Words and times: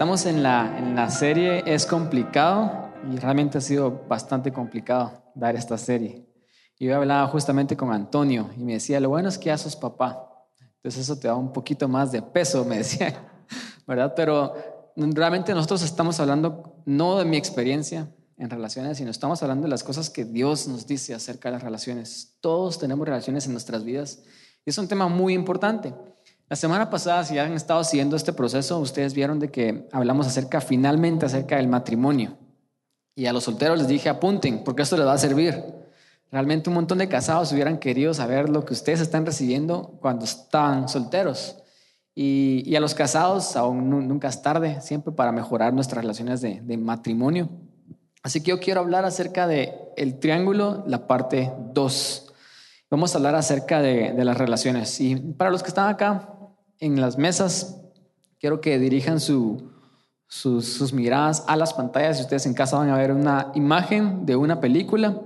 Estamos 0.00 0.24
en 0.24 0.42
la, 0.42 0.78
en 0.78 0.96
la 0.96 1.10
serie 1.10 1.62
Es 1.66 1.84
complicado 1.84 2.88
y 3.12 3.18
realmente 3.18 3.58
ha 3.58 3.60
sido 3.60 4.06
bastante 4.08 4.50
complicado 4.50 5.12
dar 5.34 5.54
esta 5.56 5.76
serie. 5.76 6.26
Yo 6.78 6.96
hablaba 6.96 7.28
justamente 7.28 7.76
con 7.76 7.92
Antonio 7.92 8.48
y 8.56 8.60
me 8.60 8.72
decía, 8.72 8.98
lo 8.98 9.10
bueno 9.10 9.28
es 9.28 9.36
que 9.36 9.48
ya 9.48 9.58
sos 9.58 9.76
papá. 9.76 10.46
Entonces 10.76 11.02
eso 11.02 11.18
te 11.18 11.28
da 11.28 11.34
un 11.34 11.52
poquito 11.52 11.86
más 11.86 12.12
de 12.12 12.22
peso, 12.22 12.64
me 12.64 12.78
decía, 12.78 13.30
¿verdad? 13.86 14.14
Pero 14.16 14.54
realmente 14.96 15.52
nosotros 15.52 15.82
estamos 15.82 16.18
hablando 16.18 16.82
no 16.86 17.18
de 17.18 17.26
mi 17.26 17.36
experiencia 17.36 18.10
en 18.38 18.48
relaciones, 18.48 18.96
sino 18.96 19.10
estamos 19.10 19.42
hablando 19.42 19.64
de 19.64 19.70
las 19.70 19.84
cosas 19.84 20.08
que 20.08 20.24
Dios 20.24 20.66
nos 20.66 20.86
dice 20.86 21.12
acerca 21.12 21.50
de 21.50 21.56
las 21.56 21.62
relaciones. 21.62 22.38
Todos 22.40 22.78
tenemos 22.78 23.06
relaciones 23.06 23.44
en 23.44 23.52
nuestras 23.52 23.84
vidas 23.84 24.22
y 24.64 24.70
es 24.70 24.78
un 24.78 24.88
tema 24.88 25.08
muy 25.08 25.34
importante. 25.34 25.92
La 26.50 26.56
semana 26.56 26.90
pasada, 26.90 27.22
si 27.22 27.38
han 27.38 27.52
estado 27.52 27.84
siguiendo 27.84 28.16
este 28.16 28.32
proceso, 28.32 28.80
ustedes 28.80 29.14
vieron 29.14 29.38
de 29.38 29.52
que 29.52 29.86
hablamos 29.92 30.26
acerca, 30.26 30.60
finalmente, 30.60 31.24
acerca 31.24 31.58
del 31.58 31.68
matrimonio. 31.68 32.36
Y 33.14 33.26
a 33.26 33.32
los 33.32 33.44
solteros 33.44 33.78
les 33.78 33.86
dije, 33.86 34.08
apunten, 34.08 34.64
porque 34.64 34.82
esto 34.82 34.96
les 34.96 35.06
va 35.06 35.12
a 35.12 35.18
servir. 35.18 35.62
Realmente 36.32 36.68
un 36.68 36.74
montón 36.74 36.98
de 36.98 37.08
casados 37.08 37.52
hubieran 37.52 37.78
querido 37.78 38.12
saber 38.14 38.48
lo 38.48 38.64
que 38.64 38.72
ustedes 38.72 38.98
están 38.98 39.24
recibiendo 39.24 39.96
cuando 40.00 40.24
están 40.24 40.88
solteros. 40.88 41.56
Y, 42.16 42.74
a 42.74 42.80
los 42.80 42.94
casados, 42.96 43.54
aún 43.54 43.88
nunca 43.88 44.26
es 44.26 44.42
tarde, 44.42 44.80
siempre 44.80 45.12
para 45.12 45.30
mejorar 45.30 45.72
nuestras 45.72 46.02
relaciones 46.02 46.40
de, 46.40 46.76
matrimonio. 46.76 47.48
Así 48.24 48.42
que 48.42 48.50
yo 48.50 48.58
quiero 48.58 48.80
hablar 48.80 49.04
acerca 49.04 49.46
de 49.46 49.72
el 49.96 50.18
triángulo, 50.18 50.82
la 50.88 51.06
parte 51.06 51.52
2. 51.74 52.32
Vamos 52.90 53.14
a 53.14 53.18
hablar 53.18 53.36
acerca 53.36 53.80
de, 53.80 54.14
de 54.14 54.24
las 54.24 54.36
relaciones. 54.36 55.00
Y 55.00 55.14
para 55.14 55.52
los 55.52 55.62
que 55.62 55.68
están 55.68 55.88
acá, 55.88 56.36
en 56.80 57.00
las 57.00 57.18
mesas, 57.18 57.76
quiero 58.40 58.60
que 58.60 58.78
dirijan 58.78 59.20
sus, 59.20 59.62
sus, 60.26 60.92
miradas 60.92 61.44
a 61.46 61.56
las 61.56 61.74
pantallas. 61.74 62.16
Si 62.16 62.22
ustedes 62.22 62.46
en 62.46 62.54
casa 62.54 62.78
van 62.78 62.88
a 62.88 62.96
ver 62.96 63.12
una 63.12 63.52
imagen 63.54 64.24
de 64.24 64.34
una 64.34 64.60
película. 64.60 65.20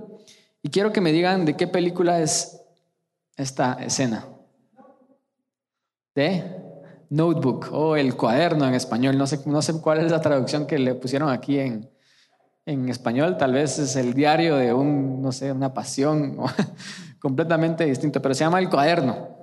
Y 0.61 0.69
quiero 0.69 0.91
que 0.91 1.01
me 1.01 1.11
digan 1.11 1.45
de 1.45 1.55
qué 1.55 1.67
película 1.67 2.19
es 2.19 2.61
esta 3.37 3.73
escena. 3.73 4.25
De 6.13 6.43
Notebook 7.09 7.69
o 7.71 7.95
el 7.95 8.15
cuaderno 8.15 8.67
en 8.67 8.73
español. 8.73 9.17
No 9.17 9.25
sé, 9.25 9.39
no 9.45 9.61
sé 9.61 9.79
cuál 9.79 9.99
es 9.99 10.11
la 10.11 10.21
traducción 10.21 10.67
que 10.67 10.77
le 10.77 10.95
pusieron 10.95 11.29
aquí 11.29 11.59
en, 11.59 11.89
en 12.65 12.89
español. 12.89 13.37
Tal 13.37 13.53
vez 13.53 13.79
es 13.79 13.95
el 13.95 14.13
diario 14.13 14.57
de 14.57 14.73
un, 14.73 15.21
no 15.21 15.31
sé, 15.31 15.51
una 15.51 15.73
pasión 15.73 16.37
completamente 17.19 17.85
distinto, 17.85 18.21
pero 18.21 18.33
se 18.33 18.43
llama 18.43 18.59
el 18.59 18.69
cuaderno 18.69 19.34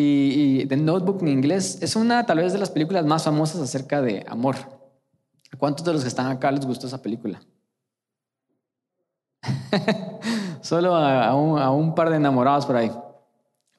y, 0.00 0.64
The 0.66 0.76
Notebook 0.76 1.22
en 1.22 1.28
inglés 1.28 1.78
es 1.80 1.96
una 1.96 2.24
tal 2.24 2.38
vez 2.38 2.52
de 2.52 2.58
las 2.60 2.70
películas 2.70 3.04
más 3.04 3.24
famosas 3.24 3.60
acerca 3.60 4.00
de 4.00 4.24
amor. 4.28 4.54
¿A 5.50 5.56
cuántos 5.56 5.84
de 5.84 5.92
los 5.92 6.02
que 6.02 6.08
están 6.08 6.28
acá 6.28 6.52
les 6.52 6.64
gustó 6.64 6.86
esa 6.86 7.02
película? 7.02 7.40
Solo 10.60 10.94
a, 10.94 11.34
un, 11.34 11.96
par 11.96 12.10
de 12.10 12.16
enamorados 12.16 12.64
por 12.64 12.76
ahí. 12.76 12.92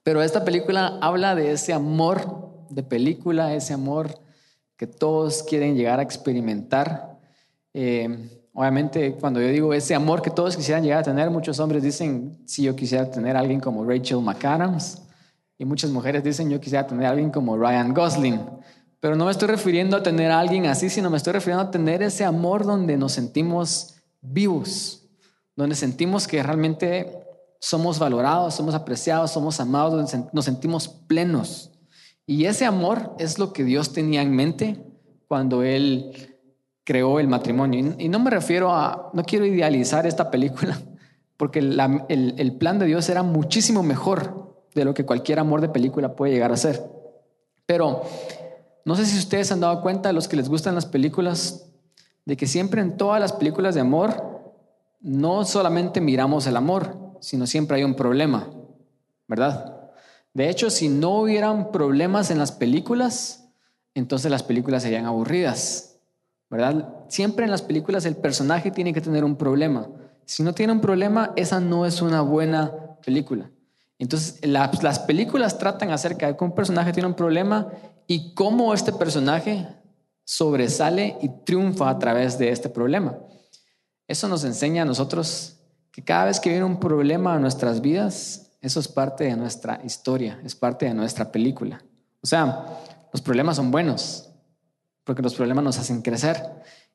Pero 0.04 0.22
esta 0.22 0.44
película 0.44 0.98
habla 1.02 1.36
de 1.36 1.54
ese 1.54 1.72
amor 1.72 2.66
de 2.70 2.84
película, 2.84 3.54
ese 3.54 3.74
amor 3.74 4.20
que 4.76 4.88
todos 4.88 5.42
quieren 5.44 5.78
llegar 5.78 6.00
a 6.00 6.04
experimentar. 6.04 7.18
Eh, 7.74 8.44
obviamente, 8.54 9.14
cuando 9.14 9.40
yo 9.40 9.48
digo 9.48 9.74
ese 9.74 9.96
amor 9.96 10.22
que 10.22 10.32
todos 10.32 10.58
quisieran 10.58 10.84
llegar 10.84 11.00
a 11.00 11.04
tener, 11.04 11.30
muchos 11.30 11.62
hombres 11.62 11.82
dicen, 11.82 12.40
si 12.46 12.64
yo 12.64 12.76
quisiera 12.76 13.10
tener 13.10 13.38
a 13.38 13.40
alguien 13.40 13.62
como 13.62 13.86
Rachel 13.86 14.20
McAdams, 14.20 15.04
y 15.60 15.66
muchas 15.66 15.92
mujeres 15.92 16.24
dicen, 16.24 16.50
yo 16.50 16.62
quisiera 16.62 16.88
tener 16.88 17.06
a 17.06 17.10
alguien 17.10 17.32
como 17.32 17.58
Ryan 17.58 17.94
Gosling. 17.94 18.40
Pero 19.02 19.18
no 19.18 19.26
me 19.26 19.32
estoy 19.32 19.50
refiriendo 19.50 19.98
a 19.98 20.04
tener 20.04 20.32
a 20.32 20.40
alguien 20.40 20.66
así, 20.66 20.90
sino 20.90 21.10
me 21.10 21.18
estoy 21.18 21.34
refiriendo 21.34 21.64
a 21.64 21.72
tener 21.72 22.02
ese 22.02 22.24
amor 22.24 22.66
donde 22.66 22.98
nos 22.98 23.12
sentimos 23.12 23.96
vivos, 24.22 25.10
donde 25.58 25.76
sentimos 25.76 26.28
que 26.28 26.42
realmente 26.42 27.12
somos 27.60 28.00
valorados, 28.00 28.56
somos 28.56 28.74
apreciados, 28.74 29.32
somos 29.32 29.60
amados, 29.60 29.94
donde 29.94 30.30
nos 30.32 30.46
sentimos 30.46 30.88
plenos. 30.88 31.72
Y 32.26 32.46
ese 32.46 32.66
amor 32.66 33.16
es 33.20 33.38
lo 33.38 33.52
que 33.52 33.66
Dios 33.66 33.92
tenía 33.92 34.22
en 34.22 34.34
mente 34.34 34.82
cuando 35.28 35.64
Él 35.64 36.38
creó 36.86 37.20
el 37.20 37.28
matrimonio. 37.28 37.96
Y 37.98 38.08
no 38.08 38.20
me 38.20 38.30
refiero 38.30 38.74
a, 38.74 39.12
no 39.14 39.24
quiero 39.24 39.46
idealizar 39.46 40.08
esta 40.08 40.32
película, 40.32 40.80
porque 41.38 41.60
el, 41.60 42.06
el 42.08 42.54
plan 42.54 42.80
de 42.80 42.86
Dios 42.86 43.10
era 43.10 43.24
muchísimo 43.24 43.84
mejor 43.84 44.49
de 44.74 44.86
lo 44.86 44.94
que 44.94 45.06
cualquier 45.06 45.40
amor 45.40 45.62
de 45.62 45.70
película 45.70 46.16
puede 46.16 46.34
llegar 46.34 46.52
a 46.52 46.58
ser. 46.58 46.84
Pero 47.66 48.04
no 48.86 48.96
sé 48.96 49.06
si 49.06 49.18
ustedes 49.18 49.52
han 49.52 49.60
dado 49.60 49.82
cuenta, 49.82 50.14
los 50.14 50.28
que 50.28 50.36
les 50.36 50.50
gustan 50.50 50.76
las 50.76 50.86
películas, 50.86 51.68
de 52.26 52.38
que 52.38 52.48
siempre 52.48 52.82
en 52.82 52.98
todas 52.98 53.20
las 53.20 53.34
películas 53.34 53.76
de 53.76 53.82
amor, 53.82 54.42
no 55.02 55.46
solamente 55.46 56.02
miramos 56.02 56.48
el 56.48 56.58
amor, 56.58 56.98
sino 57.20 57.48
siempre 57.48 57.78
hay 57.78 57.84
un 57.84 57.96
problema, 57.96 58.50
¿verdad? 59.28 59.92
De 60.34 60.50
hecho, 60.50 60.70
si 60.70 60.90
no 60.90 61.20
hubieran 61.20 61.72
problemas 61.72 62.32
en 62.32 62.38
las 62.38 62.52
películas, 62.52 63.50
entonces 63.94 64.32
las 64.32 64.44
películas 64.44 64.84
serían 64.84 65.06
aburridas, 65.06 66.00
¿verdad? 66.50 66.94
Siempre 67.08 67.46
en 67.46 67.52
las 67.52 67.62
películas 67.62 68.06
el 68.06 68.16
personaje 68.16 68.72
tiene 68.72 68.94
que 68.94 69.02
tener 69.02 69.24
un 69.24 69.36
problema. 69.36 69.88
Si 70.26 70.44
no 70.44 70.54
tiene 70.54 70.74
un 70.74 70.82
problema, 70.82 71.34
esa 71.36 71.60
no 71.60 71.86
es 71.86 72.02
una 72.02 72.22
buena 72.22 72.72
película. 73.04 73.50
Entonces, 74.00 74.40
las 74.46 75.00
películas 75.00 75.58
tratan 75.58 75.92
acerca 75.92 76.28
de 76.28 76.38
que 76.38 76.44
un 76.44 76.56
personaje 76.56 76.94
tiene 76.94 77.08
un 77.08 77.16
problema 77.16 77.68
y 78.08 78.34
cómo 78.34 78.74
este 78.74 78.94
personaje 78.94 79.68
sobresale 80.24 81.18
y 81.22 81.30
triunfa 81.44 81.90
a 81.90 82.00
través 82.00 82.38
de 82.38 82.50
este 82.50 82.70
problema. 82.70 83.18
Eso 84.08 84.28
nos 84.28 84.44
enseña 84.46 84.84
a 84.84 84.86
nosotros 84.86 85.58
que 85.92 86.04
cada 86.04 86.26
vez 86.26 86.40
que 86.40 86.50
viene 86.50 86.66
un 86.66 86.80
problema 86.80 87.36
a 87.36 87.40
nuestras 87.40 87.82
vidas, 87.82 88.52
eso 88.62 88.80
es 88.80 88.88
parte 88.88 89.26
de 89.26 89.36
nuestra 89.36 89.82
historia, 89.84 90.40
es 90.46 90.56
parte 90.56 90.86
de 90.86 90.94
nuestra 90.94 91.32
película. 91.32 91.84
O 92.22 92.28
sea, 92.28 92.66
los 93.12 93.22
problemas 93.22 93.58
son 93.58 93.70
buenos, 93.70 94.30
porque 95.04 95.22
los 95.22 95.34
problemas 95.34 95.64
nos 95.64 95.78
hacen 95.78 96.02
crecer. 96.02 96.42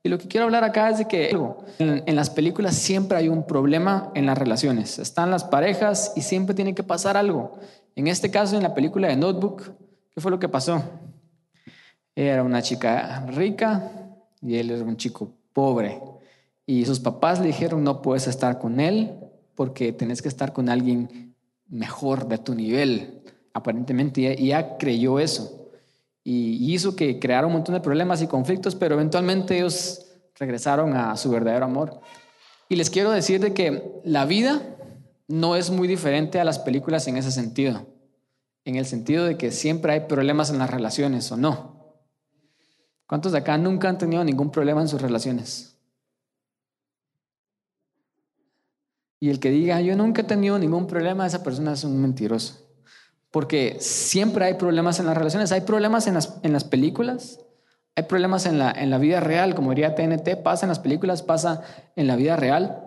Y 0.07 0.11
lo 0.11 0.19
que 0.19 0.29
quiero 0.29 0.45
hablar 0.45 0.65
acá 0.65 0.91
es 0.91 0.99
de 0.99 1.09
que 1.09 1.31
en, 1.79 2.15
las 2.15 2.29
películas 2.29 2.75
siempre 2.75 3.17
hay 3.17 3.31
un 3.31 3.47
problema 3.47 4.11
en 4.15 4.27
las 4.27 4.37
relaciones. 4.37 4.99
Están 4.99 5.31
las 5.31 5.45
parejas 5.45 6.13
y 6.15 6.21
siempre 6.21 6.55
tiene 6.55 6.75
que 6.75 6.83
pasar 6.83 7.17
algo. 7.17 7.59
En 7.97 8.07
este 8.07 8.31
caso, 8.31 8.55
en 8.55 8.63
la 8.63 8.75
película 8.75 9.09
de 9.09 9.17
Notebook, 9.17 9.63
¿qué 10.11 10.21
fue 10.21 10.31
lo 10.31 10.39
que 10.39 10.51
pasó? 10.51 10.83
Era 12.15 12.43
una 12.43 12.61
chica 12.61 13.25
rica 13.29 13.91
y 14.43 14.57
él 14.57 14.73
era 14.73 14.85
un 14.85 14.99
chico 14.99 15.33
pobre. 15.55 16.03
Y 16.67 16.85
sus 16.85 17.01
papás 17.01 17.41
le 17.41 17.47
dijeron, 17.47 17.83
no 17.83 18.03
puedes 18.03 18.27
estar 18.27 18.59
con 18.59 18.81
él 18.81 19.15
porque 19.55 19.95
tenés 19.95 20.21
que 20.21 20.29
estar 20.29 20.53
con 20.53 20.69
alguien 20.69 21.35
mejor 21.67 22.29
de 22.29 22.37
tu 22.37 22.55
nivel. 22.55 23.23
Aparentemente 23.55 24.21
y 24.21 24.27
ella 24.27 24.77
creyó 24.77 25.19
eso 25.19 25.64
y 26.25 26.73
hizo 26.75 26.97
que 26.97 27.21
creara 27.21 27.47
un 27.47 27.53
montón 27.53 27.75
de 27.75 27.83
problemas 27.83 28.23
y 28.23 28.27
conflictos, 28.27 28.75
pero 28.75 28.95
eventualmente 28.95 29.59
ellos 29.59 30.07
regresaron 30.37 30.97
a 30.97 31.17
su 31.19 31.31
verdadero 31.31 31.67
amor. 31.67 32.01
Y 32.71 32.77
les 32.77 32.89
quiero 32.89 33.11
decir 33.11 33.41
de 33.41 33.53
que 33.53 34.01
la 34.05 34.25
vida 34.25 34.63
no 35.29 35.55
es 35.55 35.71
muy 35.71 35.87
diferente 35.87 36.41
a 36.41 36.45
las 36.45 36.59
películas 36.59 37.07
en 37.09 37.19
ese 37.19 37.31
sentido, 37.31 37.87
en 38.65 38.77
el 38.77 38.87
sentido 38.87 39.27
de 39.27 39.37
que 39.37 39.53
siempre 39.53 39.93
hay 39.93 40.01
problemas 40.01 40.49
en 40.49 40.59
las 40.59 40.71
relaciones 40.71 41.31
o 41.31 41.37
no. 41.37 41.75
¿Cuántos 43.07 43.33
de 43.33 43.39
acá 43.39 43.59
nunca 43.59 43.91
han 43.91 43.99
tenido 43.99 44.25
ningún 44.25 44.51
problema 44.51 44.81
en 44.81 44.89
sus 44.89 45.03
relaciones? 45.03 45.77
Y 49.21 49.29
el 49.29 49.41
que 49.41 49.51
diga, 49.51 49.81
yo 49.83 49.95
nunca 49.95 50.23
he 50.23 50.25
tenido 50.25 50.59
ningún 50.59 50.87
problema, 50.87 51.27
esa 51.27 51.43
persona 51.43 51.75
es 51.75 51.85
un 51.85 52.01
mentiroso 52.01 52.64
porque 53.35 53.79
siempre 53.81 54.45
hay 54.45 54.55
problemas 54.55 55.01
en 55.01 55.07
las 55.07 55.17
relaciones, 55.17 55.51
hay 55.51 55.63
problemas 55.63 56.07
en 56.07 56.15
las, 56.15 56.39
en 56.45 56.53
las 56.53 56.63
películas, 56.63 57.41
hay 57.97 58.05
problemas 58.05 58.47
en 58.47 58.61
la, 58.61 58.71
en 58.71 58.91
la 58.91 58.99
vida 58.99 59.19
real, 59.19 59.57
como 59.57 59.71
diría 59.71 59.97
TNT, 59.97 60.41
pasa 60.45 60.67
en 60.67 60.69
las 60.69 60.79
películas, 60.79 61.25
pasa 61.25 61.63
en 61.97 62.07
la 62.07 62.15
vida 62.15 62.37
real, 62.37 62.85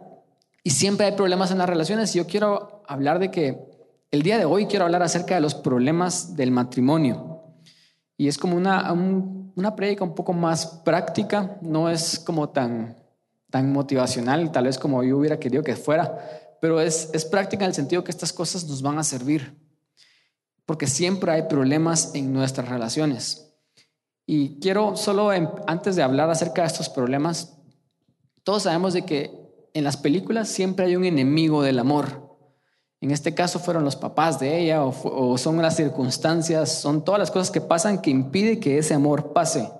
y 0.63 0.69
siempre 0.69 1.05
hay 1.05 1.11
problemas 1.17 1.51
en 1.51 1.57
las 1.57 1.67
relaciones. 1.67 2.15
Y 2.15 2.19
yo 2.19 2.27
quiero 2.27 2.81
hablar 2.87 3.19
de 3.19 3.29
que 3.29 3.59
el 4.09 4.21
día 4.21 4.37
de 4.37 4.45
hoy 4.45 4.67
quiero 4.67 4.85
hablar 4.85 5.03
acerca 5.03 5.35
de 5.35 5.41
los 5.41 5.53
problemas 5.53 6.37
del 6.37 6.51
matrimonio. 6.51 7.43
Y 8.15 8.29
es 8.29 8.37
como 8.37 8.55
una, 8.55 8.89
una 8.93 9.75
prédica 9.75 10.05
un 10.05 10.15
poco 10.15 10.31
más 10.31 10.65
práctica, 10.85 11.57
no 11.59 11.89
es 11.89 12.19
como 12.19 12.47
tan, 12.47 12.95
tan 13.49 13.73
motivacional, 13.73 14.49
tal 14.53 14.63
vez 14.63 14.79
como 14.79 15.03
yo 15.03 15.17
hubiera 15.17 15.39
querido 15.39 15.61
que 15.61 15.75
fuera, 15.75 16.57
pero 16.61 16.79
es, 16.79 17.09
es 17.11 17.25
práctica 17.25 17.65
en 17.65 17.71
el 17.71 17.75
sentido 17.75 18.05
que 18.05 18.11
estas 18.11 18.31
cosas 18.31 18.63
nos 18.63 18.81
van 18.81 18.97
a 18.97 19.03
servir 19.03 19.66
porque 20.67 20.85
siempre 20.85 21.31
hay 21.31 21.43
problemas 21.43 22.11
en 22.13 22.33
nuestras 22.33 22.67
relaciones. 22.67 23.53
Y 24.25 24.59
quiero 24.59 24.97
solo, 24.97 25.29
antes 25.65 25.95
de 25.95 26.03
hablar 26.03 26.29
acerca 26.29 26.61
de 26.61 26.67
estos 26.67 26.89
problemas, 26.89 27.57
todos 28.43 28.63
sabemos 28.63 28.93
de 28.93 29.03
que 29.03 29.31
en 29.73 29.85
las 29.85 29.95
películas 29.95 30.49
siempre 30.49 30.85
hay 30.85 30.97
un 30.97 31.05
enemigo 31.05 31.63
del 31.63 31.79
amor. 31.79 32.37
En 32.99 33.11
este 33.11 33.33
caso 33.33 33.59
fueron 33.59 33.85
los 33.85 33.95
papás 33.95 34.39
de 34.39 34.59
ella 34.59 34.83
o, 34.83 35.37
son 35.37 35.61
las 35.61 35.77
circunstancias, 35.77 36.81
son 36.81 37.05
todas 37.05 37.19
las 37.19 37.31
cosas 37.31 37.49
que 37.49 37.61
pasan 37.61 38.01
que 38.01 38.09
impide 38.09 38.59
que 38.59 38.77
ese 38.77 38.93
amor 38.93 39.31
pase. 39.31 39.71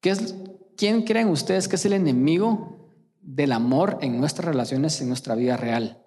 ¿Qué 0.00 0.10
es, 0.10 0.36
¿Quién 0.76 1.02
creen 1.02 1.28
ustedes 1.28 1.66
que 1.66 1.74
es 1.74 1.84
el 1.86 1.94
enemigo 1.94 2.94
del 3.20 3.50
amor 3.50 3.98
en 4.00 4.20
nuestras 4.20 4.46
relaciones, 4.46 5.00
en 5.00 5.08
nuestra 5.08 5.34
vida 5.34 5.56
real? 5.56 6.00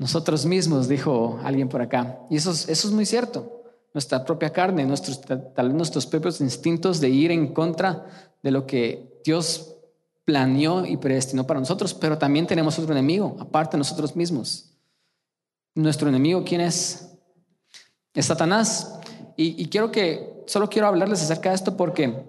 Nosotros 0.00 0.46
mismos, 0.46 0.88
dijo 0.88 1.38
alguien 1.44 1.68
por 1.68 1.82
acá. 1.82 2.20
Y 2.30 2.36
eso, 2.36 2.52
eso 2.52 2.88
es 2.88 2.90
muy 2.90 3.04
cierto. 3.04 3.64
Nuestra 3.92 4.24
propia 4.24 4.50
carne, 4.50 4.86
nuestros, 4.86 5.20
tal 5.20 5.66
vez 5.66 5.74
nuestros 5.74 6.06
propios 6.06 6.40
instintos 6.40 7.02
de 7.02 7.10
ir 7.10 7.30
en 7.30 7.52
contra 7.52 8.06
de 8.42 8.50
lo 8.50 8.66
que 8.66 9.20
Dios 9.22 9.76
planeó 10.24 10.86
y 10.86 10.96
predestinó 10.96 11.46
para 11.46 11.60
nosotros, 11.60 11.92
pero 11.92 12.16
también 12.16 12.46
tenemos 12.46 12.78
otro 12.78 12.92
enemigo, 12.92 13.36
aparte 13.40 13.72
de 13.72 13.78
nosotros 13.80 14.16
mismos. 14.16 14.70
Nuestro 15.74 16.08
enemigo, 16.08 16.44
¿quién 16.46 16.62
es? 16.62 17.10
Es 18.14 18.24
Satanás. 18.24 18.98
Y, 19.36 19.62
y 19.62 19.66
quiero 19.66 19.92
que, 19.92 20.44
solo 20.46 20.70
quiero 20.70 20.88
hablarles 20.88 21.22
acerca 21.22 21.50
de 21.50 21.56
esto 21.56 21.76
porque 21.76 22.24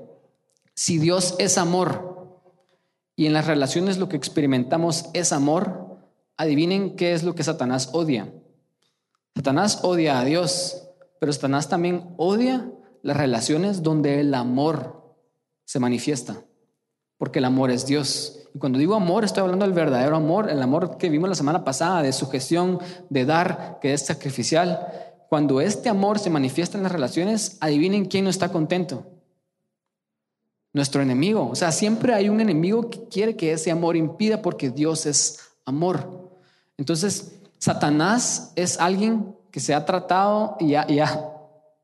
si 0.74 0.98
Dios 0.98 1.36
es 1.40 1.58
amor 1.58 2.42
y 3.16 3.28
en 3.28 3.34
las 3.34 3.48
relaciones 3.48 3.98
lo 3.98 4.10
que 4.10 4.18
experimentamos 4.18 5.06
es 5.14 5.32
amor, 5.32 5.81
adivinen 6.42 6.96
qué 6.96 7.14
es 7.14 7.24
lo 7.24 7.36
que 7.36 7.44
Satanás 7.44 7.90
odia. 7.94 8.34
Satanás 9.36 9.82
odia 9.84 10.20
a 10.20 10.26
Dios, 10.26 10.90
pero 11.20 11.32
Satanás 11.32 11.70
también 11.70 12.16
odia 12.18 12.72
las 13.04 13.16
relaciones 13.16 13.84
donde 13.84 14.20
el 14.20 14.34
amor 14.34 15.16
se 15.66 15.80
manifiesta, 15.80 16.44
porque 17.18 17.40
el 17.40 17.46
amor 17.46 17.70
es 17.70 17.86
Dios. 17.86 18.40
Y 18.56 18.60
cuando 18.60 18.80
digo 18.80 18.96
amor, 18.96 19.24
estoy 19.24 19.42
hablando 19.42 19.66
del 19.66 19.76
verdadero 19.76 20.16
amor, 20.16 20.50
el 20.50 20.62
amor 20.64 20.98
que 20.98 21.10
vimos 21.10 21.30
la 21.30 21.36
semana 21.36 21.64
pasada, 21.64 22.02
de 22.02 22.12
sujeción, 22.12 22.80
de 23.10 23.26
dar, 23.26 23.78
que 23.80 23.94
es 23.94 24.04
sacrificial. 24.04 24.88
Cuando 25.30 25.62
este 25.62 25.90
amor 25.90 26.18
se 26.18 26.32
manifiesta 26.32 26.76
en 26.76 26.84
las 26.84 26.92
relaciones, 26.92 27.58
adivinen 27.62 28.06
quién 28.06 28.24
no 28.24 28.32
está 28.32 28.52
contento. 28.52 29.06
Nuestro 30.74 31.04
enemigo. 31.04 31.50
O 31.52 31.56
sea, 31.56 31.72
siempre 31.72 32.16
hay 32.16 32.30
un 32.30 32.42
enemigo 32.42 32.90
que 32.90 33.08
quiere 33.10 33.36
que 33.36 33.54
ese 33.54 33.70
amor 33.70 33.96
impida 33.96 34.42
porque 34.42 34.72
Dios 34.72 35.06
es 35.06 35.40
amor. 35.66 36.21
Entonces, 36.82 37.34
Satanás 37.60 38.54
es 38.56 38.80
alguien 38.80 39.36
que 39.52 39.60
se 39.60 39.76
ha 39.76 39.86
tratado 39.86 40.58
y 40.60 40.74
ha, 40.74 40.88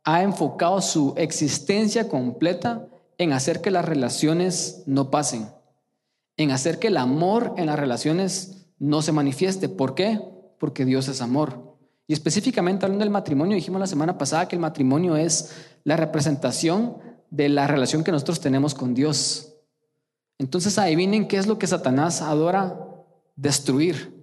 ha 0.03 0.23
enfocado 0.23 0.81
su 0.81 1.13
existencia 1.17 2.09
completa 2.09 2.87
en 3.19 3.31
hacer 3.31 3.61
que 3.61 3.69
las 3.69 3.85
relaciones 3.85 4.81
no 4.87 5.11
pasen, 5.11 5.49
en 6.35 6.49
hacer 6.49 6.79
que 6.79 6.87
el 6.87 6.97
amor 6.97 7.53
en 7.57 7.67
las 7.67 7.77
relaciones 7.77 8.65
no 8.79 9.03
se 9.03 9.11
manifieste. 9.11 9.69
¿Por 9.69 9.93
qué? 9.93 10.19
Porque 10.57 10.83
Dios 10.83 11.07
es 11.09 11.21
amor. 11.21 11.77
Y 12.07 12.13
específicamente 12.13 12.87
hablando 12.87 13.05
del 13.05 13.11
matrimonio, 13.11 13.53
dijimos 13.53 13.79
la 13.79 13.85
semana 13.85 14.17
pasada 14.17 14.47
que 14.47 14.55
el 14.55 14.61
matrimonio 14.63 15.15
es 15.15 15.53
la 15.83 15.95
representación 15.95 16.97
de 17.29 17.49
la 17.49 17.67
relación 17.67 18.03
que 18.03 18.11
nosotros 18.11 18.39
tenemos 18.39 18.73
con 18.73 18.95
Dios. 18.95 19.53
Entonces 20.39 20.79
adivinen 20.79 21.27
qué 21.27 21.37
es 21.37 21.45
lo 21.45 21.59
que 21.59 21.67
Satanás 21.67 22.23
adora 22.23 22.79
destruir 23.35 24.16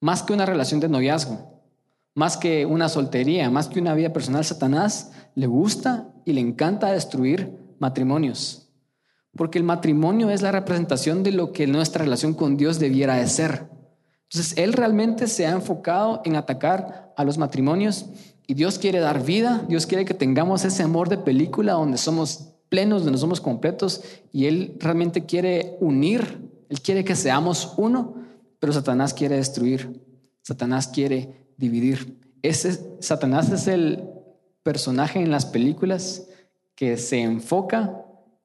más 0.00 0.22
que 0.22 0.32
una 0.32 0.46
relación 0.46 0.80
de 0.80 0.88
noviazgo, 0.88 1.56
más 2.14 2.36
que 2.36 2.66
una 2.66 2.88
soltería, 2.88 3.50
más 3.50 3.68
que 3.68 3.80
una 3.80 3.94
vida 3.94 4.12
personal, 4.12 4.44
Satanás 4.44 5.12
le 5.34 5.46
gusta 5.46 6.08
y 6.24 6.32
le 6.32 6.40
encanta 6.40 6.92
destruir 6.92 7.58
matrimonios. 7.78 8.70
Porque 9.36 9.58
el 9.58 9.64
matrimonio 9.64 10.30
es 10.30 10.40
la 10.40 10.50
representación 10.50 11.22
de 11.22 11.32
lo 11.32 11.52
que 11.52 11.66
nuestra 11.66 12.04
relación 12.04 12.32
con 12.32 12.56
Dios 12.56 12.78
debiera 12.78 13.16
de 13.16 13.28
ser. 13.28 13.68
Entonces, 14.22 14.56
Él 14.56 14.72
realmente 14.72 15.26
se 15.26 15.46
ha 15.46 15.50
enfocado 15.50 16.22
en 16.24 16.36
atacar 16.36 17.12
a 17.16 17.24
los 17.24 17.36
matrimonios 17.36 18.06
y 18.46 18.54
Dios 18.54 18.78
quiere 18.78 18.98
dar 18.98 19.24
vida, 19.24 19.64
Dios 19.68 19.86
quiere 19.86 20.04
que 20.04 20.14
tengamos 20.14 20.64
ese 20.64 20.82
amor 20.82 21.08
de 21.08 21.18
película 21.18 21.74
donde 21.74 21.98
somos 21.98 22.54
plenos, 22.68 23.04
donde 23.04 23.18
somos 23.18 23.40
completos 23.40 24.02
y 24.32 24.46
Él 24.46 24.76
realmente 24.80 25.26
quiere 25.26 25.76
unir, 25.80 26.50
Él 26.68 26.80
quiere 26.80 27.04
que 27.04 27.14
seamos 27.14 27.74
uno 27.76 28.25
pero 28.58 28.72
Satanás 28.72 29.14
quiere 29.14 29.36
destruir, 29.36 30.02
Satanás 30.42 30.88
quiere 30.88 31.46
dividir. 31.56 32.18
Ese, 32.42 32.96
Satanás 33.00 33.50
es 33.50 33.66
el 33.66 34.08
personaje 34.62 35.20
en 35.20 35.30
las 35.30 35.46
películas 35.46 36.28
que 36.74 36.96
se 36.96 37.20
enfoca 37.20 38.02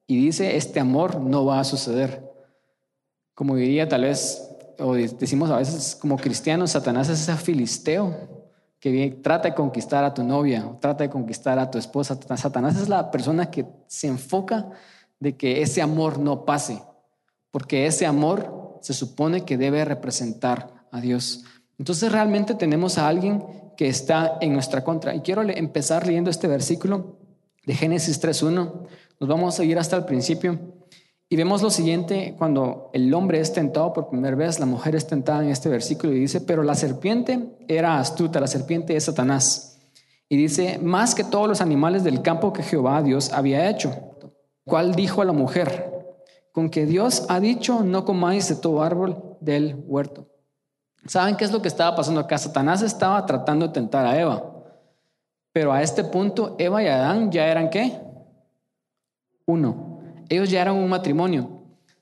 y 0.07 0.17
dice, 0.25 0.57
este 0.57 0.79
amor 0.79 1.19
no 1.19 1.45
va 1.45 1.59
a 1.59 1.63
suceder. 1.63 2.29
Como 3.33 3.55
diría 3.55 3.87
tal 3.87 4.01
vez, 4.01 4.49
o 4.79 4.93
decimos 4.93 5.49
a 5.49 5.57
veces 5.57 5.95
como 5.95 6.17
cristianos, 6.17 6.71
Satanás 6.71 7.09
es 7.09 7.21
ese 7.21 7.35
filisteo 7.35 8.41
que 8.79 9.19
trata 9.21 9.49
de 9.49 9.55
conquistar 9.55 10.03
a 10.03 10.13
tu 10.13 10.23
novia, 10.23 10.67
o 10.67 10.77
trata 10.77 11.03
de 11.03 11.09
conquistar 11.09 11.59
a 11.59 11.69
tu 11.69 11.77
esposa. 11.77 12.17
Satanás 12.35 12.81
es 12.81 12.89
la 12.89 13.11
persona 13.11 13.51
que 13.51 13.65
se 13.87 14.07
enfoca 14.07 14.71
de 15.19 15.37
que 15.37 15.61
ese 15.61 15.81
amor 15.81 16.17
no 16.17 16.45
pase, 16.45 16.81
porque 17.51 17.85
ese 17.85 18.07
amor 18.07 18.60
se 18.81 18.93
supone 18.93 19.45
que 19.45 19.57
debe 19.57 19.85
representar 19.85 20.85
a 20.91 20.99
Dios. 20.99 21.43
Entonces 21.77 22.11
realmente 22.11 22.53
tenemos 22.53 22.97
a 22.97 23.07
alguien 23.07 23.43
que 23.77 23.87
está 23.87 24.37
en 24.41 24.53
nuestra 24.53 24.83
contra. 24.83 25.15
Y 25.15 25.21
quiero 25.21 25.41
empezar 25.41 26.05
leyendo 26.05 26.29
este 26.29 26.47
versículo 26.47 27.17
de 27.65 27.73
Génesis 27.73 28.21
3.1. 28.21 28.71
Nos 29.19 29.29
vamos 29.29 29.59
a 29.59 29.63
ir 29.63 29.79
hasta 29.79 29.95
el 29.97 30.05
principio. 30.05 30.59
Y 31.29 31.37
vemos 31.37 31.61
lo 31.61 31.69
siguiente, 31.69 32.35
cuando 32.37 32.89
el 32.93 33.13
hombre 33.13 33.39
es 33.39 33.53
tentado 33.53 33.93
por 33.93 34.09
primera 34.09 34.35
vez, 34.35 34.59
la 34.59 34.65
mujer 34.65 34.95
es 34.95 35.07
tentada 35.07 35.41
en 35.41 35.49
este 35.49 35.69
versículo 35.69 36.11
y 36.11 36.19
dice, 36.19 36.41
pero 36.41 36.61
la 36.61 36.75
serpiente 36.75 37.55
era 37.69 37.99
astuta, 37.99 38.41
la 38.41 38.47
serpiente 38.47 38.97
es 38.97 39.05
Satanás. 39.05 39.79
Y 40.27 40.35
dice, 40.35 40.77
más 40.83 41.15
que 41.15 41.23
todos 41.23 41.47
los 41.47 41.61
animales 41.61 42.03
del 42.03 42.21
campo 42.21 42.51
que 42.51 42.63
Jehová 42.63 43.01
Dios 43.01 43.31
había 43.31 43.69
hecho. 43.69 43.93
¿Cuál 44.65 44.93
dijo 44.93 45.21
a 45.21 45.25
la 45.25 45.31
mujer? 45.31 45.90
Con 46.51 46.69
que 46.69 46.85
Dios 46.85 47.25
ha 47.29 47.39
dicho, 47.39 47.83
no 47.83 48.05
comáis 48.05 48.49
de 48.49 48.55
todo 48.55 48.83
árbol 48.83 49.37
del 49.39 49.83
huerto. 49.87 50.27
¿Saben 51.07 51.35
qué 51.35 51.45
es 51.45 51.51
lo 51.51 51.61
que 51.61 51.67
estaba 51.67 51.95
pasando 51.95 52.19
acá? 52.19 52.37
Satanás 52.37 52.81
estaba 52.81 53.25
tratando 53.25 53.67
de 53.67 53.73
tentar 53.73 54.05
a 54.05 54.19
Eva. 54.19 54.51
Pero 55.51 55.73
a 55.73 55.81
este 55.81 56.03
punto, 56.03 56.55
Eva 56.59 56.83
y 56.83 56.87
Adán 56.87 57.31
ya 57.31 57.47
eran 57.47 57.69
qué? 57.69 57.99
Uno. 59.45 59.99
Ellos 60.29 60.49
ya 60.49 60.61
eran 60.61 60.75
un 60.75 60.89
matrimonio. 60.89 61.61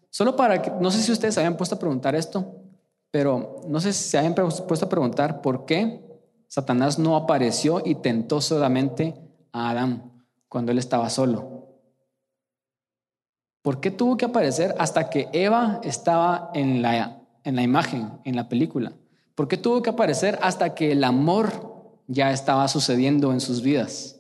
Solo 0.10 0.36
para 0.36 0.62
que, 0.62 0.72
no 0.72 0.92
sé 0.92 1.02
si 1.02 1.12
ustedes 1.12 1.34
se 1.34 1.40
habían 1.40 1.58
puesto 1.58 1.76
a 1.76 1.80
preguntar 1.80 2.16
esto, 2.16 2.56
pero 3.12 3.62
no 3.68 3.80
sé 3.80 3.94
si 3.94 4.10
se 4.10 4.18
habían 4.18 4.36
puesto 4.36 4.86
a 4.86 4.90
preguntar 4.90 5.42
por 5.42 5.66
qué 5.66 6.04
Satanás 6.48 7.00
no 7.00 7.16
apareció 7.16 7.82
y 7.84 7.96
tentó 7.96 8.42
solamente 8.42 9.16
a 9.52 9.70
Adán 9.70 10.12
cuando 10.48 10.72
él 10.72 10.80
estaba 10.80 11.10
solo. 11.10 11.59
¿Por 13.62 13.82
qué 13.82 13.92
tuvo 13.92 14.18
que 14.18 14.26
aparecer 14.26 14.74
hasta 14.80 15.10
que 15.10 15.28
Eva 15.34 15.82
estaba 15.84 16.52
en 16.54 16.82
la, 16.82 17.22
en 17.44 17.56
la 17.56 17.62
imagen, 17.62 18.20
en 18.24 18.36
la 18.36 18.48
película? 18.48 18.94
¿Por 19.36 19.48
qué 19.48 19.58
tuvo 19.58 19.82
que 19.82 19.90
aparecer 19.90 20.40
hasta 20.42 20.76
que 20.76 20.92
el 20.92 21.04
amor 21.04 21.94
ya 22.08 22.32
estaba 22.32 22.68
sucediendo 22.68 23.32
en 23.32 23.42
sus 23.42 23.62
vidas? 23.62 24.20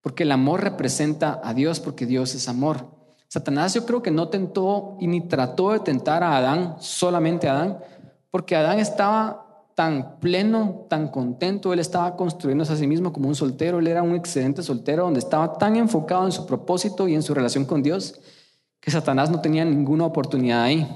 Porque 0.00 0.22
el 0.22 0.32
amor 0.32 0.62
representa 0.62 1.40
a 1.42 1.52
Dios, 1.52 1.80
porque 1.80 2.06
Dios 2.06 2.34
es 2.34 2.48
amor. 2.48 2.96
Satanás 3.28 3.74
yo 3.74 3.84
creo 3.86 4.02
que 4.02 4.12
no 4.12 4.28
tentó 4.28 4.96
y 5.00 5.08
ni 5.08 5.20
trató 5.20 5.72
de 5.72 5.80
tentar 5.80 6.22
a 6.22 6.36
Adán, 6.36 6.76
solamente 6.78 7.48
a 7.48 7.54
Adán, 7.54 7.78
porque 8.30 8.54
Adán 8.54 8.78
estaba 8.78 9.45
tan 9.76 10.18
pleno, 10.20 10.86
tan 10.88 11.08
contento, 11.08 11.74
él 11.74 11.80
estaba 11.80 12.16
construyéndose 12.16 12.72
a 12.72 12.76
sí 12.76 12.86
mismo 12.86 13.12
como 13.12 13.28
un 13.28 13.34
soltero, 13.34 13.78
él 13.78 13.86
era 13.86 14.02
un 14.02 14.14
excelente 14.14 14.62
soltero 14.62 15.04
donde 15.04 15.20
estaba 15.20 15.58
tan 15.58 15.76
enfocado 15.76 16.24
en 16.24 16.32
su 16.32 16.46
propósito 16.46 17.06
y 17.06 17.14
en 17.14 17.22
su 17.22 17.34
relación 17.34 17.66
con 17.66 17.82
Dios 17.82 18.18
que 18.80 18.90
Satanás 18.90 19.30
no 19.30 19.42
tenía 19.42 19.66
ninguna 19.66 20.06
oportunidad 20.06 20.62
ahí. 20.62 20.88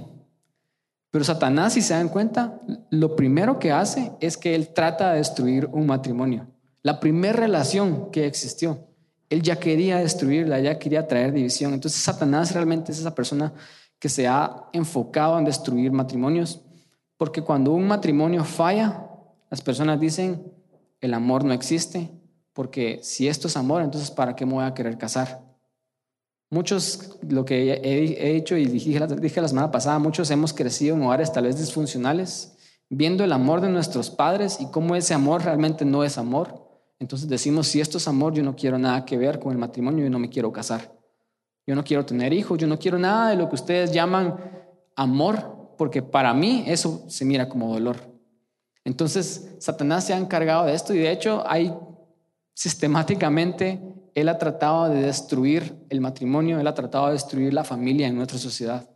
Pero 1.10 1.24
Satanás, 1.24 1.74
si 1.74 1.82
se 1.82 1.92
dan 1.92 2.08
cuenta, 2.08 2.58
lo 2.88 3.16
primero 3.16 3.58
que 3.58 3.70
hace 3.70 4.12
es 4.18 4.38
que 4.38 4.54
él 4.54 4.72
trata 4.72 5.10
de 5.10 5.18
destruir 5.18 5.68
un 5.72 5.86
matrimonio. 5.86 6.46
La 6.82 7.00
primera 7.00 7.34
relación 7.34 8.10
que 8.10 8.26
existió, 8.26 8.86
él 9.28 9.42
ya 9.42 9.56
quería 9.56 9.98
destruirla, 9.98 10.58
ya 10.58 10.78
quería 10.78 11.06
traer 11.06 11.34
división. 11.34 11.74
Entonces 11.74 12.00
Satanás 12.00 12.54
realmente 12.54 12.92
es 12.92 12.98
esa 12.98 13.14
persona 13.14 13.52
que 13.98 14.08
se 14.08 14.26
ha 14.26 14.68
enfocado 14.72 15.38
en 15.38 15.44
destruir 15.44 15.92
matrimonios 15.92 16.62
porque 17.20 17.42
cuando 17.42 17.72
un 17.72 17.86
matrimonio 17.86 18.44
falla, 18.44 19.06
las 19.50 19.60
personas 19.60 20.00
dicen, 20.00 20.42
el 21.02 21.12
amor 21.12 21.44
no 21.44 21.52
existe, 21.52 22.10
porque 22.54 23.00
si 23.02 23.28
esto 23.28 23.46
es 23.46 23.58
amor, 23.58 23.82
entonces 23.82 24.10
¿para 24.10 24.34
qué 24.34 24.46
me 24.46 24.54
voy 24.54 24.64
a 24.64 24.72
querer 24.72 24.96
casar? 24.96 25.42
Muchos, 26.48 27.18
lo 27.28 27.44
que 27.44 27.72
he, 27.74 28.36
hecho 28.36 28.56
y 28.56 28.64
dije, 28.64 29.06
dije 29.20 29.42
la 29.42 29.48
semana 29.48 29.70
pasada, 29.70 29.98
muchos 29.98 30.30
hemos 30.30 30.54
crecido 30.54 30.96
en 30.96 31.02
hogares 31.02 31.30
tal 31.30 31.44
vez 31.44 31.58
disfuncionales, 31.58 32.56
viendo 32.88 33.22
el 33.22 33.32
amor 33.32 33.60
de 33.60 33.68
nuestros 33.68 34.08
padres 34.08 34.58
y 34.58 34.70
cómo 34.70 34.96
ese 34.96 35.12
amor 35.12 35.44
realmente 35.44 35.84
no 35.84 36.04
es 36.04 36.16
amor. 36.16 36.70
Entonces 36.98 37.28
decimos, 37.28 37.66
si 37.66 37.82
esto 37.82 37.98
es 37.98 38.08
amor, 38.08 38.32
yo 38.32 38.42
no 38.42 38.56
quiero 38.56 38.78
nada 38.78 39.04
que 39.04 39.18
ver 39.18 39.40
con 39.40 39.52
el 39.52 39.58
matrimonio, 39.58 40.04
yo 40.04 40.10
no 40.10 40.18
me 40.18 40.30
quiero 40.30 40.50
casar. 40.52 40.98
Yo 41.66 41.74
no 41.74 41.84
quiero 41.84 42.06
tener 42.06 42.32
hijos, 42.32 42.56
yo 42.56 42.66
no 42.66 42.78
quiero 42.78 42.98
nada 42.98 43.28
de 43.28 43.36
lo 43.36 43.50
que 43.50 43.56
ustedes 43.56 43.92
llaman 43.92 44.36
amor, 44.96 45.59
porque 45.80 46.02
para 46.02 46.34
mí 46.34 46.64
eso 46.66 47.06
se 47.08 47.24
mira 47.24 47.48
como 47.48 47.72
dolor. 47.72 47.96
Entonces, 48.84 49.56
Satanás 49.60 50.04
se 50.04 50.12
ha 50.12 50.18
encargado 50.18 50.66
de 50.66 50.74
esto 50.74 50.92
y 50.92 50.98
de 50.98 51.10
hecho 51.10 51.42
sistemáticamente 52.52 53.80
él 54.14 54.28
ha 54.28 54.36
tratado 54.36 54.90
de 54.90 55.00
destruir 55.00 55.74
el 55.88 56.02
matrimonio, 56.02 56.60
él 56.60 56.66
ha 56.66 56.74
tratado 56.74 57.06
de 57.06 57.14
destruir 57.14 57.54
la 57.54 57.64
familia 57.64 58.08
en 58.08 58.14
nuestra 58.14 58.36
sociedad. 58.36 58.90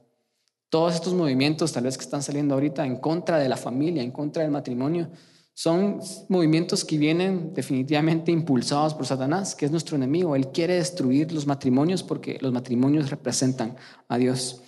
Todos 0.69 0.95
estos 0.95 1.15
movimientos, 1.15 1.73
tal 1.73 1.85
vez 1.85 1.97
que 1.97 2.05
están 2.05 2.23
saliendo 2.23 2.53
ahorita 2.53 2.85
en 2.85 2.97
contra 2.97 3.39
de 3.39 3.49
la 3.49 3.57
familia, 3.57 4.03
en 4.03 4.11
contra 4.11 4.43
del 4.43 4.53
matrimonio, 4.53 5.09
son 5.55 6.01
movimientos 6.29 6.85
que 6.85 6.99
vienen 6.99 7.55
definitivamente 7.55 8.31
impulsados 8.31 8.93
por 8.93 9.07
Satanás, 9.07 9.55
que 9.55 9.65
es 9.65 9.71
nuestro 9.71 9.97
enemigo. 9.97 10.37
Él 10.37 10.49
quiere 10.49 10.75
destruir 10.75 11.33
los 11.33 11.47
matrimonios 11.47 12.03
porque 12.03 12.37
los 12.43 12.53
matrimonios 12.53 13.09
representan 13.09 13.75
a 14.07 14.19
Dios. 14.19 14.61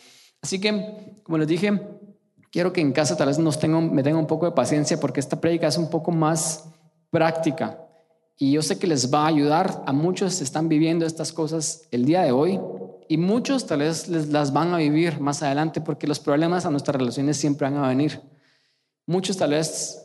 Así 0.46 0.61
que, 0.61 1.16
como 1.25 1.38
les 1.38 1.49
dije, 1.49 1.95
quiero 2.56 2.72
que 2.72 2.80
en 2.80 2.92
casa 2.92 3.18
tal 3.18 3.28
vez 3.28 3.38
nos 3.38 3.62
me 3.62 4.02
tengan 4.02 4.20
un 4.20 4.26
poco 4.26 4.46
de 4.46 4.52
paciencia 4.52 4.98
porque 4.98 5.20
esta 5.20 5.38
prédica 5.38 5.66
es 5.66 5.76
un 5.76 5.90
poco 5.90 6.10
más 6.10 6.64
práctica. 7.10 7.86
Y 8.38 8.52
yo 8.52 8.62
sé 8.62 8.78
que 8.78 8.86
les 8.86 9.12
va 9.12 9.25
a 9.25 9.26
ayudar. 9.26 9.82
A 9.84 9.92
muchos 9.92 10.40
están 10.40 10.66
viviendo 10.66 11.04
estas 11.04 11.34
cosas 11.34 11.82
el 11.90 12.06
día 12.06 12.22
de 12.22 12.32
hoy 12.32 12.58
y 13.10 13.18
muchos 13.18 13.66
tal 13.66 13.80
vez 13.80 14.08
les, 14.08 14.28
las 14.28 14.54
van 14.54 14.72
a 14.72 14.78
vivir 14.78 15.20
más 15.20 15.42
adelante 15.42 15.82
porque 15.82 16.06
los 16.06 16.18
problemas 16.18 16.64
a 16.64 16.70
nuestras 16.70 16.96
relaciones 16.96 17.36
siempre 17.36 17.68
van 17.68 17.76
a 17.76 17.88
venir. 17.88 18.22
Muchos 19.04 19.36
tal 19.36 19.50
vez 19.50 20.02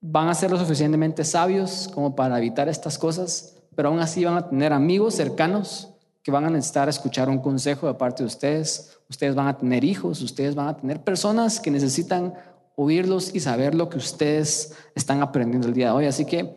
van 0.00 0.30
a 0.30 0.34
ser 0.34 0.50
lo 0.50 0.58
suficientemente 0.58 1.24
sabios 1.24 1.90
como 1.92 2.16
para 2.16 2.38
evitar 2.38 2.70
estas 2.70 2.96
cosas, 2.96 3.58
pero 3.76 3.90
aún 3.90 4.00
así 4.00 4.24
van 4.24 4.38
a 4.38 4.48
tener 4.48 4.72
amigos 4.72 5.12
cercanos 5.12 5.91
que 6.22 6.30
van 6.30 6.44
a 6.44 6.50
necesitar 6.50 6.88
escuchar 6.88 7.28
un 7.28 7.38
consejo 7.38 7.86
de 7.86 7.94
parte 7.94 8.22
de 8.22 8.28
ustedes. 8.28 8.98
Ustedes 9.08 9.34
van 9.34 9.48
a 9.48 9.58
tener 9.58 9.84
hijos, 9.84 10.22
ustedes 10.22 10.54
van 10.54 10.68
a 10.68 10.76
tener 10.76 11.02
personas 11.02 11.60
que 11.60 11.70
necesitan 11.70 12.34
oírlos 12.76 13.34
y 13.34 13.40
saber 13.40 13.74
lo 13.74 13.88
que 13.88 13.98
ustedes 13.98 14.74
están 14.94 15.20
aprendiendo 15.20 15.68
el 15.68 15.74
día 15.74 15.86
de 15.86 15.92
hoy. 15.92 16.06
Así 16.06 16.24
que 16.24 16.54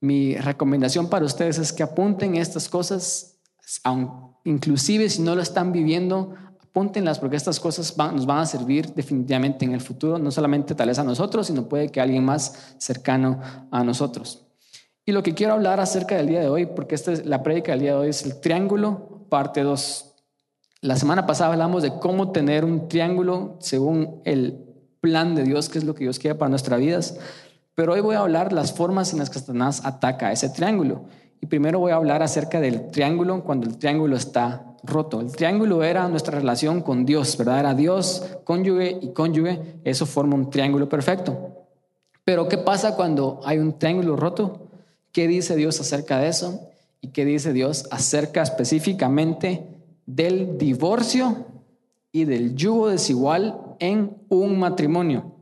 mi 0.00 0.36
recomendación 0.36 1.08
para 1.08 1.24
ustedes 1.24 1.58
es 1.58 1.72
que 1.72 1.82
apunten 1.82 2.36
estas 2.36 2.68
cosas, 2.68 3.38
inclusive 4.44 5.08
si 5.08 5.22
no 5.22 5.34
lo 5.36 5.42
están 5.42 5.72
viviendo, 5.72 6.34
apúntenlas 6.60 7.18
porque 7.18 7.36
estas 7.36 7.60
cosas 7.60 7.96
nos 7.96 8.26
van 8.26 8.38
a 8.38 8.46
servir 8.46 8.94
definitivamente 8.94 9.64
en 9.64 9.72
el 9.72 9.80
futuro, 9.80 10.18
no 10.18 10.30
solamente 10.30 10.74
tal 10.74 10.88
a 10.88 11.04
nosotros, 11.04 11.46
sino 11.46 11.68
puede 11.68 11.90
que 11.90 12.00
alguien 12.00 12.24
más 12.24 12.74
cercano 12.78 13.40
a 13.70 13.84
nosotros. 13.84 14.46
Y 15.04 15.12
lo 15.12 15.22
que 15.22 15.34
quiero 15.34 15.54
hablar 15.54 15.80
acerca 15.80 16.16
del 16.16 16.28
día 16.28 16.40
de 16.40 16.48
hoy, 16.48 16.66
porque 16.66 16.94
esta 16.94 17.12
es 17.12 17.26
la 17.26 17.42
prédica 17.42 17.72
del 17.72 17.80
día 17.80 17.92
de 17.92 17.98
hoy, 17.98 18.08
es 18.08 18.24
el 18.24 18.40
triángulo, 18.40 19.26
parte 19.28 19.62
2. 19.62 20.14
La 20.80 20.96
semana 20.96 21.26
pasada 21.26 21.52
hablamos 21.52 21.82
de 21.82 21.98
cómo 21.98 22.30
tener 22.30 22.64
un 22.64 22.88
triángulo 22.88 23.56
según 23.60 24.20
el 24.24 24.64
plan 25.00 25.34
de 25.34 25.42
Dios, 25.42 25.68
que 25.68 25.78
es 25.78 25.84
lo 25.84 25.94
que 25.94 26.04
Dios 26.04 26.20
quiere 26.20 26.36
para 26.36 26.50
nuestras 26.50 26.78
vidas. 26.78 27.18
Pero 27.74 27.94
hoy 27.94 28.00
voy 28.00 28.14
a 28.14 28.20
hablar 28.20 28.52
las 28.52 28.72
formas 28.72 29.12
en 29.12 29.18
las 29.18 29.28
que 29.28 29.40
Satanás 29.40 29.82
ataca 29.84 30.30
ese 30.30 30.48
triángulo. 30.50 31.06
Y 31.40 31.46
primero 31.46 31.80
voy 31.80 31.90
a 31.90 31.96
hablar 31.96 32.22
acerca 32.22 32.60
del 32.60 32.92
triángulo 32.92 33.42
cuando 33.42 33.66
el 33.66 33.78
triángulo 33.78 34.16
está 34.16 34.76
roto. 34.84 35.20
El 35.20 35.32
triángulo 35.32 35.82
era 35.82 36.08
nuestra 36.08 36.38
relación 36.38 36.80
con 36.80 37.04
Dios, 37.04 37.36
¿verdad? 37.36 37.58
Era 37.58 37.74
Dios, 37.74 38.36
cónyuge 38.44 38.98
y 39.02 39.12
cónyuge. 39.12 39.80
Eso 39.82 40.06
forma 40.06 40.36
un 40.36 40.50
triángulo 40.50 40.88
perfecto. 40.88 41.66
Pero 42.24 42.46
¿qué 42.46 42.58
pasa 42.58 42.94
cuando 42.94 43.40
hay 43.44 43.58
un 43.58 43.78
triángulo 43.78 44.14
roto? 44.14 44.61
¿Qué 45.12 45.28
dice 45.28 45.56
Dios 45.56 45.78
acerca 45.78 46.18
de 46.18 46.28
eso? 46.28 46.68
¿Y 47.02 47.08
qué 47.08 47.24
dice 47.24 47.52
Dios 47.52 47.86
acerca 47.90 48.42
específicamente 48.42 49.66
del 50.06 50.56
divorcio 50.56 51.46
y 52.10 52.24
del 52.24 52.54
yugo 52.54 52.88
desigual 52.88 53.60
en 53.78 54.16
un 54.28 54.58
matrimonio? 54.58 55.34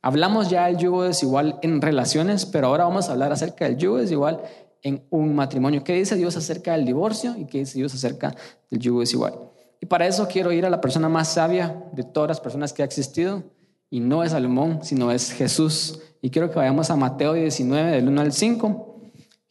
Hablamos 0.00 0.48
ya 0.48 0.66
del 0.66 0.78
yugo 0.78 1.04
desigual 1.04 1.58
en 1.62 1.82
relaciones, 1.82 2.46
pero 2.46 2.68
ahora 2.68 2.84
vamos 2.84 3.08
a 3.08 3.12
hablar 3.12 3.32
acerca 3.32 3.66
del 3.66 3.76
yugo 3.76 3.98
desigual 3.98 4.40
en 4.82 5.04
un 5.10 5.34
matrimonio. 5.34 5.84
¿Qué 5.84 5.92
dice 5.92 6.16
Dios 6.16 6.36
acerca 6.36 6.72
del 6.72 6.86
divorcio 6.86 7.36
y 7.36 7.44
qué 7.44 7.58
dice 7.58 7.78
Dios 7.78 7.94
acerca 7.94 8.34
del 8.70 8.80
yugo 8.80 9.00
desigual? 9.00 9.34
Y 9.80 9.86
para 9.86 10.06
eso 10.06 10.26
quiero 10.26 10.52
ir 10.52 10.64
a 10.64 10.70
la 10.70 10.80
persona 10.80 11.08
más 11.08 11.28
sabia 11.28 11.84
de 11.92 12.02
todas 12.02 12.28
las 12.28 12.40
personas 12.40 12.72
que 12.72 12.82
ha 12.82 12.86
existido, 12.86 13.42
y 13.90 14.00
no 14.00 14.24
es 14.24 14.32
Salomón, 14.32 14.78
sino 14.82 15.12
es 15.12 15.32
Jesús. 15.32 16.00
Y 16.22 16.30
quiero 16.30 16.50
que 16.50 16.56
vayamos 16.56 16.88
a 16.88 16.96
Mateo 16.96 17.34
19, 17.34 17.90
del 17.90 18.08
1 18.08 18.20
al 18.22 18.32
5. 18.32 18.91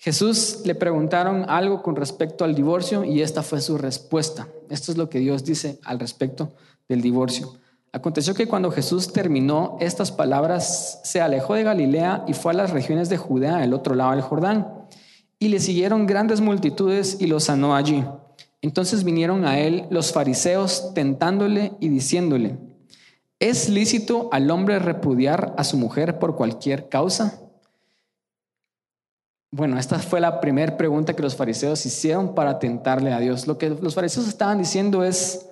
Jesús 0.03 0.61
le 0.65 0.73
preguntaron 0.73 1.45
algo 1.47 1.83
con 1.83 1.95
respecto 1.95 2.43
al 2.43 2.55
divorcio 2.55 3.03
y 3.03 3.21
esta 3.21 3.43
fue 3.43 3.61
su 3.61 3.77
respuesta. 3.77 4.47
Esto 4.67 4.91
es 4.91 4.97
lo 4.97 5.09
que 5.09 5.19
Dios 5.19 5.45
dice 5.45 5.77
al 5.83 5.99
respecto 5.99 6.53
del 6.89 7.03
divorcio. 7.03 7.53
Aconteció 7.91 8.33
que 8.33 8.47
cuando 8.47 8.71
Jesús 8.71 9.13
terminó 9.13 9.77
estas 9.79 10.11
palabras, 10.11 11.01
se 11.03 11.21
alejó 11.21 11.53
de 11.53 11.61
Galilea 11.61 12.25
y 12.27 12.33
fue 12.33 12.51
a 12.51 12.55
las 12.55 12.71
regiones 12.71 13.09
de 13.09 13.17
Judea, 13.17 13.63
el 13.63 13.75
otro 13.75 13.93
lado 13.93 14.11
del 14.11 14.21
Jordán 14.21 14.67
y 15.37 15.49
le 15.49 15.59
siguieron 15.59 16.07
grandes 16.07 16.41
multitudes 16.41 17.17
y 17.19 17.27
lo 17.27 17.39
sanó 17.39 17.75
allí. 17.75 18.03
Entonces 18.63 19.03
vinieron 19.03 19.45
a 19.45 19.59
él 19.59 19.85
los 19.91 20.11
fariseos 20.11 20.95
tentándole 20.95 21.73
y 21.79 21.89
diciéndole, 21.89 22.57
¿es 23.39 23.69
lícito 23.69 24.29
al 24.31 24.49
hombre 24.49 24.79
repudiar 24.79 25.53
a 25.57 25.63
su 25.63 25.77
mujer 25.77 26.17
por 26.17 26.35
cualquier 26.35 26.89
causa? 26.89 27.40
Bueno, 29.51 29.77
esta 29.77 29.99
fue 29.99 30.21
la 30.21 30.39
primera 30.39 30.77
pregunta 30.77 31.13
que 31.13 31.21
los 31.21 31.35
fariseos 31.35 31.85
hicieron 31.85 32.33
para 32.33 32.57
tentarle 32.57 33.11
a 33.11 33.19
Dios. 33.19 33.47
Lo 33.47 33.57
que 33.57 33.69
los 33.69 33.93
fariseos 33.93 34.27
estaban 34.27 34.57
diciendo 34.57 35.03
es, 35.03 35.47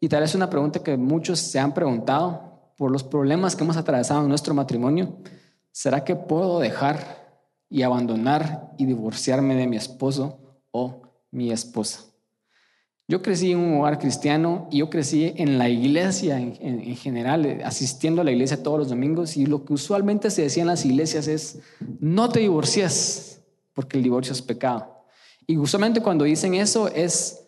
y 0.00 0.08
tal 0.08 0.22
vez 0.22 0.34
una 0.34 0.48
pregunta 0.48 0.82
que 0.82 0.96
muchos 0.96 1.40
se 1.40 1.58
han 1.58 1.74
preguntado 1.74 2.72
por 2.76 2.90
los 2.90 3.02
problemas 3.02 3.56
que 3.56 3.64
hemos 3.64 3.76
atravesado 3.76 4.22
en 4.22 4.28
nuestro 4.28 4.54
matrimonio, 4.54 5.16
¿será 5.72 6.04
que 6.04 6.14
puedo 6.14 6.60
dejar 6.60 7.22
y 7.72 7.82
abandonar 7.82 8.70
y 8.76 8.84
divorciarme 8.84 9.54
de 9.54 9.66
mi 9.66 9.76
esposo 9.76 10.38
o 10.72 11.00
mi 11.30 11.50
esposa. 11.50 12.11
Yo 13.08 13.20
crecí 13.20 13.52
en 13.52 13.58
un 13.58 13.80
hogar 13.80 13.98
cristiano 13.98 14.68
y 14.70 14.78
yo 14.78 14.88
crecí 14.88 15.32
en 15.36 15.58
la 15.58 15.68
iglesia 15.68 16.40
en, 16.40 16.96
general, 16.96 17.44
eh, 17.44 17.60
asistiendo 17.64 18.22
a 18.22 18.24
la 18.24 18.30
iglesia 18.30 18.62
todos 18.62 18.78
los 18.78 18.88
domingos 18.88 19.36
y 19.36 19.46
lo 19.46 19.64
que 19.64 19.74
usualmente 19.74 20.30
se 20.30 20.42
decía 20.42 20.62
en 20.62 20.68
las 20.68 20.84
iglesias 20.84 21.26
es, 21.26 21.58
no 22.00 22.28
te 22.28 22.40
divorcies 22.40 23.40
porque 23.74 23.96
el 23.96 24.02
divorcio 24.02 24.32
es 24.32 24.40
pecado. 24.40 25.04
Y 25.46 25.56
usualmente 25.58 26.00
cuando 26.00 26.24
dicen 26.24 26.54
eso 26.54 26.88
es, 26.88 27.44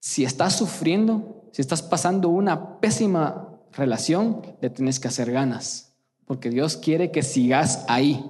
si 0.00 0.24
estás 0.24 0.56
sufriendo, 0.56 1.48
si 1.52 1.62
estás 1.62 1.82
pasando 1.82 2.28
una 2.28 2.80
pésima 2.80 3.60
relación, 3.72 4.42
le 4.60 4.70
tienes 4.70 4.98
que 4.98 5.08
hacer 5.08 5.30
ganas, 5.30 5.94
porque 6.26 6.50
Dios 6.50 6.76
quiere 6.76 7.10
que 7.10 7.22
sigas 7.22 7.84
ahí. 7.88 8.24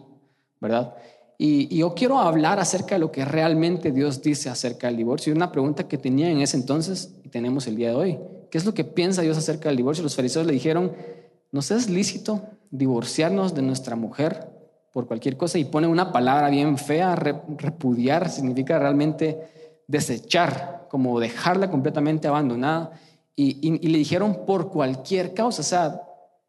¿verdad? 0.61 0.95
Y, 1.41 1.77
yo 1.77 1.95
quiero 1.95 2.19
hablar 2.19 2.59
acerca 2.59 2.97
de 2.97 2.99
lo 2.99 3.13
que 3.13 3.25
realmente 3.25 3.93
Dios 3.93 4.21
dice 4.21 4.51
acerca 4.51 4.89
del 4.89 4.97
divorcio. 4.97 5.33
Y 5.33 5.37
una 5.37 5.53
pregunta 5.53 5.87
que 5.87 5.97
tenía 5.97 6.29
en 6.29 6.41
ese 6.41 6.57
entonces 6.57 7.15
y 7.25 7.29
tenemos 7.29 7.69
el 7.69 7.77
día 7.77 7.91
de 7.91 7.95
hoy. 7.95 8.19
¿Qué 8.51 8.59
es 8.59 8.65
lo 8.65 8.75
que 8.75 8.83
piensa 8.85 9.23
Dios 9.23 9.39
acerca 9.39 9.69
del 9.69 9.77
divorcio? 9.77 10.03
Los 10.03 10.17
fariseos 10.17 10.47
le 10.47 10.53
dijeron, 10.53 10.93
¿nos 11.53 11.71
es 11.71 11.89
lícito 11.89 12.43
divorciarnos 12.71 13.55
de 13.55 13.63
nuestra 13.63 13.95
mujer 13.95 14.49
por 14.93 15.07
cualquier 15.07 15.37
cosa? 15.37 15.59
Y 15.59 15.65
pone 15.65 15.87
una 15.87 16.13
palabra 16.13 16.51
bien 16.51 16.77
fea, 16.77 17.15
repudiar, 17.15 18.31
significa 18.31 18.79
realmente 18.81 19.39
desechar, 19.87 20.87
como 20.91 21.21
dejarla 21.21 21.71
completamente 21.71 22.27
abandonada. 22.27 22.91
Y, 23.37 23.89
le 23.89 23.99
dijeron 23.99 24.41
por 24.45 24.71
cualquier 24.71 25.35
causa, 25.35 25.61
o 25.61 25.65
sea, 25.65 26.03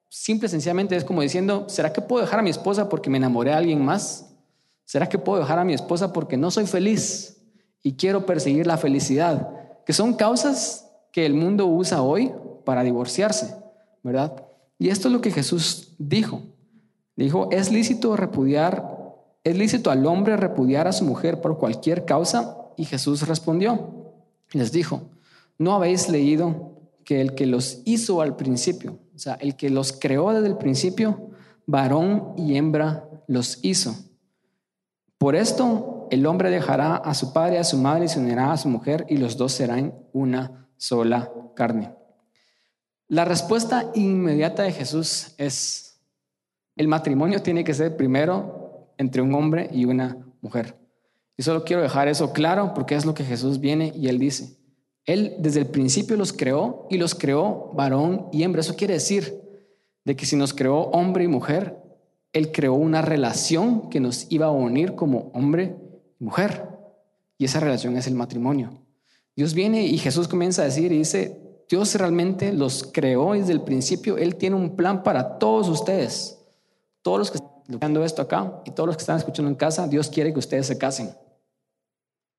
simple 0.08 0.50
sencillamente 0.50 0.96
es 0.96 1.04
como 1.04 1.22
diciendo, 1.22 1.66
¿será 1.68 1.94
que 1.94 2.02
puedo 2.02 2.24
dejar 2.24 2.40
a 2.40 2.42
mi 2.42 2.50
esposa 2.50 2.90
porque 2.90 3.12
me 3.12 3.18
enamoré 3.18 3.52
de 3.52 3.58
alguien 3.58 3.86
más? 3.86 4.29
¿Será 4.90 5.08
que 5.08 5.20
puedo 5.20 5.40
dejar 5.40 5.60
a 5.60 5.64
mi 5.64 5.76
esposa 5.76 6.12
porque 6.12 6.36
no 6.36 6.50
soy 6.50 6.66
feliz 6.66 7.38
y 7.84 7.94
quiero 7.94 8.26
perseguir 8.26 8.66
la 8.66 8.76
felicidad? 8.76 9.48
Que 9.86 9.94
son 9.94 10.16
causas 10.16 10.90
que 11.12 11.28
el 11.28 11.36
mundo 11.36 11.68
usa 11.68 12.02
hoy 12.02 12.32
para 12.66 12.82
divorciarse, 12.82 13.56
¿verdad? 14.02 14.44
Y 14.80 14.90
esto 14.90 15.08
es 15.08 15.14
lo 15.14 15.22
que 15.22 15.30
Jesús 15.30 15.94
dijo. 16.00 16.42
Dijo, 17.16 17.50
es 17.52 17.72
lícito 17.72 18.18
repudiar, 18.18 18.98
es 19.44 19.56
lícito 19.56 19.92
al 19.92 20.08
hombre 20.08 20.38
repudiar 20.38 20.88
a 20.88 20.92
su 20.92 21.06
mujer 21.06 21.40
por 21.40 21.60
cualquier 21.60 22.06
causa. 22.06 22.58
Y 22.76 22.86
Jesús 22.86 23.28
respondió, 23.28 24.12
les 24.54 24.72
dijo, 24.72 25.04
¿no 25.60 25.76
habéis 25.76 26.10
leído 26.10 26.80
que 27.04 27.22
el 27.22 27.36
que 27.36 27.46
los 27.46 27.84
hizo 27.86 28.24
al 28.24 28.36
principio, 28.36 28.98
o 29.16 29.20
sea, 29.20 29.36
el 29.36 29.56
que 29.56 29.70
los 29.70 29.94
creó 29.94 30.34
desde 30.34 30.48
el 30.48 30.58
principio, 30.58 31.30
varón 31.68 32.34
y 32.38 32.56
hembra 32.56 33.08
los 33.28 33.60
hizo. 33.62 34.09
Por 35.20 35.36
esto 35.36 36.08
el 36.12 36.26
hombre 36.26 36.50
dejará 36.50 36.96
a 36.96 37.14
su 37.14 37.34
padre, 37.34 37.60
a 37.60 37.66
su 37.66 37.78
madre 37.78 38.06
y 38.06 38.08
se 38.08 38.20
unirá 38.20 38.54
a 38.54 38.58
su 38.58 38.70
mujer 38.70 39.06
y 39.10 39.18
los 39.18 39.36
dos 39.36 39.52
serán 39.52 39.94
una 40.14 40.70
sola 40.78 41.30
carne. 41.56 41.94
La 43.10 43.26
respuesta 43.26 43.92
inmediata 43.96 44.64
de 44.64 44.72
Jesús 44.72 45.36
es, 45.38 46.00
el 46.78 46.88
matrimonio 46.88 47.42
tiene 47.42 47.66
que 47.66 47.74
ser 47.74 47.98
primero 47.98 48.94
entre 48.98 49.22
un 49.22 49.36
hombre 49.36 49.70
y 49.74 49.84
una 49.84 50.18
mujer. 50.42 50.78
Y 51.36 51.44
solo 51.44 51.66
quiero 51.66 51.82
dejar 51.82 52.08
eso 52.08 52.32
claro 52.32 52.74
porque 52.74 52.96
es 52.96 53.06
lo 53.06 53.14
que 53.14 53.26
Jesús 53.26 53.60
viene 53.60 53.92
y 53.94 54.08
él 54.08 54.20
dice. 54.20 54.58
Él 55.06 55.36
desde 55.40 55.60
el 55.60 55.68
principio 55.68 56.16
los 56.16 56.32
creó 56.32 56.88
y 56.90 56.98
los 56.98 57.14
creó 57.14 57.74
varón 57.74 58.30
y 58.32 58.44
hembra. 58.44 58.62
Eso 58.62 58.78
quiere 58.78 58.94
decir 58.94 59.42
de 60.06 60.16
que 60.16 60.26
si 60.26 60.38
nos 60.38 60.54
creó 60.54 60.84
hombre 60.92 61.26
y 61.26 61.28
mujer, 61.28 61.79
Él 62.34 62.52
creó 62.52 62.74
una 62.74 63.02
relación 63.02 63.90
que 63.90 64.00
nos 64.00 64.28
iba 64.32 64.48
a 64.48 64.52
unir 64.52 64.96
como 64.96 65.32
hombre 65.34 65.76
y 66.20 66.24
mujer. 66.24 66.68
Y 67.38 67.46
esa 67.46 67.60
relación 67.60 67.98
es 67.98 68.08
el 68.08 68.16
matrimonio. 68.16 68.72
Dios 69.36 69.54
viene 69.54 69.86
y 69.86 69.98
Jesús 69.98 70.28
comienza 70.28 70.62
a 70.62 70.66
decir 70.66 70.92
y 70.92 70.98
dice, 71.00 71.42
Dios 71.70 71.96
realmente 71.96 72.52
los 72.52 72.84
creó 72.92 73.34
desde 73.34 73.54
el 73.54 73.62
principio. 73.62 74.18
Él 74.18 74.36
tiene 74.36 74.56
un 74.56 74.76
plan 74.76 75.04
para 75.04 75.38
todos 75.40 75.70
ustedes. 75.70 76.40
Todos 77.02 77.20
los 77.20 77.32
que 77.32 77.38
están 77.38 77.52
escuchando 77.68 78.04
esto 78.04 78.22
acá 78.22 78.62
y 78.66 78.72
todos 78.72 78.88
los 78.88 78.98
que 78.98 79.02
están 79.02 79.18
escuchando 79.18 79.50
en 79.50 79.56
casa, 79.56 79.88
Dios 79.88 80.10
quiere 80.10 80.34
que 80.34 80.40
ustedes 80.40 80.68
se 80.68 80.78
casen. 80.78 81.12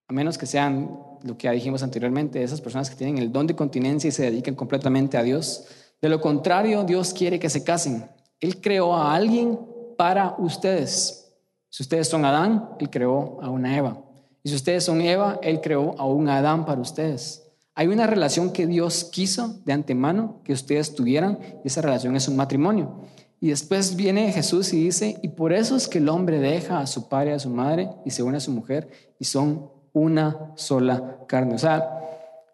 A 0.08 0.12
menos 0.12 0.36
que 0.36 0.46
sean 0.46 0.98
lo 1.22 1.38
que 1.38 1.44
ya 1.44 1.52
dijimos 1.52 1.82
anteriormente, 1.82 2.42
esas 2.42 2.60
personas 2.60 2.90
que 2.90 2.96
tienen 2.96 3.18
el 3.18 3.30
don 3.30 3.46
de 3.46 3.54
continencia 3.54 4.08
y 4.08 4.12
se 4.12 4.24
dediquen 4.24 4.56
completamente 4.56 5.16
a 5.16 5.22
Dios. 5.22 5.66
De 6.02 6.08
lo 6.08 6.20
contrario, 6.20 6.82
Dios 6.84 7.14
quiere 7.14 7.38
que 7.38 7.48
se 7.48 7.62
casen. 7.62 8.10
Él 8.40 8.60
creó 8.60 8.94
a 8.94 9.14
alguien 9.14 9.58
para 10.00 10.34
ustedes. 10.38 11.30
Si 11.68 11.82
ustedes 11.82 12.08
son 12.08 12.24
Adán, 12.24 12.70
Él 12.78 12.88
creó 12.88 13.38
a 13.42 13.50
una 13.50 13.76
Eva. 13.76 14.02
Y 14.42 14.48
si 14.48 14.54
ustedes 14.54 14.82
son 14.82 15.02
Eva, 15.02 15.38
Él 15.42 15.60
creó 15.60 15.94
a 15.98 16.06
un 16.06 16.26
Adán 16.26 16.64
para 16.64 16.80
ustedes. 16.80 17.46
Hay 17.74 17.88
una 17.88 18.06
relación 18.06 18.50
que 18.50 18.66
Dios 18.66 19.04
quiso 19.04 19.60
de 19.66 19.74
antemano 19.74 20.40
que 20.42 20.54
ustedes 20.54 20.94
tuvieran 20.94 21.38
y 21.62 21.68
esa 21.68 21.82
relación 21.82 22.16
es 22.16 22.28
un 22.28 22.36
matrimonio. 22.36 23.02
Y 23.42 23.50
después 23.50 23.94
viene 23.94 24.32
Jesús 24.32 24.72
y 24.72 24.82
dice, 24.82 25.18
y 25.20 25.28
por 25.28 25.52
eso 25.52 25.76
es 25.76 25.86
que 25.86 25.98
el 25.98 26.08
hombre 26.08 26.38
deja 26.38 26.80
a 26.80 26.86
su 26.86 27.10
padre 27.10 27.32
y 27.32 27.34
a 27.34 27.38
su 27.38 27.50
madre 27.50 27.90
y 28.06 28.10
se 28.10 28.22
une 28.22 28.38
a 28.38 28.40
su 28.40 28.52
mujer 28.52 28.88
y 29.18 29.26
son 29.26 29.70
una 29.92 30.54
sola 30.54 31.18
carne. 31.26 31.56
O 31.56 31.58
sea, 31.58 31.90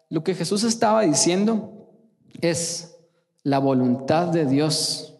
lo 0.09 0.21
que 0.21 0.35
Jesús 0.35 0.65
estaba 0.65 1.03
diciendo 1.03 1.87
es 2.41 2.97
la 3.43 3.59
voluntad 3.59 4.27
de 4.27 4.45
Dios 4.45 5.16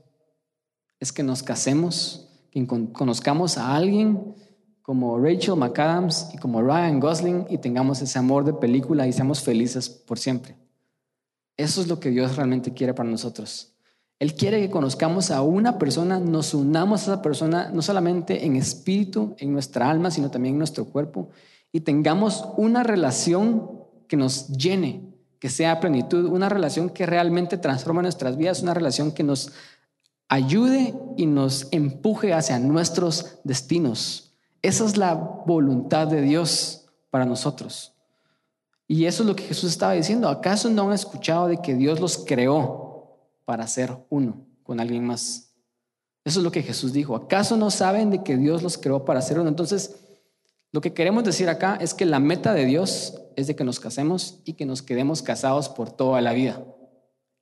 es 1.00 1.12
que 1.12 1.24
nos 1.24 1.44
casemos, 1.44 2.30
que 2.52 2.66
conozcamos 2.66 3.58
a 3.58 3.76
alguien 3.76 4.36
como 4.82 5.20
Rachel 5.20 5.58
McAdams 5.58 6.30
y 6.34 6.38
como 6.38 6.62
Ryan 6.62 7.00
Gosling 7.00 7.46
y 7.50 7.58
tengamos 7.58 8.02
ese 8.02 8.18
amor 8.18 8.46
de 8.46 8.54
película 8.54 9.06
y 9.06 9.14
seamos 9.14 9.42
felices 9.42 9.90
por 9.90 10.18
siempre. 10.18 10.56
Eso 11.58 11.82
es 11.82 11.88
lo 11.88 12.00
que 12.00 12.10
Dios 12.10 12.36
realmente 12.36 12.74
quiere 12.74 12.94
para 12.94 13.10
nosotros. 13.10 13.74
Él 14.20 14.34
quiere 14.34 14.62
que 14.62 14.72
conozcamos 14.72 15.30
a 15.30 15.42
una 15.42 15.78
persona, 15.78 16.20
nos 16.20 16.54
unamos 16.54 17.02
a 17.02 17.14
esa 17.14 17.22
persona, 17.22 17.70
no 17.72 17.82
solamente 17.82 18.46
en 18.46 18.56
espíritu, 18.56 19.36
en 19.38 19.54
nuestra 19.54 19.90
alma, 19.90 20.10
sino 20.10 20.32
también 20.32 20.56
en 20.56 20.60
nuestro 20.60 20.86
cuerpo, 20.86 21.30
y 21.72 21.82
tengamos 21.82 22.46
una 22.58 22.82
relación 22.82 23.70
que 24.08 24.18
nos 24.18 24.48
llene, 24.48 25.04
que 25.40 25.50
sea 25.50 25.80
plenitud, 25.80 26.26
una 26.26 26.50
relación 26.50 26.90
que 26.90 27.06
realmente 27.06 27.58
transforma 27.58 28.02
nuestras 28.02 28.38
vidas, 28.38 28.64
una 28.64 28.74
relación 28.74 29.12
que 29.12 29.24
nos 29.24 29.52
ayude 30.30 30.94
y 31.16 31.26
nos 31.26 31.68
empuje 31.72 32.34
hacia 32.34 32.60
nuestros 32.60 33.40
destinos. 33.44 34.34
Esa 34.62 34.86
es 34.86 34.98
la 34.98 35.14
voluntad 35.14 36.08
de 36.08 36.22
Dios 36.22 36.86
para 37.10 37.26
nosotros. 37.26 37.94
Y 38.88 39.06
eso 39.06 39.24
es 39.24 39.28
lo 39.28 39.36
que 39.36 39.44
Jesús 39.44 39.72
estaba 39.72 39.94
diciendo. 39.94 40.30
¿Acaso 40.30 40.70
no 40.70 40.88
han 40.88 40.94
escuchado 40.94 41.48
de 41.48 41.58
que 41.58 41.76
Dios 41.76 42.00
los 42.00 42.18
creó 42.20 43.18
para 43.46 43.68
ser 43.68 43.98
uno 44.10 44.46
con 44.64 44.80
alguien 44.80 45.06
más? 45.06 45.54
Eso 46.24 46.40
es 46.40 46.44
lo 46.44 46.52
que 46.52 46.64
Jesús 46.64 46.94
dijo. 46.94 47.16
¿Acaso 47.16 47.58
no 47.58 47.72
saben 47.72 48.10
de 48.10 48.24
que 48.24 48.38
Dios 48.38 48.64
los 48.64 48.78
creó 48.78 49.06
para 49.06 49.22
ser 49.22 49.40
uno? 49.40 49.50
Entonces, 49.50 49.96
lo 50.72 50.82
que 50.82 50.94
queremos 50.94 51.24
decir 51.24 51.50
acá 51.50 51.78
es 51.80 51.94
que 51.94 52.06
la 52.06 52.20
meta 52.20 52.54
de 52.54 52.66
Dios 52.66 53.22
es 53.36 53.48
de 53.48 53.56
que 53.56 53.64
nos 53.64 53.80
casemos 53.80 54.40
y 54.44 54.54
que 54.54 54.66
nos 54.66 54.82
quedemos 54.82 55.22
casados 55.22 55.70
por 55.70 55.92
toda 55.92 56.22
la 56.22 56.34
vida. 56.34 56.64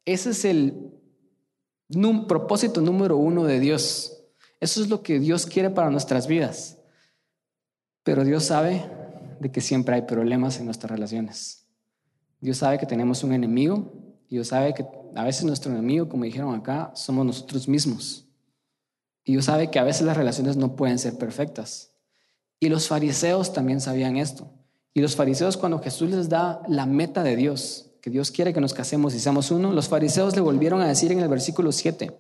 Ese 0.06 0.32
es 0.32 0.46
el 0.46 0.92
propósito 2.28 2.82
número 2.82 3.18
uno 3.18 3.44
de 3.46 3.60
Dios. 3.60 4.24
Eso 4.60 4.82
es 4.82 4.90
lo 4.90 5.02
que 5.02 5.20
Dios 5.20 5.46
quiere 5.46 5.70
para 5.70 5.90
nuestras 5.90 6.28
vidas. 6.28 6.78
Pero 8.04 8.24
Dios 8.24 8.46
sabe 8.46 8.90
de 9.40 9.52
que 9.52 9.62
siempre 9.62 9.96
hay 9.96 10.02
problemas 10.04 10.60
en 10.60 10.66
nuestras 10.66 10.92
relaciones. 10.92 11.66
Dios 12.40 12.58
sabe 12.58 12.78
que 12.78 12.86
tenemos 12.86 13.24
un 13.24 13.34
enemigo. 13.34 13.94
Dios 14.30 14.50
sabe 14.50 14.74
que 14.74 14.86
a 15.16 15.24
veces 15.24 15.46
nuestro 15.46 15.72
enemigo, 15.72 16.10
como 16.10 16.26
dijeron 16.26 16.54
acá, 16.54 16.92
somos 16.96 17.26
nosotros 17.26 17.68
mismos. 17.68 18.28
Y 19.24 19.34
Dios 19.34 19.46
sabe 19.46 19.72
que 19.72 19.80
a 19.80 19.84
veces 19.84 20.04
las 20.04 20.18
relaciones 20.18 20.56
no 20.56 20.76
pueden 20.76 21.00
ser 21.00 21.18
perfectas. 21.18 21.92
Y 22.60 22.70
los 22.70 22.88
fariseos 22.88 23.54
también 23.54 23.82
sabían 23.82 24.18
esto. 24.18 24.52
Y 24.94 25.02
los 25.02 25.16
fariseos 25.16 25.58
cuando 25.58 25.80
Jesús 25.80 26.12
les 26.12 26.30
da 26.30 26.62
la 26.68 26.86
meta 26.86 27.24
de 27.24 27.36
Dios, 27.36 27.92
que 28.06 28.12
Dios 28.12 28.30
quiere 28.30 28.54
que 28.54 28.62
nos 28.62 28.76
casemos 28.76 29.16
y 29.16 29.20
seamos 29.20 29.50
uno, 29.50 29.74
los 29.74 29.90
fariseos 29.90 30.36
le 30.36 30.42
volvieron 30.42 30.80
a 30.80 30.88
decir 30.88 31.12
en 31.12 31.22
el 31.22 31.28
versículo 31.28 31.72
7, 31.72 32.16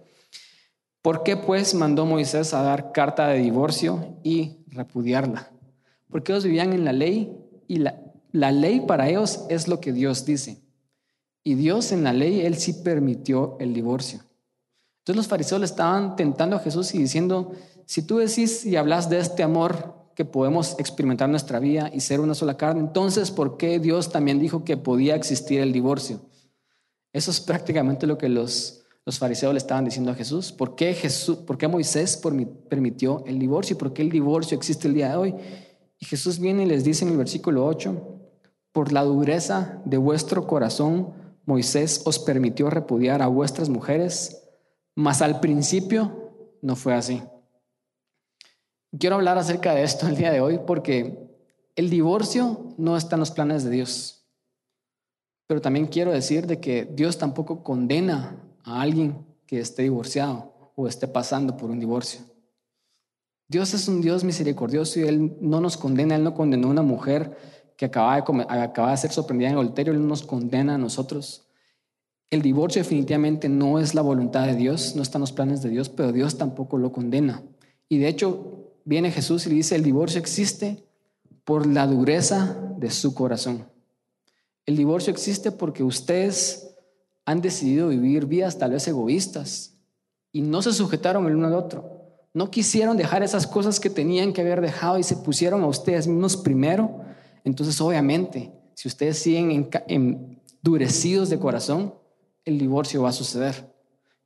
¿por 1.03 1.21
qué 1.21 1.37
pues 1.37 1.75
mandó 1.75 2.07
Moisés 2.07 2.55
a 2.55 2.63
dar 2.63 2.91
carta 2.91 3.27
de 3.27 3.37
divorcio 3.37 4.17
y 4.23 4.57
repudiarla? 4.65 5.51
Porque 6.09 6.31
ellos 6.31 6.43
vivían 6.43 6.73
en 6.73 6.85
la 6.85 6.91
ley 6.91 7.37
y 7.67 7.75
la, 7.75 8.01
la 8.31 8.51
ley 8.51 8.79
para 8.79 9.07
ellos 9.07 9.41
es 9.47 9.67
lo 9.67 9.79
que 9.79 9.93
Dios 9.93 10.25
dice. 10.25 10.59
Y 11.43 11.53
Dios 11.53 11.91
en 11.91 12.03
la 12.03 12.13
ley, 12.13 12.41
Él 12.41 12.55
sí 12.55 12.73
permitió 12.83 13.55
el 13.59 13.75
divorcio. 13.75 14.21
Entonces 15.01 15.17
los 15.17 15.27
fariseos 15.27 15.61
le 15.61 15.67
estaban 15.67 16.15
tentando 16.15 16.55
a 16.55 16.61
Jesús 16.61 16.95
y 16.95 16.97
diciendo, 16.97 17.51
si 17.85 18.01
tú 18.01 18.17
decís 18.17 18.65
y 18.65 18.75
hablas 18.75 19.07
de 19.07 19.19
este 19.19 19.43
amor 19.43 19.93
que 20.15 20.25
podemos 20.25 20.75
experimentar 20.79 21.29
nuestra 21.29 21.59
vida 21.59 21.91
y 21.93 21.99
ser 21.99 22.21
una 22.21 22.33
sola 22.33 22.57
carne, 22.57 22.79
entonces, 22.79 23.31
¿por 23.31 23.57
qué 23.57 23.79
Dios 23.79 24.11
también 24.11 24.39
dijo 24.39 24.63
que 24.63 24.77
podía 24.77 25.15
existir 25.15 25.59
el 25.59 25.73
divorcio? 25.73 26.21
Eso 27.11 27.31
es 27.31 27.41
prácticamente 27.41 28.07
lo 28.07 28.17
que 28.17 28.29
los, 28.29 28.85
los 29.05 29.19
fariseos 29.19 29.53
le 29.53 29.57
estaban 29.57 29.85
diciendo 29.85 30.11
a 30.11 30.15
Jesús. 30.15 30.51
¿Por 30.51 30.75
qué, 30.75 30.93
Jesús, 30.93 31.37
por 31.37 31.57
qué 31.57 31.67
Moisés 31.67 32.19
permitió 32.69 33.23
el 33.25 33.39
divorcio? 33.39 33.77
¿Por 33.77 33.93
qué 33.93 34.01
el 34.01 34.09
divorcio 34.09 34.57
existe 34.57 34.87
el 34.87 34.93
día 34.93 35.09
de 35.09 35.15
hoy? 35.15 35.35
Y 35.99 36.05
Jesús 36.05 36.39
viene 36.39 36.63
y 36.63 36.65
les 36.67 36.83
dice 36.83 37.05
en 37.05 37.11
el 37.11 37.17
versículo 37.17 37.65
8, 37.65 38.15
por 38.71 38.91
la 38.91 39.03
dureza 39.03 39.81
de 39.85 39.97
vuestro 39.97 40.47
corazón, 40.47 41.13
Moisés 41.45 42.01
os 42.05 42.19
permitió 42.19 42.69
repudiar 42.69 43.21
a 43.21 43.27
vuestras 43.27 43.69
mujeres, 43.69 44.43
mas 44.95 45.21
al 45.21 45.39
principio 45.39 46.31
no 46.61 46.75
fue 46.75 46.93
así. 46.93 47.21
Quiero 48.99 49.15
hablar 49.15 49.37
acerca 49.37 49.73
de 49.73 49.83
esto 49.83 50.07
el 50.07 50.15
día 50.15 50.31
de 50.31 50.41
hoy 50.41 50.59
porque 50.65 51.27
el 51.75 51.89
divorcio 51.89 52.75
no 52.77 52.95
está 52.95 53.15
en 53.15 53.21
los 53.21 53.31
planes 53.31 53.63
de 53.63 53.71
Dios. 53.71 54.25
Pero 55.47 55.61
también 55.61 55.87
quiero 55.87 56.11
decir 56.11 56.47
de 56.47 56.59
que 56.59 56.85
Dios 56.85 57.17
tampoco 57.17 57.63
condena 57.63 58.37
a 58.63 58.81
alguien 58.81 59.25
que 59.45 59.59
esté 59.59 59.83
divorciado 59.83 60.71
o 60.75 60.87
esté 60.87 61.07
pasando 61.07 61.57
por 61.57 61.69
un 61.69 61.79
divorcio. 61.79 62.21
Dios 63.47 63.73
es 63.73 63.87
un 63.87 64.01
Dios 64.01 64.23
misericordioso 64.23 64.99
y 64.99 65.03
Él 65.03 65.37
no 65.39 65.61
nos 65.61 65.77
condena, 65.77 66.15
Él 66.15 66.23
no 66.23 66.33
condenó 66.33 66.67
a 66.67 66.71
una 66.71 66.81
mujer 66.81 67.37
que 67.77 67.85
acaba 67.85 68.15
de, 68.15 68.45
acaba 68.49 68.91
de 68.91 68.97
ser 68.97 69.11
sorprendida 69.11 69.49
en 69.49 69.55
adulterio, 69.55 69.93
Él 69.93 70.07
nos 70.07 70.23
condena 70.23 70.75
a 70.75 70.79
nosotros. 70.79 71.47
El 72.31 72.41
divorcio 72.41 72.81
definitivamente 72.81 73.49
no 73.49 73.77
es 73.77 73.93
la 73.93 74.01
voluntad 74.01 74.47
de 74.47 74.55
Dios, 74.55 74.95
no 74.95 75.03
está 75.03 75.19
en 75.19 75.21
los 75.21 75.31
planes 75.31 75.61
de 75.61 75.69
Dios, 75.69 75.89
pero 75.89 76.11
Dios 76.11 76.37
tampoco 76.37 76.77
lo 76.77 76.91
condena. 76.91 77.43
Y 77.87 77.99
de 77.99 78.07
hecho, 78.07 78.64
viene 78.85 79.11
Jesús 79.11 79.45
y 79.45 79.49
le 79.49 79.55
dice, 79.55 79.75
el 79.75 79.83
divorcio 79.83 80.19
existe 80.19 80.85
por 81.43 81.67
la 81.67 81.85
dureza 81.87 82.57
de 82.77 82.89
su 82.89 83.13
corazón. 83.13 83.69
El 84.65 84.77
divorcio 84.77 85.11
existe 85.11 85.51
porque 85.51 85.83
ustedes 85.83 86.75
han 87.25 87.41
decidido 87.41 87.89
vivir 87.89 88.25
vidas 88.25 88.57
tal 88.57 88.71
vez 88.71 88.87
egoístas 88.87 89.73
y 90.31 90.41
no 90.41 90.61
se 90.61 90.73
sujetaron 90.73 91.27
el 91.27 91.35
uno 91.35 91.47
al 91.47 91.55
otro. 91.55 91.95
No 92.33 92.51
quisieron 92.51 92.97
dejar 92.97 93.23
esas 93.23 93.47
cosas 93.47 93.79
que 93.79 93.89
tenían 93.89 94.33
que 94.33 94.41
haber 94.41 94.61
dejado 94.61 94.99
y 94.99 95.03
se 95.03 95.17
pusieron 95.17 95.63
a 95.63 95.67
ustedes 95.67 96.07
mismos 96.07 96.35
primero. 96.37 97.01
Entonces, 97.43 97.79
obviamente, 97.79 98.51
si 98.73 98.87
ustedes 98.87 99.17
siguen 99.19 99.69
endurecidos 99.87 101.29
de 101.29 101.39
corazón, 101.39 101.93
el 102.43 102.59
divorcio 102.59 103.03
va 103.03 103.09
a 103.09 103.13
suceder. 103.13 103.73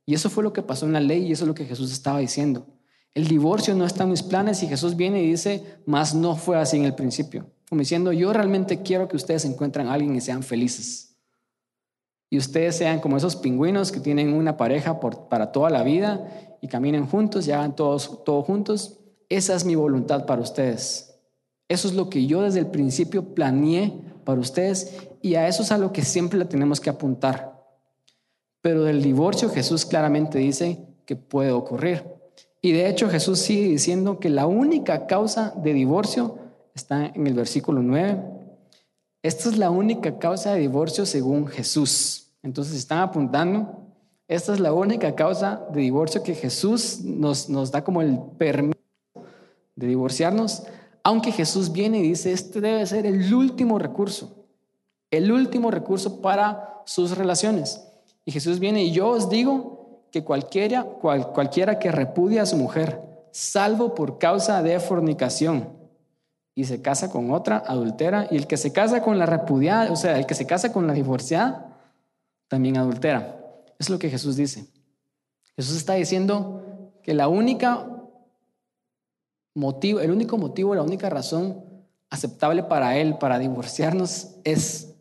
Y 0.04 0.14
eso 0.14 0.28
fue 0.28 0.42
lo 0.42 0.52
que 0.52 0.62
pasó 0.62 0.86
en 0.86 0.92
la 0.92 1.00
ley 1.00 1.26
y 1.26 1.32
eso 1.32 1.44
es 1.44 1.48
lo 1.48 1.54
que 1.54 1.66
Jesús 1.66 1.92
estaba 1.92 2.18
diciendo. 2.18 2.66
El 3.14 3.26
divorcio 3.26 3.74
no 3.74 3.84
está 3.84 4.04
en 4.04 4.10
mis 4.10 4.22
planes 4.22 4.62
y 4.62 4.68
Jesús 4.68 4.96
viene 4.96 5.22
y 5.22 5.30
dice, 5.30 5.78
más 5.84 6.14
no 6.14 6.36
fue 6.36 6.56
así 6.58 6.76
en 6.76 6.84
el 6.84 6.94
principio. 6.94 7.50
Como 7.68 7.80
diciendo, 7.80 8.12
yo 8.12 8.32
realmente 8.32 8.82
quiero 8.82 9.08
que 9.08 9.16
ustedes 9.16 9.44
encuentren 9.44 9.88
a 9.88 9.94
alguien 9.94 10.14
y 10.14 10.20
sean 10.20 10.42
felices. 10.42 11.16
Y 12.30 12.38
ustedes 12.38 12.76
sean 12.76 13.00
como 13.00 13.16
esos 13.16 13.34
pingüinos 13.34 13.90
que 13.90 13.98
tienen 13.98 14.32
una 14.32 14.56
pareja 14.56 15.00
para 15.00 15.50
toda 15.50 15.70
la 15.70 15.82
vida 15.82 16.56
y 16.60 16.68
caminen 16.68 17.06
juntos 17.06 17.46
y 17.48 17.52
hagan 17.52 17.74
todos, 17.74 18.22
todos 18.24 18.44
juntos. 18.44 19.00
Esa 19.28 19.56
es 19.56 19.64
mi 19.64 19.74
voluntad 19.74 20.26
para 20.26 20.42
ustedes. 20.42 21.16
Eso 21.68 21.88
es 21.88 21.94
lo 21.94 22.08
que 22.08 22.26
yo 22.26 22.42
desde 22.42 22.60
el 22.60 22.66
principio 22.66 23.34
planeé 23.34 24.00
para 24.24 24.40
ustedes 24.40 25.08
y 25.22 25.34
a 25.34 25.48
eso 25.48 25.62
es 25.62 25.72
a 25.72 25.78
lo 25.78 25.92
que 25.92 26.02
siempre 26.02 26.38
le 26.38 26.44
tenemos 26.44 26.80
que 26.80 26.90
apuntar. 26.90 27.60
Pero 28.60 28.84
del 28.84 29.02
divorcio 29.02 29.48
Jesús 29.48 29.84
claramente 29.84 30.38
dice 30.38 30.84
que 31.06 31.16
puede 31.16 31.50
ocurrir. 31.50 32.19
Y 32.62 32.72
de 32.72 32.88
hecho 32.88 33.08
Jesús 33.08 33.38
sigue 33.38 33.68
diciendo 33.68 34.18
que 34.18 34.28
la 34.28 34.46
única 34.46 35.06
causa 35.06 35.54
de 35.56 35.72
divorcio 35.72 36.38
está 36.74 37.06
en 37.06 37.26
el 37.26 37.34
versículo 37.34 37.82
9. 37.82 38.22
Esta 39.22 39.48
es 39.48 39.58
la 39.58 39.70
única 39.70 40.18
causa 40.18 40.54
de 40.54 40.60
divorcio 40.60 41.06
según 41.06 41.46
Jesús. 41.46 42.32
Entonces 42.42 42.76
están 42.76 43.00
apuntando, 43.00 43.80
esta 44.28 44.54
es 44.54 44.60
la 44.60 44.72
única 44.72 45.14
causa 45.14 45.66
de 45.72 45.80
divorcio 45.80 46.22
que 46.22 46.34
Jesús 46.34 47.00
nos, 47.00 47.48
nos 47.48 47.70
da 47.70 47.82
como 47.82 48.02
el 48.02 48.18
permiso 48.38 48.78
de 49.74 49.86
divorciarnos. 49.86 50.62
Aunque 51.02 51.32
Jesús 51.32 51.72
viene 51.72 51.98
y 51.98 52.02
dice, 52.02 52.32
este 52.32 52.60
debe 52.60 52.86
ser 52.86 53.06
el 53.06 53.32
último 53.32 53.78
recurso, 53.78 54.46
el 55.10 55.32
último 55.32 55.70
recurso 55.70 56.20
para 56.20 56.82
sus 56.84 57.16
relaciones. 57.16 57.82
Y 58.24 58.32
Jesús 58.32 58.58
viene 58.58 58.84
y 58.84 58.92
yo 58.92 59.08
os 59.08 59.30
digo 59.30 59.79
que 60.10 60.24
cualquiera, 60.24 60.84
cualquiera 60.84 61.78
que 61.78 61.92
repudia 61.92 62.42
a 62.42 62.46
su 62.46 62.56
mujer, 62.56 63.00
salvo 63.30 63.94
por 63.94 64.18
causa 64.18 64.62
de 64.62 64.78
fornicación, 64.80 65.80
y 66.54 66.64
se 66.64 66.82
casa 66.82 67.10
con 67.10 67.30
otra 67.30 67.62
adultera, 67.66 68.26
y 68.30 68.36
el 68.36 68.46
que 68.46 68.56
se 68.56 68.72
casa 68.72 69.02
con 69.02 69.18
la 69.18 69.26
repudiada, 69.26 69.90
o 69.92 69.96
sea, 69.96 70.18
el 70.18 70.26
que 70.26 70.34
se 70.34 70.46
casa 70.46 70.72
con 70.72 70.86
la 70.86 70.92
divorciada, 70.92 71.78
también 72.48 72.76
adultera. 72.76 73.40
Es 73.78 73.88
lo 73.88 73.98
que 73.98 74.10
Jesús 74.10 74.36
dice. 74.36 74.66
Jesús 75.56 75.76
está 75.76 75.94
diciendo 75.94 76.92
que 77.02 77.14
la 77.14 77.28
única 77.28 77.86
motivo, 79.54 80.00
el 80.00 80.10
único 80.10 80.38
motivo, 80.38 80.74
la 80.74 80.82
única 80.82 81.08
razón 81.08 81.64
aceptable 82.10 82.64
para 82.64 82.96
él 82.96 83.18
para 83.18 83.38
divorciarnos 83.38 84.36
es 84.44 84.94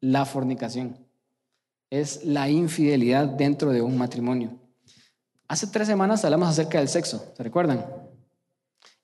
la 0.00 0.24
fornicación, 0.24 1.01
es 1.92 2.24
la 2.24 2.48
infidelidad 2.48 3.26
dentro 3.26 3.70
de 3.70 3.82
un 3.82 3.98
matrimonio. 3.98 4.58
Hace 5.46 5.66
tres 5.66 5.86
semanas 5.86 6.24
hablamos 6.24 6.48
acerca 6.48 6.78
del 6.78 6.88
sexo, 6.88 7.22
¿se 7.36 7.42
recuerdan? 7.42 7.84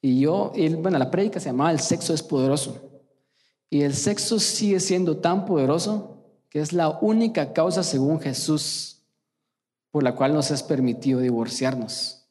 Y 0.01 0.21
yo, 0.21 0.53
bueno, 0.79 0.99
la 0.99 1.11
prédica 1.11 1.39
se 1.39 1.51
llamaba 1.51 1.71
El 1.71 1.81
sexo 1.81 2.15
es 2.15 2.23
poderoso. 2.23 3.03
Y 3.69 3.83
el 3.83 3.95
sexo 3.95 4.41
sigue 4.41 4.81
siendo 4.81 5.19
tan 5.19 5.45
poderoso 5.45 6.25
que 6.49 6.61
es 6.61 6.73
la 6.73 6.89
única 6.89 7.53
causa, 7.53 7.83
según 7.83 8.23
Jesús, 8.23 9.03
por 9.91 10.03
la 10.03 10.15
cual 10.15 10.33
nos 10.33 10.51
es 10.51 10.63
permitido 10.63 11.21
divorciarnos. 11.21 12.25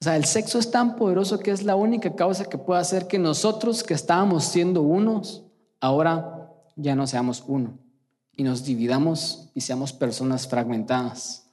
O 0.00 0.04
sea, 0.04 0.16
el 0.16 0.24
sexo 0.24 0.58
es 0.58 0.70
tan 0.70 0.96
poderoso 0.96 1.40
que 1.40 1.50
es 1.50 1.62
la 1.62 1.76
única 1.76 2.16
causa 2.16 2.46
que 2.46 2.56
puede 2.56 2.80
hacer 2.80 3.06
que 3.06 3.18
nosotros 3.18 3.82
que 3.82 3.92
estábamos 3.92 4.44
siendo 4.44 4.80
unos, 4.80 5.44
ahora 5.78 6.50
ya 6.74 6.94
no 6.94 7.06
seamos 7.06 7.44
uno 7.46 7.86
y 8.38 8.44
nos 8.44 8.64
dividamos 8.64 9.50
y 9.52 9.62
seamos 9.62 9.92
personas 9.92 10.46
fragmentadas. 10.46 11.50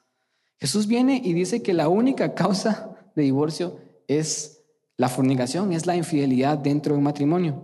Jesús 0.60 0.86
viene 0.86 1.20
y 1.22 1.34
dice 1.34 1.64
que 1.64 1.74
la 1.74 1.90
única 1.90 2.36
causa 2.36 2.96
de 3.16 3.24
divorcio 3.24 3.80
es 4.08 4.62
la 4.96 5.10
fornicación, 5.10 5.74
es 5.74 5.88
la 5.88 5.96
infidelidad 5.96 6.60
dentro 6.60 6.94
de 6.94 7.00
un 7.00 7.04
matrimonio. 7.04 7.64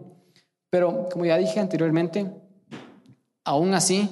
Pero 0.71 1.07
como 1.11 1.23
ya 1.25 1.37
dije 1.37 1.59
anteriormente, 1.59 2.31
aún 3.43 3.75
así, 3.75 4.09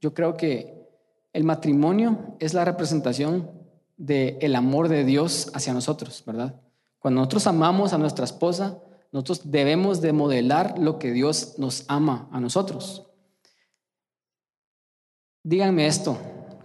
yo 0.00 0.12
creo 0.12 0.36
que 0.36 0.88
el 1.32 1.44
matrimonio 1.44 2.34
es 2.40 2.52
la 2.52 2.64
representación 2.64 3.48
del 3.96 4.38
el 4.40 4.56
amor 4.56 4.88
de 4.88 5.04
Dios 5.04 5.52
hacia 5.54 5.72
nosotros, 5.72 6.24
¿verdad? 6.26 6.60
Cuando 6.98 7.20
nosotros 7.20 7.46
amamos 7.46 7.92
a 7.92 7.98
nuestra 7.98 8.24
esposa, 8.24 8.76
nosotros 9.12 9.52
debemos 9.52 10.00
de 10.00 10.12
modelar 10.12 10.80
lo 10.80 10.98
que 10.98 11.12
Dios 11.12 11.54
nos 11.58 11.84
ama 11.86 12.28
a 12.32 12.40
nosotros. 12.40 13.06
Díganme 15.44 15.86
esto, 15.86 16.16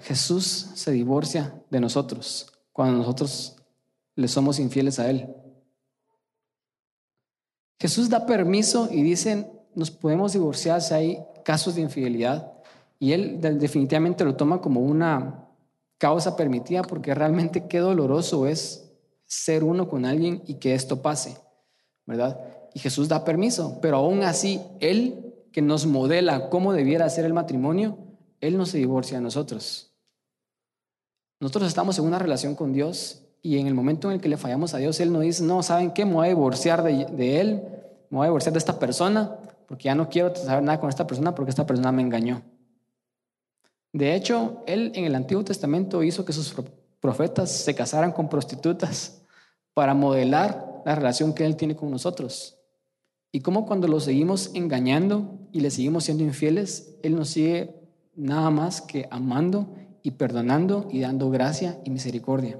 Jesús 0.01 0.71
se 0.75 0.91
divorcia 0.91 1.53
de 1.71 1.79
nosotros 1.79 2.53
cuando 2.71 2.99
nosotros 2.99 3.55
le 4.15 4.27
somos 4.27 4.59
infieles 4.59 4.99
a 4.99 5.09
Él. 5.09 5.33
Jesús 7.79 8.09
da 8.09 8.25
permiso 8.25 8.87
y 8.91 9.01
dice, 9.01 9.49
nos 9.73 9.89
podemos 9.89 10.33
divorciar 10.33 10.81
si 10.81 10.93
hay 10.93 11.19
casos 11.43 11.75
de 11.75 11.81
infidelidad. 11.81 12.53
Y 12.99 13.13
Él 13.13 13.39
definitivamente 13.41 14.23
lo 14.23 14.35
toma 14.35 14.61
como 14.61 14.81
una 14.81 15.47
causa 15.97 16.35
permitida 16.35 16.83
porque 16.83 17.15
realmente 17.15 17.67
qué 17.67 17.79
doloroso 17.79 18.47
es 18.47 18.91
ser 19.25 19.63
uno 19.63 19.89
con 19.89 20.05
alguien 20.05 20.43
y 20.45 20.55
que 20.55 20.75
esto 20.75 21.01
pase, 21.01 21.37
¿verdad? 22.05 22.39
Y 22.73 22.79
Jesús 22.79 23.07
da 23.07 23.23
permiso, 23.23 23.79
pero 23.81 23.97
aún 23.97 24.23
así, 24.23 24.61
Él 24.79 25.33
que 25.51 25.61
nos 25.61 25.87
modela 25.87 26.49
cómo 26.49 26.73
debiera 26.73 27.09
ser 27.09 27.25
el 27.25 27.33
matrimonio, 27.33 28.06
Él 28.41 28.58
no 28.58 28.65
se 28.65 28.78
divorcia 28.78 29.17
de 29.17 29.23
nosotros. 29.23 29.91
Nosotros 31.39 31.67
estamos 31.67 31.97
en 32.00 32.06
una 32.06 32.19
relación 32.19 32.56
con 32.56 32.73
Dios 32.73 33.23
y 33.41 33.60
en 33.60 33.67
el 33.67 33.73
momento 33.73 34.10
en 34.10 34.15
el 34.15 34.21
que 34.21 34.30
le 34.30 34.38
fallamos 34.38 34.73
a 34.73 34.78
Dios, 34.78 35.00
Él 35.00 35.13
nos 35.13 35.21
dice, 35.21 35.43
no, 35.43 35.62
¿saben 35.63 35.91
qué? 35.91 36.06
Me 36.06 36.13
voy 36.13 36.26
a 36.26 36.30
divorciar 36.30 36.84
de, 36.84 37.06
de 37.06 37.39
Él, 37.39 37.63
me 38.10 38.17
voy 38.17 38.26
a 38.26 38.30
divorciar 38.30 38.54
de 38.54 38.60
esta 38.60 38.80
persona, 38.80 39.38
porque 39.67 39.86
ya 39.86 39.95
no 39.95 40.10
quiero 40.10 40.36
saber 40.36 40.63
nada 40.63 40.80
con 40.80 40.89
esta 40.89 41.06
persona 41.06 41.36
porque 41.36 41.52
esta 41.52 41.65
persona 41.65 41.91
me 41.91 42.02
engañó. 42.02 42.41
De 43.93 44.15
hecho, 44.15 44.63
Él 44.65 44.91
en 44.95 45.06
el 45.06 45.15
Antiguo 45.15 45.43
Testamento 45.43 46.04
hizo 46.04 46.26
que 46.26 46.34
sus 46.34 46.56
profetas 47.00 47.52
se 47.52 47.76
casaran 47.76 48.12
con 48.12 48.30
prostitutas 48.30 49.21
para 49.73 49.93
modelar 49.93 50.82
la 50.86 50.95
relación 50.95 51.34
que 51.34 51.45
Él 51.45 51.56
tiene 51.56 51.76
con 51.76 51.91
nosotros. 51.91 52.58
Y 53.32 53.41
cómo 53.41 53.65
cuando 53.65 53.88
lo 53.88 54.00
seguimos 54.00 54.52
engañando 54.54 55.38
y 55.52 55.60
le 55.60 55.69
seguimos 55.69 56.06
siendo 56.06 56.23
infieles, 56.23 56.95
Él 57.04 57.15
nos 57.15 57.30
sigue 57.30 57.76
nada 58.17 58.49
más 58.49 58.82
que 58.82 59.08
amando 59.12 59.67
y 60.03 60.12
perdonando 60.12 60.88
y 60.91 60.99
dando 60.99 61.30
gracia 61.30 61.80
y 61.86 61.89
misericordia. 61.91 62.60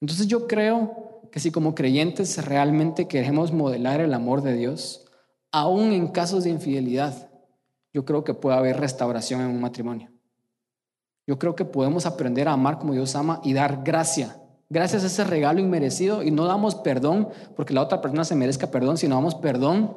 Entonces 0.00 0.28
yo 0.28 0.46
creo 0.46 1.28
que 1.30 1.40
si 1.40 1.50
como 1.50 1.74
creyentes 1.74 2.44
realmente 2.44 3.06
queremos 3.06 3.52
modelar 3.52 4.00
el 4.00 4.14
amor 4.14 4.42
de 4.42 4.54
Dios, 4.54 5.06
aún 5.52 5.92
en 5.92 6.08
casos 6.08 6.44
de 6.44 6.50
infidelidad, 6.50 7.30
yo 7.92 8.04
creo 8.04 8.24
que 8.24 8.34
puede 8.34 8.56
haber 8.56 8.78
restauración 8.78 9.40
en 9.40 9.48
un 9.48 9.60
matrimonio. 9.60 10.10
Yo 11.26 11.38
creo 11.38 11.54
que 11.54 11.64
podemos 11.64 12.06
aprender 12.06 12.48
a 12.48 12.52
amar 12.52 12.78
como 12.78 12.92
Dios 12.92 13.14
ama 13.14 13.40
y 13.44 13.52
dar 13.52 13.82
gracia. 13.84 14.36
Gracias 14.68 15.02
a 15.02 15.06
ese 15.06 15.24
regalo 15.24 15.60
inmerecido 15.60 16.22
y 16.22 16.30
no 16.30 16.46
damos 16.46 16.76
perdón 16.76 17.28
porque 17.56 17.74
la 17.74 17.82
otra 17.82 18.00
persona 18.00 18.24
se 18.24 18.36
merezca 18.36 18.70
perdón, 18.70 18.96
sino 18.96 19.16
damos 19.16 19.34
perdón 19.34 19.94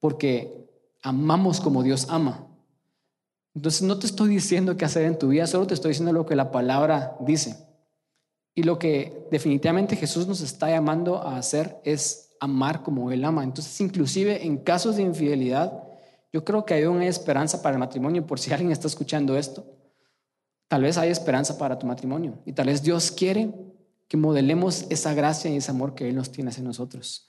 porque 0.00 0.68
amamos 1.02 1.60
como 1.60 1.82
Dios 1.82 2.06
ama. 2.10 2.45
Entonces 3.56 3.80
no 3.80 3.98
te 3.98 4.06
estoy 4.06 4.28
diciendo 4.28 4.76
qué 4.76 4.84
hacer 4.84 5.06
en 5.06 5.18
tu 5.18 5.28
vida, 5.28 5.46
solo 5.46 5.66
te 5.66 5.72
estoy 5.72 5.88
diciendo 5.92 6.12
lo 6.12 6.26
que 6.26 6.36
la 6.36 6.50
palabra 6.50 7.16
dice. 7.20 7.56
Y 8.54 8.64
lo 8.64 8.78
que 8.78 9.26
definitivamente 9.30 9.96
Jesús 9.96 10.26
nos 10.26 10.42
está 10.42 10.68
llamando 10.68 11.22
a 11.22 11.38
hacer 11.38 11.80
es 11.82 12.36
amar 12.38 12.82
como 12.82 13.10
Él 13.10 13.24
ama. 13.24 13.42
Entonces, 13.42 13.80
inclusive 13.80 14.44
en 14.44 14.58
casos 14.58 14.96
de 14.96 15.02
infidelidad, 15.02 15.72
yo 16.34 16.44
creo 16.44 16.66
que 16.66 16.74
hay 16.74 16.84
una 16.84 17.06
esperanza 17.06 17.62
para 17.62 17.76
el 17.76 17.80
matrimonio, 17.80 18.26
por 18.26 18.38
si 18.38 18.52
alguien 18.52 18.72
está 18.72 18.88
escuchando 18.88 19.38
esto. 19.38 19.64
Tal 20.68 20.82
vez 20.82 20.98
hay 20.98 21.08
esperanza 21.08 21.56
para 21.56 21.78
tu 21.78 21.86
matrimonio 21.86 22.38
y 22.44 22.52
tal 22.52 22.66
vez 22.66 22.82
Dios 22.82 23.10
quiere 23.10 23.54
que 24.06 24.18
modelemos 24.18 24.84
esa 24.90 25.14
gracia 25.14 25.50
y 25.50 25.56
ese 25.56 25.70
amor 25.70 25.94
que 25.94 26.10
Él 26.10 26.14
nos 26.14 26.30
tiene 26.30 26.50
hacia 26.50 26.62
nosotros. 26.62 27.26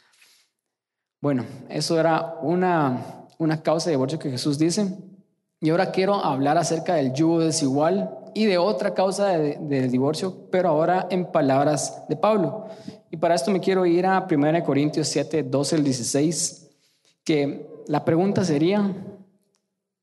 Bueno, 1.21 1.45
eso 1.69 1.97
era 1.97 2.35
una, 2.41 3.27
una 3.37 3.63
causa 3.63 3.85
de 3.85 3.95
divorcio 3.95 4.19
que 4.19 4.29
Jesús 4.29 4.59
dice. 4.59 4.93
Y 5.59 5.71
ahora 5.71 5.91
quiero 5.91 6.15
hablar 6.15 6.57
acerca 6.57 6.95
del 6.95 7.13
yugo 7.13 7.39
desigual 7.39 8.15
y 8.35 8.45
de 8.45 8.59
otra 8.59 8.93
causa 8.93 9.29
de, 9.29 9.87
divorcio, 9.87 10.47
pero 10.51 10.69
ahora 10.69 11.07
en 11.09 11.31
palabras 11.31 12.03
de 12.07 12.15
Pablo. 12.15 12.67
Y 13.09 13.17
para 13.17 13.33
esto 13.33 13.49
me 13.49 13.59
quiero 13.59 13.85
ir 13.87 14.05
a 14.05 14.27
1 14.29 14.63
Corintios 14.63 15.07
7, 15.07 15.43
12 15.43 15.75
al 15.75 15.83
16, 15.83 16.67
que 17.23 17.67
la 17.87 18.05
pregunta 18.05 18.45
sería, 18.45 18.93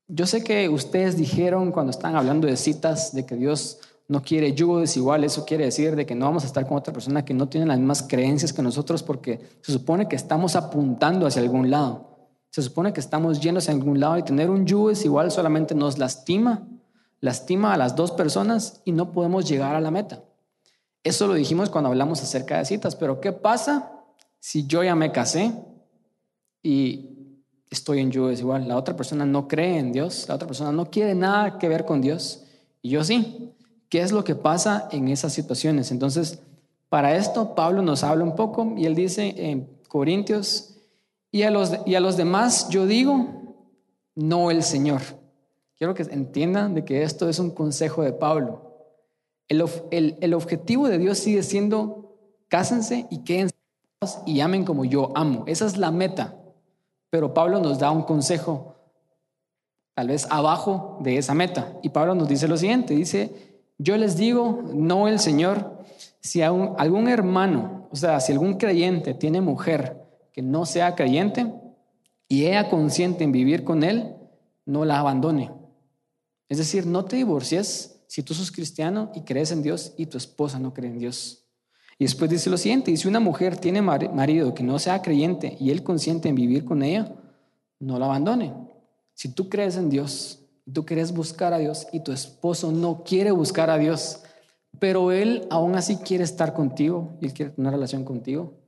yo 0.07 0.27
sé 0.27 0.43
que 0.43 0.67
ustedes 0.67 1.15
dijeron 1.15 1.71
cuando 1.71 1.91
están 1.91 2.17
hablando 2.17 2.47
de 2.47 2.57
citas 2.57 3.13
de 3.13 3.25
que 3.25 3.35
Dios 3.35 3.79
no 4.09 4.21
quiere 4.21 4.53
yugo 4.53 4.81
desigual, 4.81 5.23
eso 5.23 5.45
quiere 5.45 5.63
decir 5.63 5.95
de 5.95 6.05
que 6.05 6.13
no 6.13 6.25
vamos 6.25 6.43
a 6.43 6.47
estar 6.47 6.67
con 6.67 6.77
otra 6.77 6.93
persona 6.93 7.23
que 7.23 7.33
no 7.33 7.47
tiene 7.47 7.65
las 7.65 7.77
mismas 7.77 8.03
creencias 8.03 8.51
que 8.51 8.61
nosotros 8.61 9.01
porque 9.01 9.39
se 9.61 9.71
supone 9.71 10.09
que 10.09 10.17
estamos 10.17 10.57
apuntando 10.57 11.25
hacia 11.25 11.41
algún 11.41 11.71
lado. 11.71 12.14
Se 12.55 12.61
supone 12.61 12.93
que 12.93 13.01
estamos 13.01 13.41
yendo 13.41 13.57
hacia 13.57 13.73
algún 13.73 13.99
lado 13.99 14.17
y 14.17 14.23
tener 14.23 14.49
un 14.49 14.65
yugo 14.65 14.87
desigual 14.87 15.29
solamente 15.29 15.75
nos 15.75 15.97
lastima 15.97 16.65
lastima 17.19 17.73
a 17.73 17.77
las 17.77 17.97
dos 17.97 18.11
personas 18.11 18.79
y 18.85 18.93
no 18.93 19.11
podemos 19.11 19.45
llegar 19.45 19.75
a 19.75 19.81
la 19.81 19.91
meta. 19.91 20.23
Eso 21.03 21.27
lo 21.27 21.33
dijimos 21.33 21.69
cuando 21.69 21.89
hablamos 21.89 22.23
acerca 22.23 22.57
de 22.57 22.63
citas, 22.63 22.95
pero 22.95 23.19
¿qué 23.19 23.33
pasa 23.33 23.91
si 24.39 24.65
yo 24.67 24.85
ya 24.85 24.95
me 24.95 25.11
casé 25.11 25.53
y 26.63 27.09
estoy 27.69 27.99
en 27.99 28.11
yugo 28.11 28.29
desigual? 28.29 28.69
La 28.69 28.77
otra 28.77 28.95
persona 28.95 29.25
no 29.25 29.49
cree 29.49 29.77
en 29.77 29.91
Dios, 29.91 30.25
la 30.29 30.35
otra 30.35 30.47
persona 30.47 30.71
no 30.71 30.89
quiere 30.89 31.13
nada 31.13 31.57
que 31.57 31.67
ver 31.67 31.83
con 31.83 31.99
Dios 31.99 32.45
y 32.81 32.91
yo 32.91 33.03
sí. 33.03 33.51
¿Qué 33.89 33.99
es 33.99 34.13
lo 34.13 34.23
que 34.23 34.35
pasa 34.35 34.87
en 34.93 35.09
esas 35.09 35.33
situaciones? 35.33 35.91
Entonces, 35.91 36.39
para 36.87 37.17
esto 37.17 37.53
Pablo 37.53 37.81
nos 37.81 38.05
habla 38.05 38.23
un 38.23 38.37
poco 38.37 38.75
y 38.77 38.85
él 38.85 38.95
dice 38.95 39.33
en 39.35 39.67
Corintios, 39.89 40.74
y 41.35 41.43
a 41.43 41.51
los, 41.51 41.73
y 41.85 41.95
a 41.95 41.99
los 41.99 42.15
demás 42.15 42.69
yo 42.69 42.85
digo, 42.85 43.27
no 44.15 44.51
el 44.51 44.63
Señor. 44.63 45.01
Quiero 45.77 45.93
que 45.93 46.03
entiendan 46.03 46.73
de 46.75 46.85
que 46.85 47.03
esto 47.03 47.27
es 47.27 47.39
un 47.39 47.51
consejo 47.51 48.03
de 48.03 48.13
Pablo. 48.13 48.71
El, 49.49 50.17
el, 50.21 50.33
objetivo 50.33 50.87
de 50.87 50.97
Dios 50.97 51.17
sigue 51.17 51.43
siendo 51.43 52.15
cásense 52.47 53.05
y 53.09 53.25
quédense 53.25 53.53
y 54.25 54.39
amen 54.39 54.63
como 54.63 54.85
yo 54.85 55.11
amo. 55.13 55.43
Esa 55.45 55.65
es 55.65 55.75
la 55.75 55.91
meta. 55.91 56.37
Pero 57.09 57.33
Pablo 57.33 57.59
nos 57.59 57.79
da 57.79 57.91
un 57.91 58.03
consejo 58.03 58.77
tal 59.93 60.07
vez 60.07 60.27
abajo 60.29 60.99
de 61.01 61.17
esa 61.17 61.33
meta. 61.33 61.77
Y 61.83 61.89
Pablo 61.89 62.15
nos 62.15 62.29
dice 62.29 62.47
lo 62.47 62.55
siguiente, 62.55 62.93
dice, 62.93 63.59
yo 63.77 63.97
les 63.97 64.15
digo, 64.15 64.61
no 64.73 65.09
el 65.09 65.19
Señor, 65.19 65.83
si 66.21 66.41
algún 66.41 67.09
hermano, 67.09 67.89
o 67.91 67.95
sea, 67.97 68.21
si 68.21 68.31
algún 68.31 68.53
creyente 68.53 69.13
tiene 69.13 69.41
mujer 69.41 70.04
que 70.35 70.41
no 70.41 70.65
sea 70.65 70.95
creyente 70.95 71.49
y 72.27 72.45
ella 72.45 72.69
consciente 72.69 73.23
en 73.23 73.31
vivir 73.31 73.63
con 73.63 73.83
él, 73.83 74.15
no 74.65 74.83
la 74.83 74.99
abandone. 74.99 75.49
Es 76.49 76.57
decir, 76.57 76.85
no 76.85 77.05
te 77.05 77.15
divorcies 77.15 78.01
si 78.07 78.21
tú 78.21 78.33
sos 78.33 78.51
cristiano 78.51 79.13
y 79.15 79.21
crees 79.21 79.53
en 79.53 79.63
Dios 79.63 79.93
y 79.97 80.07
tu 80.07 80.17
esposa 80.17 80.59
no 80.59 80.73
cree 80.73 80.89
en 80.89 80.99
Dios. 80.99 81.45
Y 81.97 82.03
después 82.03 82.29
dice 82.29 82.49
lo 82.49 82.57
siguiente, 82.57 82.91
y 82.91 82.97
si 82.97 83.07
una 83.07 83.21
mujer 83.21 83.55
tiene 83.55 83.81
marido 83.81 84.53
que 84.53 84.63
no 84.63 84.77
sea 84.77 85.01
creyente 85.01 85.55
y 85.57 85.71
él 85.71 85.83
consciente 85.83 86.27
en 86.27 86.35
vivir 86.35 86.65
con 86.65 86.83
ella, 86.83 87.15
no 87.79 87.97
la 87.97 88.05
abandone. 88.07 88.53
Si 89.13 89.29
tú 89.29 89.47
crees 89.47 89.77
en 89.77 89.89
Dios, 89.89 90.41
tú 90.71 90.85
quieres 90.85 91.13
buscar 91.13 91.53
a 91.53 91.59
Dios 91.59 91.87
y 91.93 92.01
tu 92.01 92.11
esposo 92.11 92.73
no 92.73 93.05
quiere 93.05 93.31
buscar 93.31 93.69
a 93.69 93.77
Dios, 93.77 94.19
pero 94.79 95.13
él 95.13 95.47
aún 95.49 95.75
así 95.75 95.95
quiere 95.95 96.25
estar 96.25 96.53
contigo 96.53 97.17
y 97.21 97.27
él 97.27 97.33
quiere 97.33 97.51
tener 97.51 97.67
una 97.67 97.77
relación 97.77 98.03
contigo, 98.03 98.64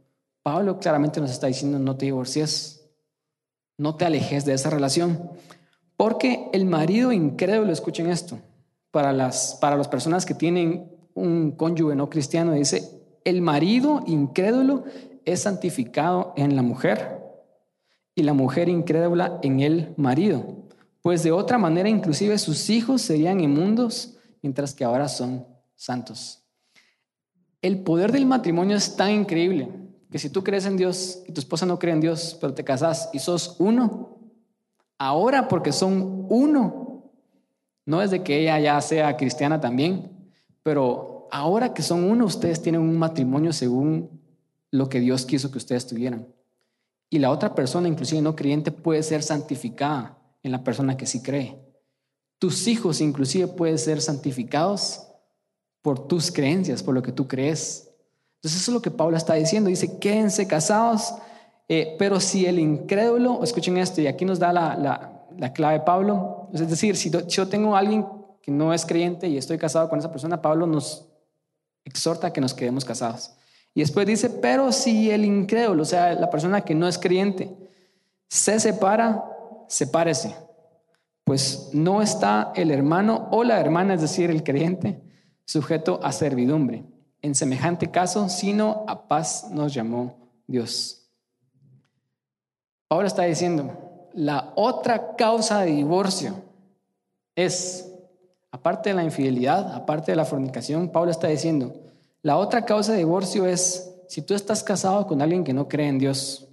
Pablo 0.48 0.80
claramente 0.80 1.20
nos 1.20 1.32
está 1.32 1.48
diciendo 1.48 1.78
no 1.78 1.98
te 1.98 2.06
divorcies, 2.06 2.90
no 3.78 3.98
te 3.98 4.06
alejes 4.06 4.46
de 4.46 4.54
esa 4.54 4.70
relación, 4.70 5.30
porque 5.98 6.48
el 6.54 6.66
marido 6.66 7.12
incrédulo, 7.12 7.74
escuchen 7.74 8.08
esto, 8.10 8.40
para 8.90 9.12
las, 9.12 9.58
para 9.60 9.76
las 9.76 9.90
personas 9.90 10.26
que 10.26 10.34
tienen 10.34 10.90
un 11.16 11.52
cónyuge 11.52 11.98
no 11.98 12.10
cristiano, 12.10 12.54
dice, 12.54 12.82
el 13.26 13.42
marido 13.42 14.02
incrédulo 14.08 14.86
es 15.26 15.42
santificado 15.42 16.34
en 16.38 16.56
la 16.56 16.62
mujer 16.62 17.22
y 18.16 18.24
la 18.24 18.32
mujer 18.32 18.70
incrédula 18.70 19.40
en 19.44 19.60
el 19.60 19.94
marido, 19.98 20.64
pues 21.02 21.24
de 21.24 21.34
otra 21.34 21.58
manera 21.58 21.90
inclusive 21.90 22.38
sus 22.38 22.70
hijos 22.70 23.02
serían 23.02 23.42
inmundos, 23.42 24.18
mientras 24.42 24.74
que 24.74 24.86
ahora 24.86 25.10
son 25.10 25.46
santos. 25.76 26.42
El 27.62 27.84
poder 27.84 28.14
del 28.14 28.26
matrimonio 28.26 28.78
es 28.78 28.96
tan 28.96 29.12
increíble 29.12 29.87
que 30.10 30.20
si 30.20 30.30
tú 30.30 30.44
crees 30.44 30.66
en 30.66 30.78
Dios 30.78 31.24
y 31.28 31.32
tu 31.32 31.42
esposa 31.42 31.66
no 31.66 31.80
cree 31.80 31.94
en 31.94 32.02
Dios, 32.02 32.38
pero 32.40 32.54
te 32.54 32.64
casas 32.64 33.10
y 33.14 33.20
sos 33.20 33.56
uno, 33.60 34.18
ahora 34.98 35.48
porque 35.48 35.72
son 35.72 36.26
uno, 36.30 37.12
no 37.86 38.02
es 38.02 38.12
de 38.12 38.24
que 38.24 38.40
ella 38.40 38.60
ya 38.60 38.82
sea 38.82 39.18
cristiana 39.18 39.60
también, 39.60 40.12
pero 40.64 41.28
ahora 41.32 41.74
que 41.74 41.84
son 41.84 42.04
uno, 42.04 42.26
ustedes 42.26 42.62
tienen 42.62 42.82
un 42.82 42.98
matrimonio 42.98 43.54
según 43.54 44.22
lo 44.72 44.90
que 44.90 45.00
Dios 45.00 45.26
quiso 45.26 45.52
que 45.52 45.58
ustedes 45.58 45.88
tuvieran. 45.88 46.28
Y 47.10 47.20
la 47.20 47.32
otra 47.32 47.56
persona, 47.56 47.88
inclusive 47.88 48.22
no 48.22 48.36
creyente, 48.36 48.72
puede 48.72 49.04
ser 49.04 49.24
santificada 49.24 50.18
en 50.44 50.52
la 50.52 50.64
persona 50.64 50.98
que 50.98 51.06
sí 51.06 51.22
cree. 51.22 51.58
Tus 52.40 52.68
hijos 52.68 53.02
inclusive 53.02 53.48
pueden 53.48 53.78
ser 53.78 54.02
santificados 54.02 55.08
por 55.82 56.08
tus 56.08 56.32
creencias, 56.32 56.84
por 56.84 56.94
lo 56.94 57.02
que 57.02 57.12
tú 57.12 57.28
crees. 57.28 57.87
Entonces 58.38 58.62
eso 58.62 58.72
es 58.72 58.76
lo 58.76 58.82
que 58.82 58.92
Pablo 58.92 59.18
está 59.18 59.34
diciendo. 59.34 59.70
Dice, 59.70 60.00
quédense 60.00 60.48
casados, 60.48 61.16
eh, 61.68 61.96
pero 62.00 62.20
si 62.20 62.46
el 62.46 62.60
incrédulo, 62.60 63.44
escuchen 63.44 63.78
esto, 63.78 64.02
y 64.02 64.08
aquí 64.08 64.26
nos 64.26 64.40
da 64.40 64.54
la, 64.54 64.76
la, 65.38 65.54
clave 65.54 65.82
Pablo, 65.82 66.50
es 66.54 66.68
decir, 66.70 66.96
si 66.96 67.12
yo 67.12 67.48
tengo 67.48 67.76
a 67.76 67.80
alguien 67.80 68.06
que 68.42 68.52
no 68.52 68.74
es 68.74 68.86
creyente 68.86 69.28
y 69.28 69.38
estoy 69.38 69.58
casado 69.58 69.90
con 69.90 70.00
esa 70.00 70.12
persona, 70.12 70.42
Pablo 70.42 70.66
nos 70.66 71.08
exhorta 71.84 72.28
a 72.28 72.34
que 72.34 72.42
nos 72.42 72.54
quedemos 72.54 72.86
casados. 72.86 73.34
Y 73.74 73.82
después 73.82 74.08
dice, 74.08 74.30
pero 74.30 74.72
si 74.72 75.12
el 75.12 75.26
incrédulo, 75.26 75.84
o 75.84 75.86
sea, 75.86 76.14
la 76.14 76.30
persona 76.30 76.62
que 76.62 76.74
no 76.74 76.88
es 76.88 76.98
creyente, 76.98 77.56
se 78.30 78.60
separa, 78.60 79.24
sepárese. 79.68 80.36
Pues 81.24 81.70
no 81.74 82.02
está 82.02 82.54
el 82.56 82.72
hermano 82.72 83.28
o 83.32 83.44
la 83.44 83.60
hermana, 83.60 83.96
es 83.96 84.02
decir, 84.02 84.30
el 84.30 84.44
creyente, 84.44 85.02
sujeto 85.46 86.00
a 86.02 86.12
servidumbre. 86.12 86.86
En 87.22 87.36
semejante 87.36 87.90
caso, 87.90 88.30
sino 88.30 88.86
a 88.88 89.08
paz 89.08 89.50
nos 89.52 89.74
llamó 89.74 90.18
Dios. 90.46 91.10
Pablo 92.88 93.08
está 93.08 93.24
diciendo, 93.24 94.10
la 94.14 94.54
otra 94.56 95.16
causa 95.16 95.62
de 95.62 95.72
divorcio 95.72 96.36
es 97.36 97.88
Aparte 98.52 98.90
de 98.90 98.96
la 98.96 99.04
infidelidad, 99.04 99.74
aparte 99.74 100.12
de 100.12 100.16
la 100.16 100.26
fornicación, 100.26 100.90
Pablo 100.90 101.12
está 101.12 101.28
diciendo, 101.28 101.76
la 102.22 102.38
otra 102.38 102.66
causa 102.66 102.94
de 102.94 103.00
divorcio 103.00 103.46
es 103.46 103.94
si 104.08 104.22
tú 104.22 104.34
estás 104.34 104.64
casado 104.64 105.06
con 105.06 105.22
alguien 105.22 105.44
que 105.44 105.54
no 105.54 105.68
cree 105.68 105.88
en 105.88 106.00
Dios 106.00 106.48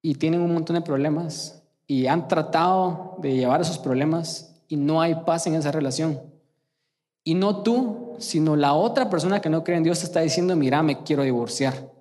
y 0.00 0.14
tienen 0.14 0.40
un 0.40 0.52
montón 0.52 0.74
de 0.74 0.82
problemas 0.82 1.62
y 1.86 2.06
han 2.06 2.26
tratado 2.26 3.16
de 3.18 3.34
llevar 3.36 3.60
esos 3.60 3.78
problemas 3.78 4.60
y 4.66 4.76
no 4.76 5.00
hay 5.00 5.14
paz 5.26 5.46
en 5.46 5.54
esa 5.54 5.70
relación. 5.70 6.20
Y 7.22 7.34
no 7.34 7.62
tú, 7.62 8.07
sino 8.18 8.56
la 8.56 8.74
otra 8.74 9.08
persona 9.08 9.40
que 9.40 9.50
no 9.50 9.64
cree 9.64 9.78
en 9.78 9.84
Dios 9.84 10.02
está 10.02 10.20
diciendo, 10.20 10.54
mira, 10.56 10.82
me 10.82 11.02
quiero 11.02 11.22
divorciar. 11.22 11.92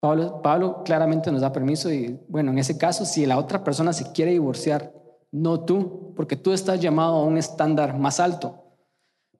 Pablo, 0.00 0.42
Pablo 0.42 0.82
claramente 0.84 1.30
nos 1.30 1.40
da 1.40 1.52
permiso 1.52 1.92
y 1.92 2.20
bueno, 2.28 2.50
en 2.50 2.58
ese 2.58 2.76
caso, 2.76 3.04
si 3.04 3.24
la 3.24 3.38
otra 3.38 3.62
persona 3.62 3.92
se 3.92 4.10
quiere 4.12 4.32
divorciar, 4.32 4.92
no 5.30 5.60
tú, 5.60 6.12
porque 6.16 6.36
tú 6.36 6.52
estás 6.52 6.80
llamado 6.80 7.14
a 7.14 7.24
un 7.24 7.38
estándar 7.38 7.98
más 7.98 8.20
alto. 8.20 8.62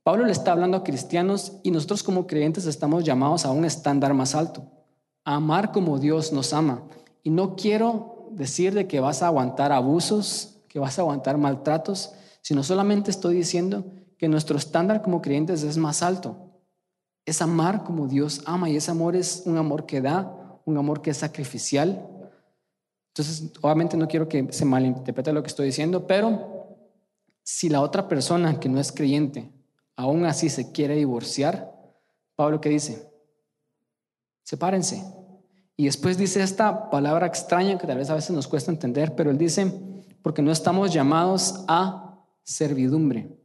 Pablo 0.02 0.24
le 0.24 0.32
está 0.32 0.52
hablando 0.52 0.76
a 0.76 0.84
cristianos 0.84 1.58
y 1.62 1.70
nosotros 1.70 2.02
como 2.02 2.26
creyentes 2.26 2.66
estamos 2.66 3.04
llamados 3.04 3.44
a 3.44 3.50
un 3.50 3.64
estándar 3.64 4.14
más 4.14 4.34
alto, 4.34 4.66
a 5.24 5.36
amar 5.36 5.70
como 5.70 5.98
Dios 5.98 6.32
nos 6.32 6.52
ama. 6.52 6.82
Y 7.22 7.30
no 7.30 7.54
quiero 7.54 8.28
decir 8.32 8.74
de 8.74 8.88
que 8.88 9.00
vas 9.00 9.22
a 9.22 9.26
aguantar 9.26 9.70
abusos, 9.70 10.60
que 10.68 10.78
vas 10.78 10.98
a 10.98 11.02
aguantar 11.02 11.38
maltratos, 11.38 12.14
sino 12.40 12.64
solamente 12.64 13.10
estoy 13.10 13.36
diciendo 13.36 13.84
que 14.22 14.28
nuestro 14.28 14.56
estándar 14.56 15.02
como 15.02 15.20
creyentes 15.20 15.64
es 15.64 15.76
más 15.76 16.00
alto. 16.00 16.36
Es 17.24 17.42
amar 17.42 17.82
como 17.82 18.06
Dios 18.06 18.40
ama 18.46 18.70
y 18.70 18.76
ese 18.76 18.92
amor 18.92 19.16
es 19.16 19.42
un 19.46 19.58
amor 19.58 19.84
que 19.84 20.00
da, 20.00 20.60
un 20.64 20.78
amor 20.78 21.02
que 21.02 21.10
es 21.10 21.16
sacrificial, 21.16 22.08
entonces, 23.08 23.50
obviamente 23.62 23.96
no 23.96 24.06
quiero 24.06 24.28
que 24.28 24.46
se 24.52 24.64
malinterprete 24.64 25.32
lo 25.32 25.42
que 25.42 25.48
estoy 25.48 25.66
diciendo, 25.66 26.06
pero 26.06 26.78
si 27.42 27.68
la 27.68 27.80
otra 27.80 28.06
persona 28.06 28.60
que 28.60 28.68
no 28.68 28.78
es 28.78 28.92
creyente 28.92 29.50
aún 29.96 30.24
así 30.24 30.48
se 30.48 30.70
quiere 30.70 30.94
divorciar, 30.94 31.74
Pablo 32.36 32.60
qué 32.60 32.68
dice? 32.68 33.10
Sepárense. 34.44 35.02
Y 35.76 35.86
después 35.86 36.16
dice 36.16 36.44
esta 36.44 36.90
palabra 36.90 37.26
extraña 37.26 37.76
que 37.76 37.88
tal 37.88 37.98
vez 37.98 38.08
a 38.08 38.14
veces 38.14 38.30
nos 38.30 38.46
cuesta 38.46 38.70
entender, 38.70 39.16
pero 39.16 39.32
él 39.32 39.36
dice, 39.36 39.66
porque 40.22 40.42
no 40.42 40.52
estamos 40.52 40.92
llamados 40.92 41.64
a 41.66 42.24
servidumbre. 42.44 43.41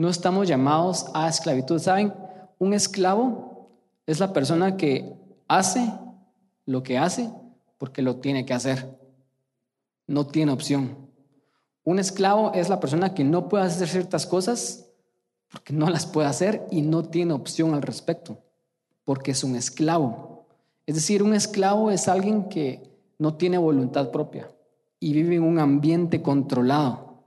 No 0.00 0.08
estamos 0.08 0.48
llamados 0.48 1.08
a 1.12 1.28
esclavitud. 1.28 1.78
¿Saben? 1.78 2.14
Un 2.58 2.72
esclavo 2.72 3.68
es 4.06 4.18
la 4.18 4.32
persona 4.32 4.78
que 4.78 5.14
hace 5.46 5.92
lo 6.64 6.82
que 6.82 6.96
hace 6.96 7.30
porque 7.76 8.00
lo 8.00 8.16
tiene 8.16 8.46
que 8.46 8.54
hacer. 8.54 8.98
No 10.06 10.26
tiene 10.26 10.52
opción. 10.52 10.96
Un 11.84 11.98
esclavo 11.98 12.50
es 12.54 12.70
la 12.70 12.80
persona 12.80 13.12
que 13.12 13.24
no 13.24 13.50
puede 13.50 13.64
hacer 13.64 13.88
ciertas 13.88 14.24
cosas 14.24 14.86
porque 15.50 15.74
no 15.74 15.90
las 15.90 16.06
puede 16.06 16.28
hacer 16.28 16.66
y 16.70 16.80
no 16.80 17.04
tiene 17.04 17.34
opción 17.34 17.74
al 17.74 17.82
respecto, 17.82 18.38
porque 19.04 19.32
es 19.32 19.44
un 19.44 19.54
esclavo. 19.54 20.46
Es 20.86 20.94
decir, 20.94 21.22
un 21.22 21.34
esclavo 21.34 21.90
es 21.90 22.08
alguien 22.08 22.48
que 22.48 22.90
no 23.18 23.34
tiene 23.34 23.58
voluntad 23.58 24.10
propia 24.10 24.50
y 24.98 25.12
vive 25.12 25.36
en 25.36 25.42
un 25.42 25.58
ambiente 25.58 26.22
controlado. 26.22 27.18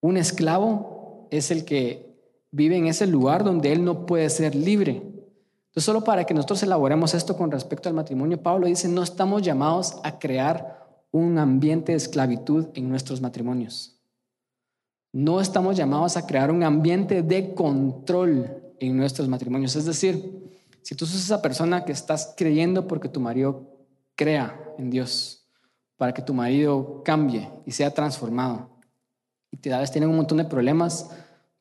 Un 0.00 0.16
esclavo 0.16 0.89
es 1.30 1.50
el 1.50 1.64
que 1.64 2.10
vive 2.50 2.76
en 2.76 2.86
ese 2.86 3.06
lugar 3.06 3.44
donde 3.44 3.72
él 3.72 3.84
no 3.84 4.06
puede 4.06 4.28
ser 4.30 4.54
libre. 4.54 4.90
Entonces, 4.92 5.84
solo 5.84 6.02
para 6.02 6.24
que 6.24 6.34
nosotros 6.34 6.62
elaboremos 6.62 7.14
esto 7.14 7.36
con 7.36 7.50
respecto 7.50 7.88
al 7.88 7.94
matrimonio, 7.94 8.42
Pablo 8.42 8.66
dice, 8.66 8.88
no 8.88 9.02
estamos 9.02 9.42
llamados 9.42 10.00
a 10.02 10.18
crear 10.18 10.80
un 11.12 11.38
ambiente 11.38 11.92
de 11.92 11.98
esclavitud 11.98 12.66
en 12.74 12.88
nuestros 12.88 13.20
matrimonios. 13.20 13.96
No 15.12 15.40
estamos 15.40 15.76
llamados 15.76 16.16
a 16.16 16.26
crear 16.26 16.50
un 16.50 16.62
ambiente 16.62 17.22
de 17.22 17.54
control 17.54 18.62
en 18.78 18.96
nuestros 18.96 19.28
matrimonios. 19.28 19.76
Es 19.76 19.84
decir, 19.84 20.40
si 20.82 20.94
tú 20.94 21.06
sos 21.06 21.20
esa 21.20 21.42
persona 21.42 21.84
que 21.84 21.92
estás 21.92 22.34
creyendo 22.36 22.86
porque 22.86 23.08
tu 23.08 23.20
marido 23.20 23.86
crea 24.14 24.60
en 24.78 24.90
Dios, 24.90 25.46
para 25.96 26.14
que 26.14 26.22
tu 26.22 26.32
marido 26.32 27.02
cambie 27.04 27.48
y 27.66 27.72
sea 27.72 27.92
transformado, 27.92 28.70
y 29.50 29.56
te 29.56 29.70
vez 29.70 29.90
tienen 29.90 30.10
un 30.10 30.16
montón 30.16 30.38
de 30.38 30.44
problemas, 30.44 31.10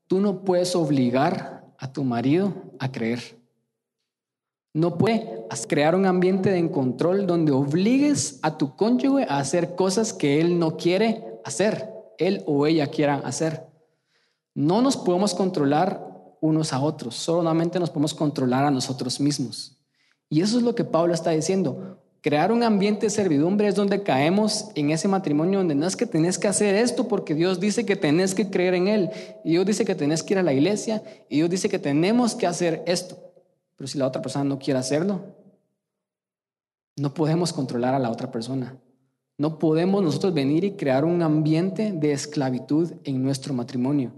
tú 0.10 0.20
no 0.20 0.44
puedes 0.44 0.76
obligar 0.76 1.72
a 1.78 1.94
tu 1.94 2.04
marido 2.04 2.54
a 2.80 2.92
creer. 2.92 3.40
No 4.74 4.98
puedes 4.98 5.68
crear 5.68 5.94
un 5.94 6.08
ambiente 6.08 6.50
de 6.50 6.72
control 6.72 7.28
donde 7.28 7.52
obligues 7.52 8.40
a 8.42 8.58
tu 8.58 8.76
cónyuge 8.76 9.26
a 9.30 9.38
hacer 9.38 9.76
cosas 9.76 10.12
que 10.12 10.42
él 10.42 10.58
no 10.58 10.78
quiere 10.78 11.40
hacer, 11.46 11.94
él 12.18 12.44
o 12.48 12.66
ella 12.66 12.88
quieran 12.88 13.22
hacer. 13.24 13.68
No 14.56 14.82
nos 14.82 14.98
podemos 14.98 15.36
controlar 15.36 16.04
unos 16.42 16.74
a 16.74 16.82
otros, 16.82 17.16
solamente 17.16 17.80
nos 17.80 17.92
podemos 17.92 18.16
controlar 18.16 18.66
a 18.66 18.72
nosotros 18.72 19.20
mismos. 19.20 19.78
Y 20.28 20.42
eso 20.42 20.58
es 20.58 20.64
lo 20.64 20.74
que 20.74 20.84
Pablo 20.86 21.14
está 21.14 21.32
diciendo. 21.32 22.02
Crear 22.22 22.52
un 22.52 22.64
ambiente 22.64 23.06
de 23.06 23.10
servidumbre 23.12 23.70
es 23.70 23.76
donde 23.76 24.04
caemos 24.04 24.72
en 24.76 24.92
ese 24.92 25.08
matrimonio 25.08 25.60
donde 25.60 25.76
no 25.76 25.88
es 25.88 25.96
que 25.96 26.06
tenés 26.06 26.38
que 26.38 26.50
hacer 26.50 26.76
esto 26.76 27.08
porque 27.08 27.34
Dios 27.34 27.62
dice 27.62 27.86
que 27.86 27.96
tenés 27.96 28.36
que 28.36 28.50
creer 28.50 28.74
en 28.74 28.90
Él. 28.90 29.10
Y 29.46 29.52
Dios 29.52 29.66
dice 29.66 29.86
que 29.86 29.96
tenés 29.96 30.22
que 30.22 30.34
ir 30.34 30.40
a 30.40 30.44
la 30.44 30.52
iglesia. 30.52 31.02
Y 31.30 31.38
Dios 31.38 31.50
dice 31.50 31.70
que 31.70 31.80
tenemos 31.80 32.36
que 32.36 32.46
hacer 32.46 32.84
esto. 32.88 33.18
Pero 33.78 33.88
si 33.88 33.98
la 33.98 34.06
otra 34.06 34.22
persona 34.22 34.44
no 34.44 34.60
quiere 34.60 34.80
hacerlo, 34.80 35.38
No 36.98 37.14
podemos 37.14 37.54
controlar 37.54 37.94
a 37.94 38.00
la 38.00 38.12
otra 38.12 38.30
persona. 38.30 38.76
No 39.38 39.58
podemos 39.58 40.04
nosotros 40.04 40.34
venir 40.34 40.66
y 40.66 40.72
crear 40.72 41.06
un 41.06 41.22
ambiente 41.22 41.94
de 41.94 42.12
esclavitud 42.12 42.92
en 43.06 43.24
nuestro 43.24 43.54
matrimonio. 43.54 44.12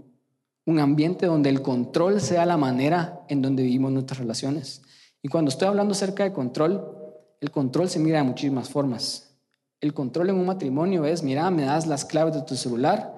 Un 0.66 0.80
ambiente 0.80 1.26
donde 1.26 1.48
el 1.48 1.62
control 1.62 2.20
sea 2.20 2.44
la 2.44 2.56
manera 2.56 3.24
en 3.28 3.40
donde 3.40 3.62
vivimos 3.62 3.92
nuestras 3.92 4.18
relaciones. 4.18 4.82
Y 5.22 5.28
cuando 5.28 5.50
estoy 5.50 5.68
hablando 5.68 5.92
acerca 5.92 6.24
de 6.24 6.32
control, 6.32 7.01
el 7.42 7.50
control 7.50 7.90
se 7.90 7.98
mira 7.98 8.18
de 8.18 8.22
muchísimas 8.22 8.70
formas. 8.70 9.34
El 9.80 9.92
control 9.92 10.30
en 10.30 10.36
un 10.36 10.46
matrimonio 10.46 11.04
es, 11.04 11.24
mira, 11.24 11.50
me 11.50 11.64
das 11.64 11.88
las 11.88 12.04
claves 12.04 12.34
de 12.34 12.42
tu 12.42 12.54
celular 12.54 13.12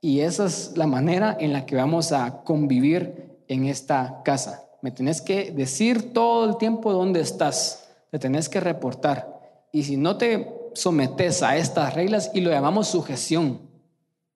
y 0.00 0.20
esa 0.20 0.46
es 0.46 0.72
la 0.78 0.86
manera 0.86 1.36
en 1.38 1.52
la 1.52 1.66
que 1.66 1.76
vamos 1.76 2.10
a 2.10 2.42
convivir 2.42 3.36
en 3.48 3.66
esta 3.66 4.22
casa. 4.24 4.64
Me 4.80 4.92
tenés 4.92 5.20
que 5.20 5.50
decir 5.50 6.14
todo 6.14 6.46
el 6.46 6.56
tiempo 6.56 6.94
dónde 6.94 7.20
estás, 7.20 7.86
te 8.10 8.18
tenés 8.18 8.48
que 8.48 8.60
reportar. 8.60 9.68
Y 9.72 9.82
si 9.82 9.98
no 9.98 10.16
te 10.16 10.70
sometes 10.72 11.42
a 11.42 11.58
estas 11.58 11.92
reglas 11.92 12.30
y 12.32 12.40
lo 12.40 12.50
llamamos 12.50 12.88
sujeción, 12.88 13.60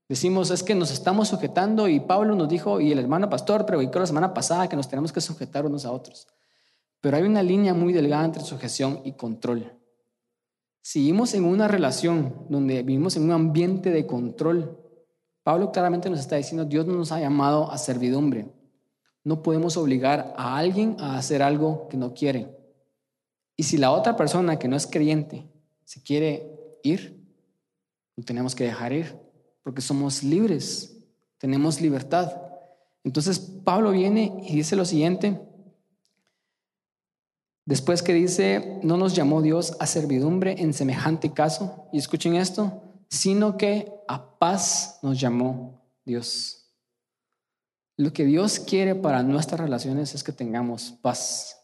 decimos 0.07 0.51
es 0.51 0.63
que 0.63 0.75
nos 0.75 0.91
estamos 0.91 1.29
sujetando 1.29 1.89
y 1.89 1.99
Pablo 2.01 2.35
nos 2.35 2.51
dijo 2.51 2.79
y 2.79 2.93
el 2.93 2.99
hermano 2.99 3.31
pastor 3.31 3.65
predicó 3.65 4.01
la 4.01 4.07
semana 4.07 4.35
pasada 4.35 4.69
que 4.69 4.77
nos 4.77 4.89
tenemos 4.89 5.15
que 5.15 5.23
sujetar 5.23 5.65
unos 5.65 5.87
a 5.87 5.93
otros. 5.93 6.27
Pero 7.01 7.17
hay 7.17 7.23
una 7.23 7.43
línea 7.43 7.75
muy 7.75 7.93
delgada 7.93 8.25
entre 8.25 8.43
sujeción 8.43 9.01
y 9.05 9.13
control. 9.13 9.73
Si 10.83 11.01
vivimos 11.01 11.35
en 11.35 11.45
una 11.45 11.69
relación 11.69 12.47
donde 12.49 12.83
vivimos 12.83 13.17
en 13.17 13.25
un 13.25 13.33
ambiente 13.33 13.91
de 13.91 14.07
control, 14.07 14.79
Pablo 15.43 15.73
claramente 15.73 16.11
nos 16.11 16.21
está 16.21 16.37
diciendo, 16.37 16.65
Dios 16.65 16.87
no 16.87 16.95
nos 16.95 17.13
ha 17.13 17.21
llamado 17.21 17.71
a 17.71 17.79
servidumbre. 17.79 18.51
No 19.25 19.43
podemos 19.43 19.77
obligar 19.77 20.35
a 20.37 20.57
alguien 20.57 20.97
a 20.99 21.19
hacer 21.19 21.43
algo 21.43 21.89
que 21.89 21.97
no 21.97 22.15
quiere. 22.15 22.57
Y 23.57 23.65
si 23.65 23.77
la 23.77 23.93
otra 23.93 24.17
persona 24.17 24.59
que 24.59 24.69
no 24.69 24.77
es 24.77 24.87
creyente 24.87 25.51
se 25.85 26.03
quiere 26.03 26.79
ir, 26.83 27.21
lo 28.17 28.25
tenemos 28.25 28.55
que 28.55 28.65
dejar 28.65 28.93
ir, 28.93 29.19
porque 29.63 29.83
somos 29.83 30.23
libres, 30.23 30.97
tenemos 31.39 31.81
libertad. 31.81 32.33
Entonces 33.05 33.39
Pablo 33.39 33.91
viene 33.91 34.43
y 34.47 34.57
dice 34.57 34.77
lo 34.77 34.85
siguiente, 34.85 35.41
Después 37.71 38.03
que 38.03 38.13
dice, 38.13 38.81
no 38.83 38.97
nos 38.97 39.15
llamó 39.15 39.43
Dios 39.43 39.77
a 39.79 39.87
servidumbre 39.87 40.57
en 40.59 40.75
semejante 40.75 41.33
caso, 41.33 41.87
y 41.93 41.99
escuchen 41.99 42.35
esto, 42.35 42.83
sino 43.09 43.57
que 43.57 43.93
a 44.09 44.41
paz 44.41 44.99
nos 45.03 45.21
llamó 45.21 45.81
Dios. 46.05 46.75
Lo 47.97 48.13
que 48.13 48.25
Dios 48.25 48.59
quiere 48.59 48.97
para 48.97 49.23
nuestras 49.23 49.61
relaciones 49.61 50.17
es 50.17 50.25
que 50.25 50.33
tengamos 50.33 50.99
paz. 51.01 51.61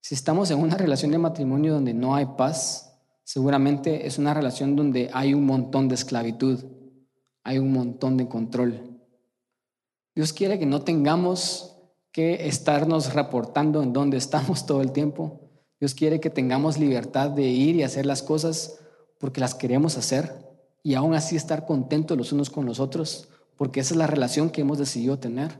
Si 0.00 0.16
estamos 0.16 0.50
en 0.50 0.58
una 0.58 0.76
relación 0.76 1.12
de 1.12 1.18
matrimonio 1.18 1.74
donde 1.74 1.94
no 1.94 2.16
hay 2.16 2.26
paz, 2.36 2.92
seguramente 3.22 4.08
es 4.08 4.18
una 4.18 4.34
relación 4.34 4.74
donde 4.74 5.10
hay 5.12 5.32
un 5.32 5.46
montón 5.46 5.86
de 5.86 5.94
esclavitud, 5.94 6.58
hay 7.44 7.58
un 7.58 7.72
montón 7.72 8.16
de 8.16 8.26
control. 8.26 9.00
Dios 10.16 10.32
quiere 10.32 10.58
que 10.58 10.66
no 10.66 10.82
tengamos 10.82 11.71
que 12.12 12.46
estarnos 12.46 13.14
reportando 13.14 13.82
en 13.82 13.92
dónde 13.92 14.18
estamos 14.18 14.66
todo 14.66 14.82
el 14.82 14.92
tiempo. 14.92 15.40
Dios 15.80 15.94
quiere 15.94 16.20
que 16.20 16.30
tengamos 16.30 16.78
libertad 16.78 17.30
de 17.30 17.44
ir 17.44 17.76
y 17.76 17.82
hacer 17.82 18.06
las 18.06 18.22
cosas 18.22 18.78
porque 19.18 19.40
las 19.40 19.54
queremos 19.54 19.96
hacer 19.96 20.46
y 20.82 20.94
aún 20.94 21.14
así 21.14 21.36
estar 21.36 21.64
contentos 21.64 22.16
los 22.16 22.32
unos 22.32 22.50
con 22.50 22.66
los 22.66 22.80
otros, 22.80 23.28
porque 23.56 23.80
esa 23.80 23.94
es 23.94 23.98
la 23.98 24.06
relación 24.06 24.50
que 24.50 24.60
hemos 24.60 24.78
decidido 24.78 25.18
tener. 25.18 25.58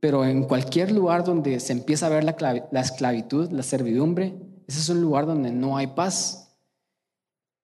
Pero 0.00 0.24
en 0.24 0.44
cualquier 0.44 0.90
lugar 0.90 1.24
donde 1.24 1.60
se 1.60 1.72
empieza 1.72 2.06
a 2.06 2.10
ver 2.10 2.24
la, 2.24 2.36
la 2.70 2.80
esclavitud, 2.80 3.50
la 3.50 3.62
servidumbre, 3.62 4.34
ese 4.66 4.80
es 4.80 4.88
un 4.88 5.00
lugar 5.00 5.26
donde 5.26 5.50
no 5.50 5.76
hay 5.76 5.88
paz. 5.88 6.56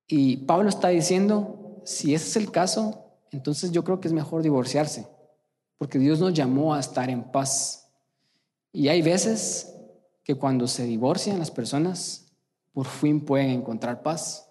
Y 0.07 0.38
Pablo 0.38 0.68
está 0.68 0.88
diciendo, 0.88 1.81
si 1.85 2.14
ese 2.14 2.29
es 2.29 2.37
el 2.37 2.50
caso, 2.50 3.05
entonces 3.31 3.70
yo 3.72 3.85
creo 3.85 4.00
que 4.00 4.09
es 4.09 4.14
mejor 4.14 4.42
divorciarse 4.42 5.07
porque 5.80 5.98
Dios 5.98 6.20
nos 6.20 6.34
llamó 6.34 6.74
a 6.74 6.80
estar 6.80 7.08
en 7.08 7.22
paz. 7.22 7.90
Y 8.70 8.88
hay 8.88 9.00
veces 9.00 9.74
que 10.22 10.34
cuando 10.34 10.68
se 10.68 10.84
divorcian 10.84 11.38
las 11.38 11.50
personas, 11.50 12.26
por 12.74 12.84
fin 12.84 13.24
pueden 13.24 13.48
encontrar 13.48 14.02
paz. 14.02 14.46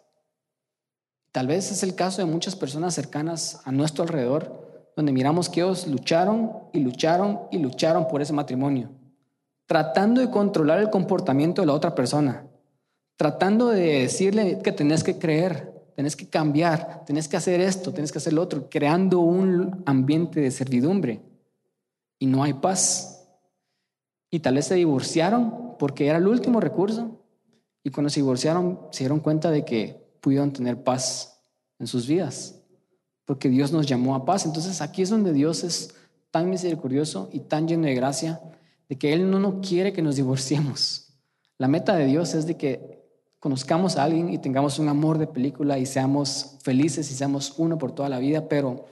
Tal 1.31 1.45
vez 1.45 1.69
es 1.69 1.83
el 1.83 1.93
caso 1.93 2.23
de 2.23 2.31
muchas 2.31 2.55
personas 2.55 2.95
cercanas 2.95 3.61
a 3.65 3.71
nuestro 3.71 4.05
alrededor, 4.05 4.89
donde 4.95 5.11
miramos 5.11 5.49
que 5.49 5.59
ellos 5.59 5.85
lucharon 5.85 6.51
y 6.73 6.79
lucharon 6.79 7.41
y 7.51 7.59
lucharon 7.59 8.07
por 8.07 8.23
ese 8.23 8.33
matrimonio, 8.33 8.89
tratando 9.67 10.21
de 10.21 10.31
controlar 10.31 10.79
el 10.79 10.89
comportamiento 10.89 11.61
de 11.61 11.67
la 11.67 11.73
otra 11.73 11.93
persona, 11.93 12.47
tratando 13.17 13.67
de 13.67 13.99
decirle 13.99 14.61
que 14.63 14.71
tenés 14.71 15.03
que 15.03 15.19
creer, 15.19 15.78
tenés 15.99 16.15
que 16.15 16.29
cambiar, 16.29 17.03
tenés 17.05 17.27
que 17.27 17.35
hacer 17.35 17.59
esto, 17.59 17.91
tenés 17.91 18.13
que 18.13 18.19
hacer 18.19 18.31
lo 18.31 18.41
otro, 18.41 18.69
creando 18.69 19.19
un 19.19 19.83
ambiente 19.85 20.39
de 20.39 20.49
servidumbre. 20.49 21.21
Y 22.17 22.25
no 22.25 22.41
hay 22.41 22.53
paz. 22.53 23.27
Y 24.31 24.39
tal 24.39 24.55
vez 24.55 24.67
se 24.67 24.75
divorciaron 24.75 25.75
porque 25.77 26.07
era 26.07 26.17
el 26.17 26.25
último 26.29 26.62
recurso. 26.62 27.19
Y 27.83 27.89
cuando 27.89 28.09
se 28.09 28.21
divorciaron 28.21 28.79
se 28.91 28.99
dieron 28.99 29.19
cuenta 29.19 29.51
de 29.51 29.65
que 29.65 30.01
pudieron 30.21 30.53
tener 30.53 30.81
paz 30.81 31.41
en 31.79 31.88
sus 31.88 32.07
vidas. 32.07 32.62
Porque 33.25 33.49
Dios 33.49 33.73
nos 33.73 33.85
llamó 33.85 34.15
a 34.15 34.23
paz. 34.23 34.45
Entonces 34.45 34.79
aquí 34.79 35.01
es 35.01 35.09
donde 35.09 35.33
Dios 35.33 35.65
es 35.65 35.95
tan 36.31 36.49
misericordioso 36.49 37.29
y 37.33 37.41
tan 37.41 37.67
lleno 37.67 37.88
de 37.88 37.95
gracia 37.95 38.39
de 38.88 38.97
que 38.97 39.12
Él 39.12 39.29
no, 39.29 39.38
no 39.38 39.59
quiere 39.59 39.91
que 39.91 40.01
nos 40.01 40.15
divorciemos. 40.15 41.09
La 41.57 41.67
meta 41.67 41.93
de 41.97 42.05
Dios 42.05 42.35
es 42.35 42.45
de 42.45 42.55
que 42.55 42.98
conozcamos 43.39 43.97
a 43.97 44.04
alguien 44.04 44.30
y 44.30 44.38
tengamos 44.38 44.80
un 44.80 44.89
amor 44.89 45.17
de 45.17 45.28
película 45.28 45.80
y 45.80 45.86
seamos 45.86 46.58
felices 46.62 47.10
y 47.10 47.15
seamos 47.15 47.56
uno 47.58 47.78
por 47.78 47.93
toda 47.93 48.10
la 48.10 48.19
vida, 48.19 48.47
pero 48.47 48.86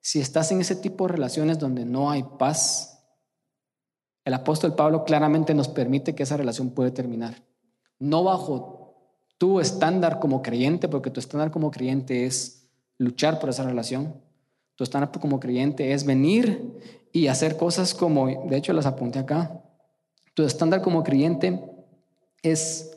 si 0.00 0.20
estás 0.20 0.50
en 0.52 0.60
ese 0.60 0.76
tipo 0.76 1.06
de 1.06 1.12
relaciones 1.14 1.58
donde 1.58 1.84
no 1.84 2.10
hay 2.10 2.24
paz, 2.38 3.02
el 4.24 4.34
apóstol 4.34 4.74
Pablo 4.74 5.04
claramente 5.04 5.54
nos 5.54 5.68
permite 5.68 6.14
que 6.14 6.22
esa 6.22 6.36
relación 6.36 6.70
puede 6.70 6.90
terminar. 6.90 7.42
No 7.98 8.24
bajo 8.24 8.74
tu 9.38 9.60
estándar 9.60 10.18
como 10.18 10.42
creyente, 10.42 10.88
porque 10.88 11.10
tu 11.10 11.20
estándar 11.20 11.50
como 11.50 11.70
creyente 11.70 12.26
es 12.26 12.68
luchar 12.98 13.38
por 13.38 13.50
esa 13.50 13.64
relación. 13.64 14.14
Tu 14.76 14.84
estándar 14.84 15.10
como 15.20 15.40
creyente 15.40 15.92
es 15.92 16.04
venir 16.04 17.06
y 17.12 17.28
hacer 17.28 17.56
cosas 17.56 17.94
como, 17.94 18.26
de 18.26 18.56
hecho 18.56 18.72
las 18.72 18.86
apunté 18.86 19.18
acá. 19.18 19.62
Tu 20.34 20.44
estándar 20.44 20.82
como 20.82 21.04
creyente 21.04 21.62
es 22.42 22.93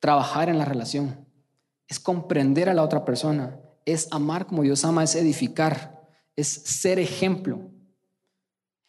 trabajar 0.00 0.48
en 0.48 0.58
la 0.58 0.64
relación, 0.64 1.26
es 1.86 2.00
comprender 2.00 2.68
a 2.68 2.74
la 2.74 2.82
otra 2.82 3.04
persona, 3.04 3.60
es 3.84 4.08
amar 4.10 4.46
como 4.46 4.62
Dios 4.62 4.84
ama, 4.84 5.04
es 5.04 5.14
edificar, 5.14 6.00
es 6.34 6.48
ser 6.48 6.98
ejemplo. 6.98 7.70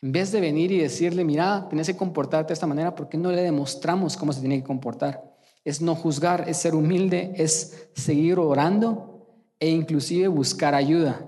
En 0.02 0.12
vez 0.12 0.32
de 0.32 0.42
venir 0.42 0.72
y 0.72 0.80
decirle, 0.80 1.24
mira, 1.24 1.68
tienes 1.70 1.88
que 1.88 1.98
comportarte 1.98 2.50
de 2.50 2.54
esta 2.54 2.68
manera, 2.68 2.96
¿por 2.96 3.08
qué 3.10 3.18
no 3.18 3.32
le 3.32 3.44
demostramos 3.44 4.18
cómo 4.18 4.34
se 4.34 4.40
tiene 4.40 4.58
que 4.58 4.68
comportar? 4.68 5.24
Es 5.64 5.82
no 5.82 5.96
juzgar, 5.96 6.50
es 6.50 6.58
ser 6.58 6.74
humilde, 6.74 7.34
es 7.36 7.90
seguir 7.94 8.40
orando 8.40 9.46
e 9.60 9.70
inclusive 9.70 10.28
buscar 10.28 10.74
ayuda. 10.74 11.28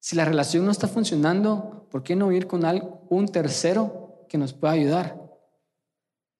Si 0.00 0.16
la 0.16 0.24
relación 0.24 0.64
no 0.64 0.72
está 0.72 0.88
funcionando, 0.88 1.86
¿por 1.90 2.02
qué 2.02 2.16
no 2.16 2.32
ir 2.32 2.46
con 2.46 2.62
un 3.08 3.28
tercero 3.28 4.26
que 4.28 4.36
nos 4.36 4.52
pueda 4.52 4.74
ayudar? 4.74 5.23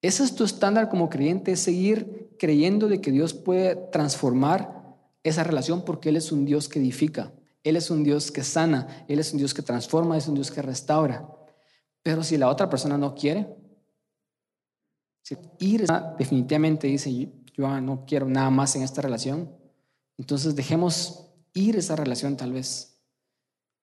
Ese 0.05 0.23
es 0.23 0.35
tu 0.35 0.45
estándar 0.45 0.91
como 0.91 1.09
creyente, 1.09 1.53
es 1.53 1.61
seguir 1.61 2.37
creyendo 2.39 2.89
de 2.89 3.01
que 3.01 3.11
Dios 3.11 3.33
puede 3.33 3.75
transformar 3.91 4.99
esa 5.23 5.45
relación 5.45 5.83
porque 5.83 6.11
Él 6.11 6.19
es 6.19 6.31
un 6.31 6.45
Dios 6.45 6.69
que 6.69 6.79
edifica, 6.79 7.33
Él 7.63 7.75
es 7.75 7.91
un 7.91 8.05
Dios 8.05 8.31
que 8.31 8.45
sana, 8.45 9.07
Él 9.09 9.19
es 9.19 9.33
un 9.33 9.39
Dios 9.39 9.55
que 9.55 9.63
transforma, 9.63 10.19
es 10.19 10.29
un 10.29 10.35
Dios 10.35 10.51
que 10.51 10.61
restaura. 10.61 11.27
Pero 12.03 12.23
si 12.23 12.37
la 12.37 12.51
otra 12.51 12.69
persona 12.69 12.99
no 12.99 13.15
quiere, 13.15 13.49
si 15.23 15.39
ir 15.59 15.87
definitivamente 16.19 16.87
dice, 16.87 17.11
yo 17.55 17.81
no 17.81 18.05
quiero 18.05 18.29
nada 18.29 18.51
más 18.51 18.77
en 18.77 18.83
esta 18.83 19.01
relación, 19.01 19.57
entonces 20.19 20.55
dejemos 20.55 21.31
ir 21.55 21.77
esa 21.77 21.97
relación 21.97 22.37
tal 22.37 22.53
vez, 22.53 23.01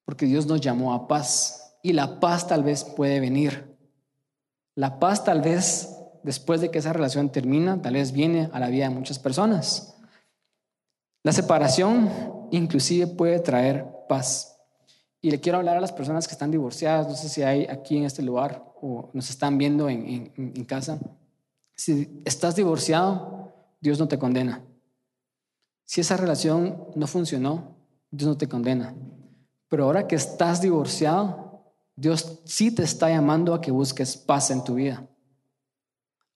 porque 0.05 0.27
Dios 0.27 0.45
nos 0.45 0.61
llamó 0.61 0.93
a 0.93 1.07
paz 1.07 1.79
y 1.81 1.93
la 1.93 2.19
paz 2.19 2.47
tal 2.47 2.61
vez 2.61 2.83
puede 2.83 3.19
venir. 3.19 3.75
La 4.75 4.99
paz 4.99 5.23
tal 5.23 5.41
vez 5.41 5.97
después 6.23 6.61
de 6.61 6.71
que 6.71 6.79
esa 6.79 6.93
relación 6.93 7.31
termina, 7.31 7.81
tal 7.81 7.93
vez 7.93 8.11
viene 8.11 8.49
a 8.53 8.59
la 8.59 8.69
vida 8.69 8.87
de 8.87 8.95
muchas 8.95 9.19
personas. 9.19 9.95
La 11.23 11.31
separación 11.31 12.09
inclusive 12.51 13.07
puede 13.07 13.39
traer 13.39 13.85
paz. 14.09 14.57
Y 15.21 15.29
le 15.29 15.39
quiero 15.39 15.59
hablar 15.59 15.77
a 15.77 15.81
las 15.81 15.91
personas 15.91 16.27
que 16.27 16.33
están 16.33 16.51
divorciadas, 16.51 17.07
no 17.07 17.15
sé 17.15 17.29
si 17.29 17.43
hay 17.43 17.65
aquí 17.65 17.97
en 17.97 18.05
este 18.05 18.23
lugar 18.23 18.63
o 18.81 19.09
nos 19.13 19.29
están 19.29 19.57
viendo 19.57 19.87
en, 19.87 20.33
en 20.35 20.65
casa. 20.65 20.99
Si 21.75 22.21
estás 22.25 22.55
divorciado, 22.55 23.53
Dios 23.79 23.99
no 23.99 24.07
te 24.07 24.17
condena. 24.17 24.63
Si 25.85 26.01
esa 26.01 26.17
relación 26.17 26.87
no 26.95 27.05
funcionó, 27.05 27.75
Dios 28.09 28.29
no 28.29 28.37
te 28.37 28.47
condena. 28.47 28.95
Pero 29.67 29.85
ahora 29.85 30.07
que 30.07 30.15
estás 30.15 30.61
divorciado, 30.61 31.63
Dios 31.95 32.41
sí 32.45 32.71
te 32.71 32.83
está 32.83 33.09
llamando 33.09 33.53
a 33.53 33.61
que 33.61 33.71
busques 33.71 34.17
paz 34.17 34.51
en 34.51 34.63
tu 34.63 34.75
vida. 34.75 35.07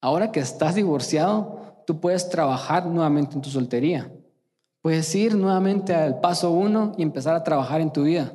Ahora 0.05 0.31
que 0.31 0.39
estás 0.39 0.75
divorciado, 0.75 1.81
tú 1.87 1.99
puedes 1.99 2.29
trabajar 2.29 2.85
nuevamente 2.85 3.33
en 3.33 3.41
tu 3.41 3.49
soltería. 3.49 4.13
Puedes 4.83 5.15
ir 5.15 5.33
nuevamente 5.33 5.95
al 5.95 6.19
paso 6.19 6.51
uno 6.51 6.91
y 6.95 7.01
empezar 7.01 7.35
a 7.35 7.43
trabajar 7.43 7.81
en 7.81 7.91
tu 7.91 8.03
vida. 8.03 8.31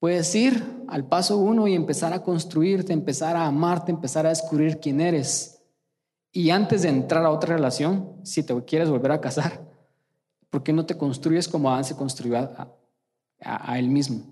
Puedes 0.00 0.34
ir 0.34 0.84
al 0.88 1.06
paso 1.06 1.38
uno 1.38 1.68
y 1.68 1.76
empezar 1.76 2.12
a 2.12 2.24
construirte, 2.24 2.92
empezar 2.92 3.36
a 3.36 3.46
amarte, 3.46 3.92
empezar 3.92 4.26
a 4.26 4.30
descubrir 4.30 4.80
quién 4.80 5.00
eres. 5.00 5.62
Y 6.32 6.50
antes 6.50 6.82
de 6.82 6.88
entrar 6.88 7.24
a 7.24 7.30
otra 7.30 7.54
relación, 7.54 8.16
si 8.24 8.42
te 8.42 8.52
quieres 8.64 8.90
volver 8.90 9.12
a 9.12 9.20
casar, 9.20 9.64
¿por 10.50 10.64
qué 10.64 10.72
no 10.72 10.84
te 10.84 10.98
construyes 10.98 11.46
como 11.46 11.70
Adán 11.70 11.84
se 11.84 11.94
construyó 11.94 12.38
a, 12.38 12.72
a 13.38 13.78
él 13.78 13.88
mismo? 13.88 14.24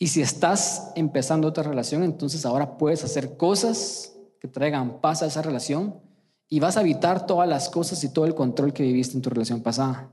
Y 0.00 0.08
si 0.08 0.20
estás 0.20 0.90
empezando 0.96 1.46
otra 1.46 1.62
relación, 1.62 2.02
entonces 2.02 2.44
ahora 2.44 2.76
puedes 2.76 3.04
hacer 3.04 3.36
cosas 3.36 4.09
que 4.40 4.48
traigan 4.48 5.00
paz 5.00 5.22
a 5.22 5.26
esa 5.26 5.42
relación 5.42 6.00
y 6.48 6.58
vas 6.58 6.76
a 6.76 6.80
evitar 6.80 7.26
todas 7.26 7.48
las 7.48 7.68
cosas 7.68 8.02
y 8.02 8.12
todo 8.12 8.24
el 8.24 8.34
control 8.34 8.72
que 8.72 8.82
viviste 8.82 9.14
en 9.14 9.22
tu 9.22 9.30
relación 9.30 9.62
pasada. 9.62 10.10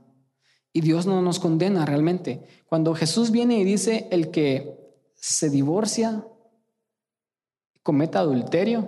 Y 0.72 0.82
Dios 0.82 1.06
no 1.06 1.20
nos 1.22 1.40
condena 1.40 1.84
realmente. 1.86 2.44
Cuando 2.66 2.94
Jesús 2.94 3.30
viene 3.30 3.58
y 3.58 3.64
dice, 3.64 4.06
el 4.10 4.30
que 4.30 4.78
se 5.14 5.50
divorcia, 5.50 6.24
cometa 7.82 8.20
adulterio, 8.20 8.86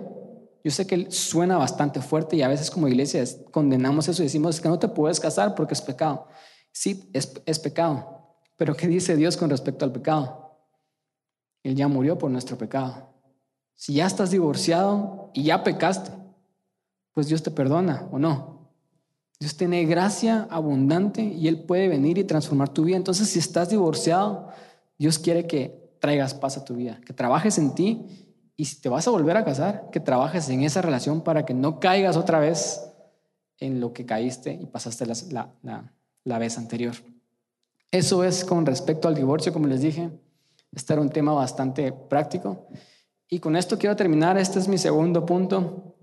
yo 0.63 0.71
sé 0.71 0.85
que 0.85 1.09
suena 1.09 1.57
bastante 1.57 2.01
fuerte 2.01 2.35
y 2.35 2.43
a 2.43 2.47
veces 2.47 2.69
como 2.69 2.87
iglesia 2.87 3.23
condenamos 3.49 4.07
eso 4.07 4.21
y 4.21 4.27
decimos 4.27 4.61
que 4.61 4.69
no 4.69 4.77
te 4.77 4.87
puedes 4.87 5.19
casar 5.19 5.55
porque 5.55 5.73
es 5.73 5.81
pecado. 5.81 6.27
Sí, 6.71 7.09
es, 7.13 7.33
es 7.45 7.57
pecado. 7.57 8.37
Pero 8.57 8.75
¿qué 8.75 8.87
dice 8.87 9.15
Dios 9.15 9.35
con 9.35 9.49
respecto 9.49 9.85
al 9.85 9.91
pecado? 9.91 10.59
Él 11.63 11.75
ya 11.75 11.87
murió 11.87 12.17
por 12.17 12.29
nuestro 12.29 12.57
pecado. 12.57 13.10
Si 13.81 13.93
ya 13.93 14.05
estás 14.05 14.29
divorciado 14.29 15.31
y 15.33 15.41
ya 15.41 15.63
pecaste, 15.63 16.11
pues 17.13 17.25
Dios 17.25 17.41
te 17.41 17.49
perdona 17.49 18.07
o 18.11 18.19
no. 18.19 18.69
Dios 19.39 19.57
tiene 19.57 19.85
gracia 19.85 20.47
abundante 20.51 21.23
y 21.23 21.47
Él 21.47 21.63
puede 21.63 21.87
venir 21.87 22.19
y 22.19 22.23
transformar 22.23 22.69
tu 22.69 22.83
vida. 22.83 22.95
Entonces, 22.95 23.29
si 23.29 23.39
estás 23.39 23.71
divorciado, 23.71 24.49
Dios 24.99 25.17
quiere 25.17 25.47
que 25.47 25.95
traigas 25.99 26.35
paz 26.35 26.57
a 26.57 26.63
tu 26.63 26.75
vida, 26.75 27.01
que 27.03 27.13
trabajes 27.13 27.57
en 27.57 27.73
ti 27.73 28.05
y 28.55 28.65
si 28.65 28.79
te 28.79 28.87
vas 28.87 29.07
a 29.07 29.09
volver 29.09 29.35
a 29.35 29.43
casar, 29.43 29.89
que 29.91 29.99
trabajes 29.99 30.47
en 30.49 30.61
esa 30.61 30.83
relación 30.83 31.21
para 31.21 31.43
que 31.43 31.55
no 31.55 31.79
caigas 31.79 32.17
otra 32.17 32.39
vez 32.39 32.87
en 33.57 33.79
lo 33.79 33.93
que 33.93 34.05
caíste 34.05 34.53
y 34.61 34.67
pasaste 34.67 35.07
la, 35.07 35.89
la 36.23 36.37
vez 36.37 36.55
anterior. 36.59 36.93
Eso 37.89 38.23
es 38.23 38.45
con 38.45 38.63
respecto 38.63 39.07
al 39.07 39.15
divorcio, 39.15 39.51
como 39.51 39.65
les 39.65 39.81
dije. 39.81 40.11
Este 40.71 40.93
era 40.93 41.01
un 41.01 41.09
tema 41.09 41.33
bastante 41.33 41.91
práctico. 41.91 42.67
Y 43.33 43.39
con 43.39 43.55
esto 43.55 43.77
quiero 43.79 43.95
terminar. 43.95 44.37
Este 44.37 44.59
es 44.59 44.67
mi 44.67 44.77
segundo 44.77 45.25
punto. 45.25 45.95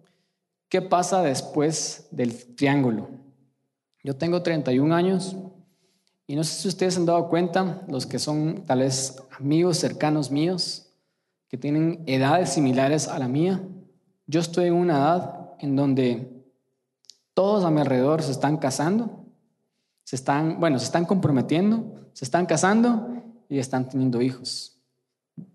¿Qué 0.71 0.81
pasa 0.81 1.23
después 1.23 2.09
del 2.11 2.57
triángulo? 2.57 3.11
Yo 4.03 4.17
tengo 4.17 4.43
31 4.43 4.95
años 4.95 5.37
y 6.27 6.37
no 6.37 6.43
sé 6.43 6.63
si 6.63 6.69
ustedes 6.69 6.97
han 6.97 7.05
dado 7.05 7.29
cuenta, 7.29 7.83
los 7.87 8.07
que 8.07 8.19
son 8.19 8.65
tal 8.65 8.79
vez 8.79 9.23
amigos 9.39 9.77
cercanos 9.77 10.31
míos, 10.31 10.91
que 11.49 11.59
tienen 11.59 12.03
edades 12.07 12.49
similares 12.49 13.09
a 13.09 13.19
la 13.19 13.29
mía. 13.29 13.63
Yo 14.27 14.41
estoy 14.41 14.69
en 14.69 14.75
una 14.75 14.97
edad 14.97 15.51
en 15.59 15.77
donde 15.77 16.47
todos 17.35 17.63
a 17.63 17.71
mi 17.71 17.83
alrededor 17.83 18.23
se 18.23 18.33
están 18.33 18.57
casando, 18.57 19.27
se 20.03 20.17
están, 20.17 20.59
bueno, 20.61 20.79
se 20.79 20.87
están 20.87 21.05
comprometiendo, 21.05 22.11
se 22.15 22.25
están 22.25 22.47
casando 22.47 23.23
y 23.51 23.59
están 23.59 23.87
teniendo 23.87 24.23
hijos. 24.23 24.78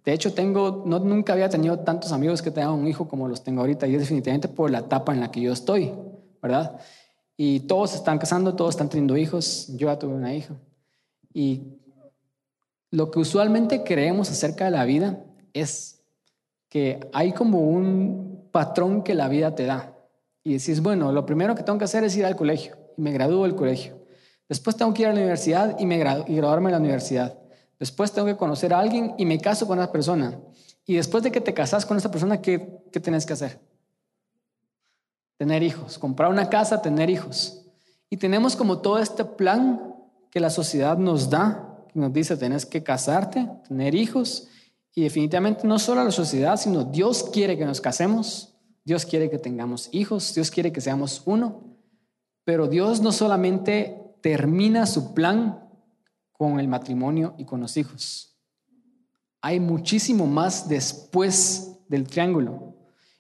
De 0.06 0.12
hecho, 0.12 0.34
tengo, 0.34 0.84
no, 0.86 1.00
nunca 1.00 1.34
había 1.34 1.50
tenido 1.50 1.80
tantos 1.80 2.12
amigos 2.12 2.42
que 2.42 2.52
tengan 2.52 2.74
un 2.74 2.88
hijo 2.88 3.08
como 3.08 3.28
los 3.28 3.44
tengo 3.44 3.62
ahorita 3.62 3.88
y 3.88 3.96
es 3.96 4.02
definitivamente 4.02 4.50
por 4.50 4.70
la 4.70 4.80
etapa 4.80 5.14
en 5.14 5.22
la 5.22 5.32
que 5.32 5.42
yo 5.42 5.54
estoy, 5.54 5.94
¿verdad? 6.42 6.78
Y 7.38 7.62
todos 7.62 7.96
están 7.96 8.20
casando, 8.20 8.56
todos 8.56 8.76
están 8.76 8.90
teniendo 8.90 9.18
hijos. 9.18 9.68
Yo 9.76 9.88
ya 9.88 9.98
tuve 9.98 10.14
una 10.14 10.34
hija. 10.34 10.56
Y 11.34 11.64
lo 12.92 13.10
que 13.10 13.20
usualmente 13.20 13.84
creemos 13.84 14.30
acerca 14.30 14.66
de 14.66 14.72
la 14.72 14.86
vida 14.86 15.24
es 15.54 16.02
que 16.70 17.00
hay 17.14 17.32
como 17.32 17.62
un 17.62 18.50
patrón 18.52 19.04
que 19.04 19.16
la 19.16 19.30
vida 19.30 19.56
te 19.56 19.66
da. 19.66 19.96
Y 20.44 20.54
decís, 20.54 20.82
bueno, 20.82 21.12
lo 21.12 21.26
primero 21.26 21.56
que 21.56 21.64
tengo 21.64 21.80
que 21.80 21.86
hacer 21.86 22.04
es 22.04 22.16
ir 22.16 22.26
al 22.26 22.36
colegio. 22.36 22.76
Y 22.98 23.02
me 23.02 23.12
gradúo 23.12 23.44
del 23.44 23.56
colegio. 23.56 24.04
Después 24.50 24.76
tengo 24.76 24.94
que 24.94 25.04
ir 25.04 25.08
a 25.08 25.14
la 25.14 25.20
universidad 25.20 25.80
y, 25.80 25.86
me 25.86 25.96
y 25.96 26.36
graduarme 26.36 26.70
en 26.70 26.74
la 26.74 26.80
universidad. 26.80 27.38
Después 27.84 28.14
tengo 28.14 28.28
que 28.28 28.38
conocer 28.38 28.74
a 28.74 28.80
alguien 28.80 29.14
y 29.18 29.26
me 29.26 29.40
caso 29.40 29.68
con 29.68 29.78
esa 29.78 29.92
persona. 29.92 30.40
Y 30.86 30.96
después 30.96 31.22
de 31.24 31.32
que 31.32 31.42
te 31.42 31.54
casas 31.54 31.86
con 31.86 31.98
esa 31.98 32.10
persona, 32.10 32.42
¿qué, 32.42 32.80
qué 32.92 33.00
tienes 33.00 33.26
que 33.26 33.34
hacer? 33.34 33.60
tener 35.38 35.62
hijos, 35.62 35.98
comprar 35.98 36.30
una 36.30 36.50
casa, 36.50 36.82
tener 36.82 37.10
hijos. 37.10 37.66
Y 38.10 38.16
tenemos 38.16 38.56
como 38.56 38.80
todo 38.80 39.00
este 39.00 39.26
plan 39.26 39.94
que 40.32 40.40
la 40.40 40.50
sociedad 40.50 40.98
nos 40.98 41.30
da, 41.30 41.86
que 41.92 42.00
nos 42.00 42.14
dice, 42.14 42.38
tienes 42.38 42.66
que 42.66 42.82
casarte, 42.82 43.50
tener 43.68 43.94
hijos. 43.94 44.48
Y 44.96 45.04
definitivamente 45.04 45.68
no 45.68 45.80
solo 45.80 46.04
la 46.04 46.12
sociedad, 46.12 46.58
sino 46.58 46.86
Dios 46.86 47.30
quiere 47.34 47.58
que 47.58 47.66
nos 47.66 47.82
casemos, 47.82 48.56
Dios 48.86 49.06
quiere 49.06 49.30
que 49.30 49.40
tengamos 49.40 49.90
hijos, 49.92 50.34
Dios 50.34 50.50
quiere 50.50 50.72
que 50.72 50.82
seamos 50.82 51.24
uno. 51.26 51.64
Pero 52.46 52.68
Dios 52.68 53.02
no 53.02 53.12
solamente 53.12 54.02
termina 54.22 54.86
su 54.86 55.14
plan 55.14 55.63
con 56.44 56.60
el 56.60 56.68
matrimonio 56.68 57.36
y 57.38 57.46
con 57.46 57.62
los 57.62 57.78
hijos. 57.78 58.36
Hay 59.42 59.62
muchísimo 59.62 60.28
más 60.28 60.68
después 60.68 61.78
del 61.88 62.06
triángulo. 62.06 62.76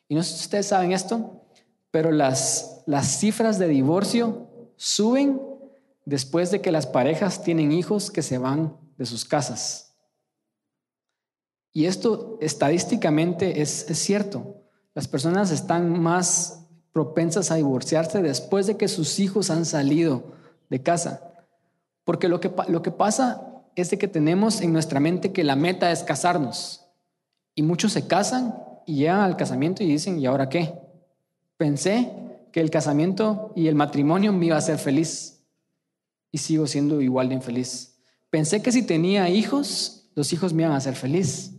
Y 0.09 0.15
no 0.15 0.23
sé 0.23 0.33
si 0.33 0.41
ustedes 0.41 0.67
saben 0.67 0.91
esto, 0.91 1.45
pero 1.89 2.11
las, 2.11 2.83
las 2.85 3.19
cifras 3.19 3.59
de 3.59 3.69
divorcio 3.69 4.49
suben 4.75 5.41
después 6.03 6.51
de 6.51 6.59
que 6.59 6.73
las 6.73 6.85
parejas 6.85 7.43
tienen 7.43 7.71
hijos 7.71 8.11
que 8.11 8.21
se 8.21 8.37
van 8.37 8.75
de 8.97 9.05
sus 9.05 9.23
casas. 9.23 9.95
Y 11.71 11.85
esto 11.85 12.37
estadísticamente 12.41 13.61
es, 13.61 13.89
es 13.89 13.99
cierto. 13.99 14.65
Las 14.93 15.07
personas 15.07 15.49
están 15.49 15.97
más 15.97 16.65
propensas 16.91 17.51
a 17.51 17.55
divorciarse 17.55 18.21
después 18.21 18.67
de 18.67 18.75
que 18.75 18.89
sus 18.89 19.17
hijos 19.19 19.49
han 19.49 19.65
salido 19.65 20.33
de 20.69 20.83
casa. 20.83 21.32
Porque 22.03 22.27
lo 22.27 22.39
que, 22.39 22.51
lo 22.67 22.81
que 22.81 22.91
pasa 22.91 23.63
es 23.75 23.89
de 23.89 23.97
que 23.97 24.07
tenemos 24.07 24.61
en 24.61 24.73
nuestra 24.73 24.99
mente 24.99 25.31
que 25.31 25.43
la 25.43 25.55
meta 25.55 25.91
es 25.91 26.03
casarnos. 26.03 26.85
Y 27.55 27.63
muchos 27.63 27.93
se 27.93 28.07
casan 28.07 28.55
y 28.85 28.95
llegan 28.95 29.21
al 29.21 29.37
casamiento 29.37 29.83
y 29.83 29.87
dicen, 29.87 30.19
¿y 30.19 30.25
ahora 30.25 30.49
qué? 30.49 30.73
Pensé 31.57 32.11
que 32.51 32.59
el 32.59 32.69
casamiento 32.69 33.51
y 33.55 33.67
el 33.67 33.75
matrimonio 33.75 34.33
me 34.33 34.47
iba 34.47 34.55
a 34.55 34.59
hacer 34.59 34.77
feliz 34.77 35.43
y 36.31 36.39
sigo 36.39 36.67
siendo 36.67 37.01
igual 37.01 37.29
de 37.29 37.35
infeliz. 37.35 37.95
Pensé 38.29 38.61
que 38.61 38.71
si 38.71 38.83
tenía 38.83 39.29
hijos, 39.29 40.09
los 40.15 40.33
hijos 40.33 40.53
me 40.53 40.63
iban 40.63 40.73
a 40.73 40.77
hacer 40.77 40.95
feliz 40.95 41.51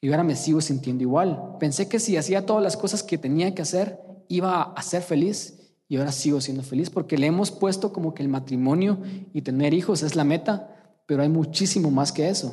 y 0.00 0.10
ahora 0.10 0.24
me 0.24 0.36
sigo 0.36 0.60
sintiendo 0.60 1.02
igual. 1.02 1.56
Pensé 1.58 1.88
que 1.88 1.98
si 1.98 2.16
hacía 2.16 2.46
todas 2.46 2.62
las 2.62 2.76
cosas 2.76 3.02
que 3.02 3.18
tenía 3.18 3.54
que 3.54 3.62
hacer, 3.62 4.00
iba 4.28 4.62
a 4.62 4.82
ser 4.82 5.02
feliz 5.02 5.59
y 5.90 5.96
ahora 5.96 6.12
sigo 6.12 6.40
siendo 6.40 6.62
feliz 6.62 6.88
porque 6.88 7.18
le 7.18 7.26
hemos 7.26 7.50
puesto 7.50 7.92
como 7.92 8.14
que 8.14 8.22
el 8.22 8.28
matrimonio 8.28 9.02
y 9.34 9.42
tener 9.42 9.74
hijos 9.74 10.04
es 10.04 10.14
la 10.14 10.22
meta, 10.22 11.02
pero 11.04 11.20
hay 11.20 11.28
muchísimo 11.28 11.90
más 11.90 12.12
que 12.12 12.28
eso. 12.28 12.46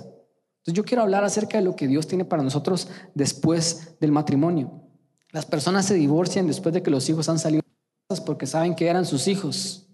Entonces 0.57 0.73
yo 0.73 0.83
quiero 0.83 1.03
hablar 1.03 1.23
acerca 1.23 1.59
de 1.59 1.63
lo 1.63 1.75
que 1.75 1.87
Dios 1.87 2.07
tiene 2.07 2.25
para 2.25 2.41
nosotros 2.41 2.87
después 3.13 3.95
del 3.99 4.11
matrimonio. 4.11 4.81
Las 5.31 5.45
personas 5.45 5.85
se 5.85 5.93
divorcian 5.93 6.47
después 6.47 6.73
de 6.73 6.81
que 6.81 6.89
los 6.89 7.07
hijos 7.09 7.29
han 7.29 7.37
salido 7.37 7.61
porque 8.25 8.47
saben 8.47 8.73
que 8.73 8.87
eran 8.87 9.05
sus 9.05 9.27
hijos. 9.27 9.87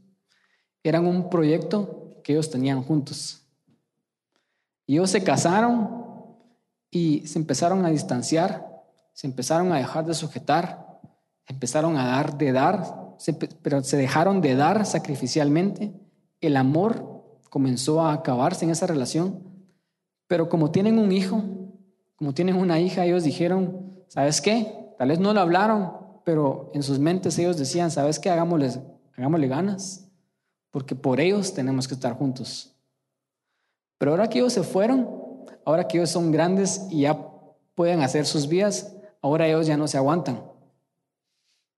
Eran 0.81 1.05
un 1.05 1.29
proyecto 1.29 2.21
que 2.23 2.31
ellos 2.31 2.49
tenían 2.49 2.81
juntos. 2.81 3.45
Y 4.87 4.93
ellos 4.93 5.09
se 5.09 5.21
casaron 5.21 6.37
y 6.89 7.27
se 7.27 7.39
empezaron 7.39 7.85
a 7.85 7.89
distanciar, 7.89 8.65
se 9.11 9.27
empezaron 9.27 9.73
a 9.73 9.79
dejar 9.79 10.05
de 10.05 10.13
sujetar, 10.13 11.01
empezaron 11.45 11.97
a 11.97 12.07
dar 12.07 12.37
de 12.37 12.53
dar, 12.53 13.02
pero 13.61 13.83
se 13.83 13.97
dejaron 13.97 14.41
de 14.41 14.55
dar 14.55 14.85
sacrificialmente. 14.85 15.93
El 16.41 16.57
amor 16.57 17.23
comenzó 17.49 18.01
a 18.01 18.13
acabarse 18.13 18.65
en 18.65 18.71
esa 18.71 18.87
relación. 18.87 19.43
Pero 20.27 20.49
como 20.49 20.71
tienen 20.71 20.97
un 20.97 21.11
hijo, 21.11 21.43
como 22.15 22.33
tienen 22.33 22.55
una 22.55 22.79
hija, 22.79 23.05
ellos 23.05 23.23
dijeron, 23.23 24.03
¿sabes 24.07 24.41
qué? 24.41 24.93
Tal 24.97 25.09
vez 25.09 25.19
no 25.19 25.33
lo 25.33 25.41
hablaron, 25.41 25.91
pero 26.23 26.71
en 26.73 26.83
sus 26.83 26.99
mentes 26.99 27.37
ellos 27.37 27.57
decían, 27.57 27.91
¿sabes 27.91 28.19
qué? 28.19 28.29
Hagámosle, 28.29 28.81
hagámosle 29.17 29.47
ganas, 29.47 30.09
porque 30.71 30.95
por 30.95 31.19
ellos 31.19 31.53
tenemos 31.53 31.87
que 31.87 31.93
estar 31.93 32.13
juntos. 32.13 32.75
Pero 33.97 34.11
ahora 34.11 34.27
que 34.27 34.39
ellos 34.39 34.53
se 34.53 34.63
fueron, 34.63 35.07
ahora 35.65 35.87
que 35.87 35.97
ellos 35.97 36.09
son 36.09 36.31
grandes 36.31 36.87
y 36.89 37.01
ya 37.01 37.29
pueden 37.75 38.01
hacer 38.01 38.25
sus 38.25 38.47
vidas, 38.47 38.95
ahora 39.21 39.47
ellos 39.47 39.67
ya 39.67 39.77
no 39.77 39.87
se 39.87 39.97
aguantan. 39.97 40.41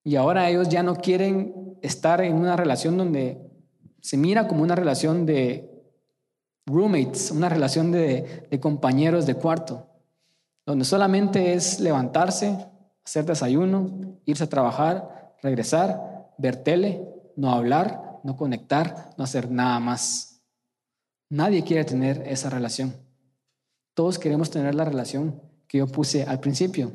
Y 0.05 0.17
ahora 0.17 0.47
ellos 0.47 0.69
ya 0.69 0.83
no 0.83 0.95
quieren 0.95 1.77
estar 1.81 2.21
en 2.21 2.35
una 2.35 2.55
relación 2.55 2.95
donde 2.95 3.41
se 4.01 4.17
mira 4.17 4.47
como 4.47 4.61
una 4.61 4.75
relación 4.75 5.25
de 5.25 5.83
roommates, 6.67 7.31
una 7.31 7.49
relación 7.49 7.91
de, 7.91 8.47
compañeros 8.61 9.25
de 9.25 9.33
cuarto, 9.33 9.89
donde 10.63 10.85
solamente 10.85 11.55
es 11.55 11.79
levantarse, 11.79 12.55
hacer 13.03 13.25
desayuno, 13.25 14.19
irse 14.25 14.43
a 14.43 14.49
trabajar, 14.49 15.33
regresar, 15.41 16.31
ver 16.37 16.57
tele 16.57 17.03
no 17.35 17.51
hablar, 17.51 18.19
no 18.23 18.37
conectar, 18.37 19.09
no 19.17 19.23
hacer 19.23 19.49
nada 19.49 19.79
más. 19.79 20.43
Nadie 21.29 21.63
quiere 21.63 21.83
tener 21.83 22.23
esa 22.27 22.51
relación. 22.51 22.93
Todos 23.95 24.19
queremos 24.19 24.51
tener 24.51 24.75
la 24.75 24.85
relación 24.85 25.41
que 25.67 25.79
yo 25.79 25.87
puse 25.87 26.23
al 26.23 26.39
principio, 26.39 26.91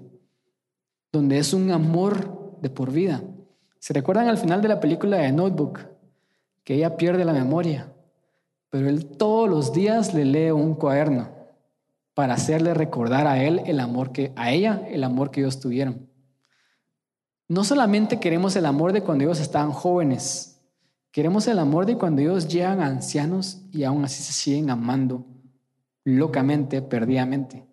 donde 1.11 1.38
es 1.38 1.52
un 1.52 1.72
amor 1.72 2.39
de 2.61 2.70
por 2.70 2.92
vida. 2.92 3.22
¿Se 3.78 3.92
recuerdan 3.92 4.28
al 4.28 4.38
final 4.38 4.62
de 4.62 4.68
la 4.68 4.80
película 4.80 5.16
de 5.18 5.32
Notebook? 5.32 5.80
Que 6.64 6.74
ella 6.74 6.96
pierde 6.96 7.24
la 7.24 7.32
memoria, 7.32 7.92
pero 8.68 8.88
él 8.88 9.06
todos 9.06 9.48
los 9.48 9.72
días 9.72 10.14
le 10.14 10.24
lee 10.24 10.50
un 10.50 10.74
cuaderno 10.74 11.28
para 12.14 12.34
hacerle 12.34 12.74
recordar 12.74 13.26
a 13.26 13.42
él 13.42 13.62
el 13.66 13.80
amor 13.80 14.12
que, 14.12 14.32
a 14.36 14.52
ella, 14.52 14.82
el 14.88 15.04
amor 15.04 15.30
que 15.30 15.40
ellos 15.40 15.58
tuvieron. 15.58 16.08
No 17.48 17.64
solamente 17.64 18.20
queremos 18.20 18.54
el 18.56 18.66
amor 18.66 18.92
de 18.92 19.02
cuando 19.02 19.24
ellos 19.24 19.40
estaban 19.40 19.72
jóvenes, 19.72 20.61
queremos 21.11 21.48
el 21.48 21.58
amor 21.58 21.86
de 21.86 21.96
cuando 21.96 22.20
ellos 22.20 22.46
llegan 22.46 22.80
ancianos 22.80 23.62
y 23.72 23.84
aún 23.84 24.04
así 24.04 24.22
se 24.22 24.32
siguen 24.32 24.70
amando 24.70 25.24
locamente, 26.04 26.82
perdidamente. 26.82 27.64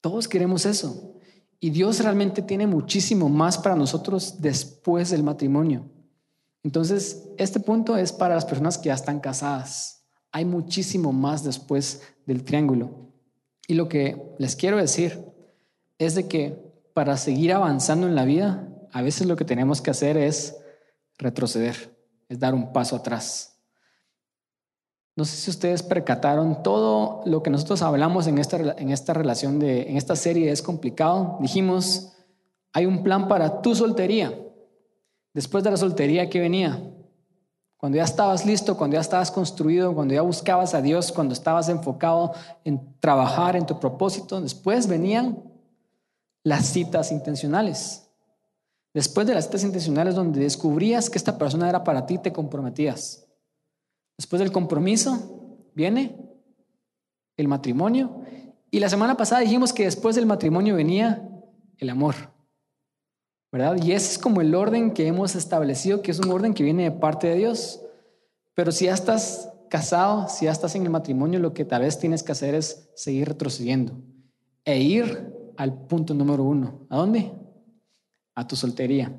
Todos 0.00 0.28
queremos 0.28 0.66
eso. 0.66 1.13
Y 1.64 1.70
Dios 1.70 2.00
realmente 2.00 2.42
tiene 2.42 2.66
muchísimo 2.66 3.30
más 3.30 3.56
para 3.56 3.74
nosotros 3.74 4.42
después 4.42 5.08
del 5.08 5.22
matrimonio. 5.22 5.88
Entonces, 6.62 7.30
este 7.38 7.58
punto 7.58 7.96
es 7.96 8.12
para 8.12 8.34
las 8.34 8.44
personas 8.44 8.76
que 8.76 8.88
ya 8.88 8.94
están 8.94 9.18
casadas. 9.18 10.04
Hay 10.30 10.44
muchísimo 10.44 11.10
más 11.14 11.42
después 11.42 12.02
del 12.26 12.44
triángulo. 12.44 13.08
Y 13.66 13.72
lo 13.72 13.88
que 13.88 14.22
les 14.38 14.56
quiero 14.56 14.76
decir 14.76 15.24
es 15.96 16.14
de 16.14 16.28
que 16.28 16.70
para 16.92 17.16
seguir 17.16 17.54
avanzando 17.54 18.06
en 18.06 18.14
la 18.14 18.26
vida, 18.26 18.68
a 18.92 19.00
veces 19.00 19.26
lo 19.26 19.34
que 19.34 19.46
tenemos 19.46 19.80
que 19.80 19.90
hacer 19.90 20.18
es 20.18 20.54
retroceder, 21.16 21.96
es 22.28 22.38
dar 22.38 22.52
un 22.52 22.74
paso 22.74 22.94
atrás. 22.94 23.53
No 25.16 25.24
sé 25.24 25.36
si 25.36 25.50
ustedes 25.50 25.82
percataron 25.82 26.62
todo 26.62 27.22
lo 27.24 27.42
que 27.42 27.50
nosotros 27.50 27.82
hablamos 27.82 28.26
en 28.26 28.38
esta, 28.38 28.56
en 28.56 28.90
esta 28.90 29.14
relación 29.14 29.60
de, 29.60 29.82
en 29.88 29.96
esta 29.96 30.16
serie 30.16 30.50
es 30.50 30.60
complicado. 30.60 31.38
Dijimos, 31.40 32.12
hay 32.72 32.86
un 32.86 33.04
plan 33.04 33.28
para 33.28 33.62
tu 33.62 33.76
soltería. 33.76 34.36
Después 35.32 35.62
de 35.62 35.70
la 35.70 35.76
soltería, 35.76 36.28
¿qué 36.28 36.40
venía? 36.40 36.82
Cuando 37.76 37.96
ya 37.96 38.04
estabas 38.04 38.44
listo, 38.46 38.76
cuando 38.76 38.94
ya 38.94 39.02
estabas 39.02 39.30
construido, 39.30 39.94
cuando 39.94 40.14
ya 40.14 40.22
buscabas 40.22 40.74
a 40.74 40.80
Dios, 40.80 41.12
cuando 41.12 41.34
estabas 41.34 41.68
enfocado 41.68 42.32
en 42.64 42.98
trabajar 42.98 43.56
en 43.56 43.66
tu 43.66 43.78
propósito, 43.78 44.40
después 44.40 44.88
venían 44.88 45.42
las 46.42 46.66
citas 46.66 47.12
intencionales. 47.12 48.08
Después 48.92 49.26
de 49.26 49.34
las 49.34 49.44
citas 49.44 49.64
intencionales 49.64 50.14
donde 50.14 50.40
descubrías 50.40 51.10
que 51.10 51.18
esta 51.18 51.36
persona 51.36 51.68
era 51.68 51.84
para 51.84 52.06
ti, 52.06 52.18
te 52.18 52.32
comprometías. 52.32 53.23
Después 54.16 54.40
del 54.40 54.52
compromiso 54.52 55.68
viene 55.74 56.16
el 57.36 57.48
matrimonio. 57.48 58.22
Y 58.70 58.80
la 58.80 58.88
semana 58.88 59.16
pasada 59.16 59.40
dijimos 59.40 59.72
que 59.72 59.84
después 59.84 60.16
del 60.16 60.26
matrimonio 60.26 60.76
venía 60.76 61.28
el 61.78 61.90
amor. 61.90 62.14
¿Verdad? 63.52 63.76
Y 63.82 63.92
ese 63.92 64.12
es 64.12 64.18
como 64.18 64.40
el 64.40 64.54
orden 64.54 64.92
que 64.92 65.06
hemos 65.06 65.36
establecido, 65.36 66.02
que 66.02 66.10
es 66.10 66.18
un 66.18 66.30
orden 66.30 66.54
que 66.54 66.64
viene 66.64 66.84
de 66.84 66.90
parte 66.90 67.28
de 67.28 67.36
Dios. 67.36 67.80
Pero 68.54 68.72
si 68.72 68.86
ya 68.86 68.94
estás 68.94 69.48
casado, 69.70 70.28
si 70.28 70.46
ya 70.46 70.52
estás 70.52 70.74
en 70.74 70.82
el 70.82 70.90
matrimonio, 70.90 71.38
lo 71.38 71.54
que 71.54 71.64
tal 71.64 71.82
vez 71.82 71.98
tienes 71.98 72.22
que 72.22 72.32
hacer 72.32 72.54
es 72.54 72.90
seguir 72.94 73.28
retrocediendo 73.28 73.94
e 74.64 74.80
ir 74.80 75.32
al 75.56 75.86
punto 75.86 76.14
número 76.14 76.42
uno. 76.42 76.86
¿A 76.88 76.96
dónde? 76.96 77.32
A 78.34 78.46
tu 78.46 78.56
soltería. 78.56 79.14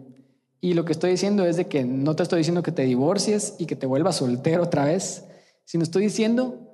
Y 0.66 0.74
lo 0.74 0.84
que 0.84 0.93
estoy 0.93 1.11
diciendo 1.11 1.45
es 1.45 1.57
de 1.57 1.68
que 1.68 1.86
no 1.86 2.16
te 2.16 2.24
estoy 2.24 2.39
diciendo 2.39 2.63
que 2.63 2.72
te 2.72 2.82
divorcies 2.82 3.53
y 3.59 3.68
que 3.68 3.76
te 3.76 3.86
vuelvas 3.86 4.16
soltero 4.16 4.63
otra 4.63 4.86
vez, 4.86 5.24
sino 5.63 5.84
estoy 5.84 6.05
diciendo 6.05 6.74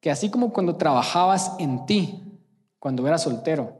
que 0.00 0.10
así 0.10 0.30
como 0.30 0.54
cuando 0.54 0.76
trabajabas 0.76 1.52
en 1.58 1.84
ti, 1.84 2.40
cuando 2.78 3.06
eras 3.06 3.24
soltero, 3.24 3.76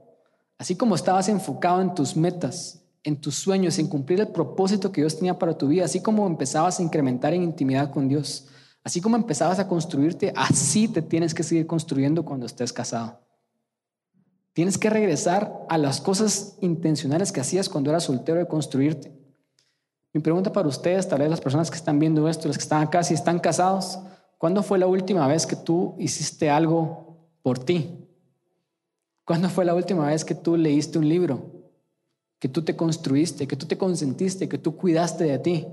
así 0.58 0.76
como 0.76 0.94
estabas 0.94 1.30
enfocado 1.30 1.80
en 1.80 1.94
tus 1.94 2.18
metas, 2.18 2.82
en 3.02 3.18
tus 3.18 3.36
sueños, 3.36 3.78
en 3.78 3.86
cumplir 3.86 4.20
el 4.20 4.28
propósito 4.28 4.92
que 4.92 5.00
Dios 5.00 5.16
tenía 5.16 5.38
para 5.38 5.56
tu 5.56 5.68
vida, 5.68 5.86
así 5.86 6.02
como 6.02 6.26
empezabas 6.26 6.78
a 6.78 6.82
incrementar 6.82 7.32
en 7.32 7.42
intimidad 7.42 7.90
con 7.90 8.08
Dios, 8.08 8.48
así 8.84 9.00
como 9.00 9.16
empezabas 9.16 9.58
a 9.58 9.66
construirte, 9.66 10.34
así 10.36 10.86
te 10.86 11.00
tienes 11.00 11.32
que 11.32 11.42
seguir 11.42 11.66
construyendo 11.66 12.26
cuando 12.26 12.44
estés 12.44 12.74
casado. 12.74 13.22
Tienes 14.52 14.76
que 14.76 14.90
regresar 14.90 15.64
a 15.70 15.78
las 15.78 16.02
cosas 16.02 16.58
intencionales 16.60 17.32
que 17.32 17.40
hacías 17.40 17.70
cuando 17.70 17.88
eras 17.88 18.04
soltero 18.04 18.38
de 18.38 18.48
construirte. 18.48 19.16
Mi 20.16 20.22
pregunta 20.22 20.50
para 20.50 20.66
ustedes, 20.66 21.06
tal 21.06 21.18
vez 21.18 21.28
las 21.28 21.42
personas 21.42 21.70
que 21.70 21.76
están 21.76 21.98
viendo 21.98 22.26
esto, 22.26 22.48
las 22.48 22.56
que 22.56 22.62
están 22.62 22.80
acá, 22.80 23.02
si 23.02 23.12
están 23.12 23.38
casados, 23.38 23.98
¿cuándo 24.38 24.62
fue 24.62 24.78
la 24.78 24.86
última 24.86 25.28
vez 25.28 25.44
que 25.44 25.56
tú 25.56 25.94
hiciste 25.98 26.48
algo 26.48 27.18
por 27.42 27.58
ti? 27.58 27.90
¿Cuándo 29.26 29.50
fue 29.50 29.66
la 29.66 29.74
última 29.74 30.06
vez 30.06 30.24
que 30.24 30.34
tú 30.34 30.56
leíste 30.56 30.98
un 30.98 31.06
libro? 31.06 31.44
Que 32.38 32.48
tú 32.48 32.62
te 32.62 32.74
construiste, 32.74 33.46
que 33.46 33.56
tú 33.56 33.66
te 33.66 33.76
consentiste, 33.76 34.48
que 34.48 34.56
tú 34.56 34.74
cuidaste 34.74 35.24
de 35.24 35.38
ti. 35.38 35.66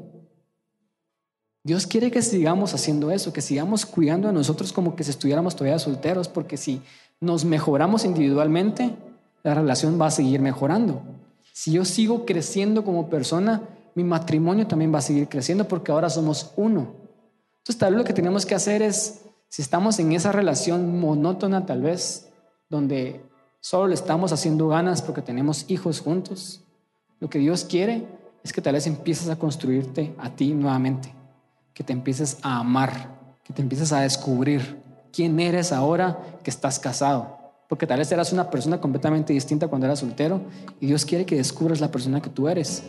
Dios 1.64 1.88
quiere 1.88 2.12
que 2.12 2.22
sigamos 2.22 2.74
haciendo 2.74 3.12
eso, 3.12 3.32
que 3.32 3.40
sigamos 3.40 3.86
cuidando 3.86 4.28
de 4.28 4.34
nosotros 4.34 4.74
como 4.74 4.98
que 4.98 5.06
si 5.06 5.12
estuviéramos 5.12 5.56
todavía 5.56 5.80
solteros, 5.80 6.28
porque 6.28 6.58
si 6.58 6.82
nos 7.22 7.46
mejoramos 7.46 8.04
individualmente, 8.04 8.94
la 9.42 9.54
relación 9.54 10.02
va 10.02 10.08
a 10.08 10.12
seguir 10.12 10.42
mejorando. 10.42 11.02
Si 11.54 11.72
yo 11.72 11.86
sigo 11.86 12.26
creciendo 12.26 12.84
como 12.84 13.10
persona, 13.10 13.62
mi 13.96 14.04
matrimonio 14.04 14.68
también 14.68 14.94
va 14.94 15.00
a 15.00 15.04
seguir 15.04 15.28
creciendo 15.28 15.68
porque 15.68 15.92
ahora 15.92 16.10
somos 16.10 16.52
uno. 16.56 16.94
Entonces, 17.60 17.78
tal 17.78 17.94
vez 17.94 18.00
lo 18.00 18.06
que 18.06 18.14
tenemos 18.14 18.46
que 18.46 18.56
hacer 18.56 18.82
es, 18.82 19.22
si 19.50 19.62
estamos 19.62 20.00
en 20.00 20.12
esa 20.14 20.32
relación 20.32 21.00
monótona 21.00 21.66
tal 21.66 21.82
vez, 21.82 22.30
donde 22.70 23.22
solo 23.60 23.88
le 23.88 23.94
estamos 23.94 24.32
haciendo 24.34 24.68
ganas 24.68 25.02
porque 25.02 25.22
tenemos 25.22 25.66
hijos 25.70 26.02
juntos, 26.02 26.62
lo 27.20 27.30
que 27.30 27.40
Dios 27.40 27.64
quiere 27.64 28.06
es 28.44 28.52
que 28.52 28.62
tal 28.62 28.74
vez 28.74 28.88
empieces 28.88 29.30
a 29.30 29.38
construirte 29.38 30.14
a 30.18 30.30
ti 30.30 30.54
nuevamente, 30.54 31.14
que 31.74 31.84
te 31.84 31.94
empieces 31.94 32.38
a 32.42 32.60
amar, 32.60 33.38
que 33.44 33.54
te 33.54 33.62
empieces 33.62 33.94
a 33.94 34.02
descubrir, 34.02 34.82
quién 35.14 35.40
eres 35.40 35.72
ahora 35.72 36.20
que 36.44 36.50
estás 36.50 36.80
casado. 36.80 37.38
Porque 37.70 37.88
tal 37.88 38.00
vez 38.00 38.12
eras 38.12 38.34
una 38.34 38.50
persona 38.50 38.82
completamente 38.82 39.32
distinta 39.32 39.68
cuando 39.68 39.86
eras 39.88 40.00
soltero 40.00 40.42
y 40.82 40.88
Dios 40.88 41.06
quiere 41.06 41.26
que 41.26 41.38
descubras 41.38 41.80
la 41.80 41.90
persona 41.92 42.22
que 42.22 42.30
tú 42.30 42.50
eres. 42.50 42.84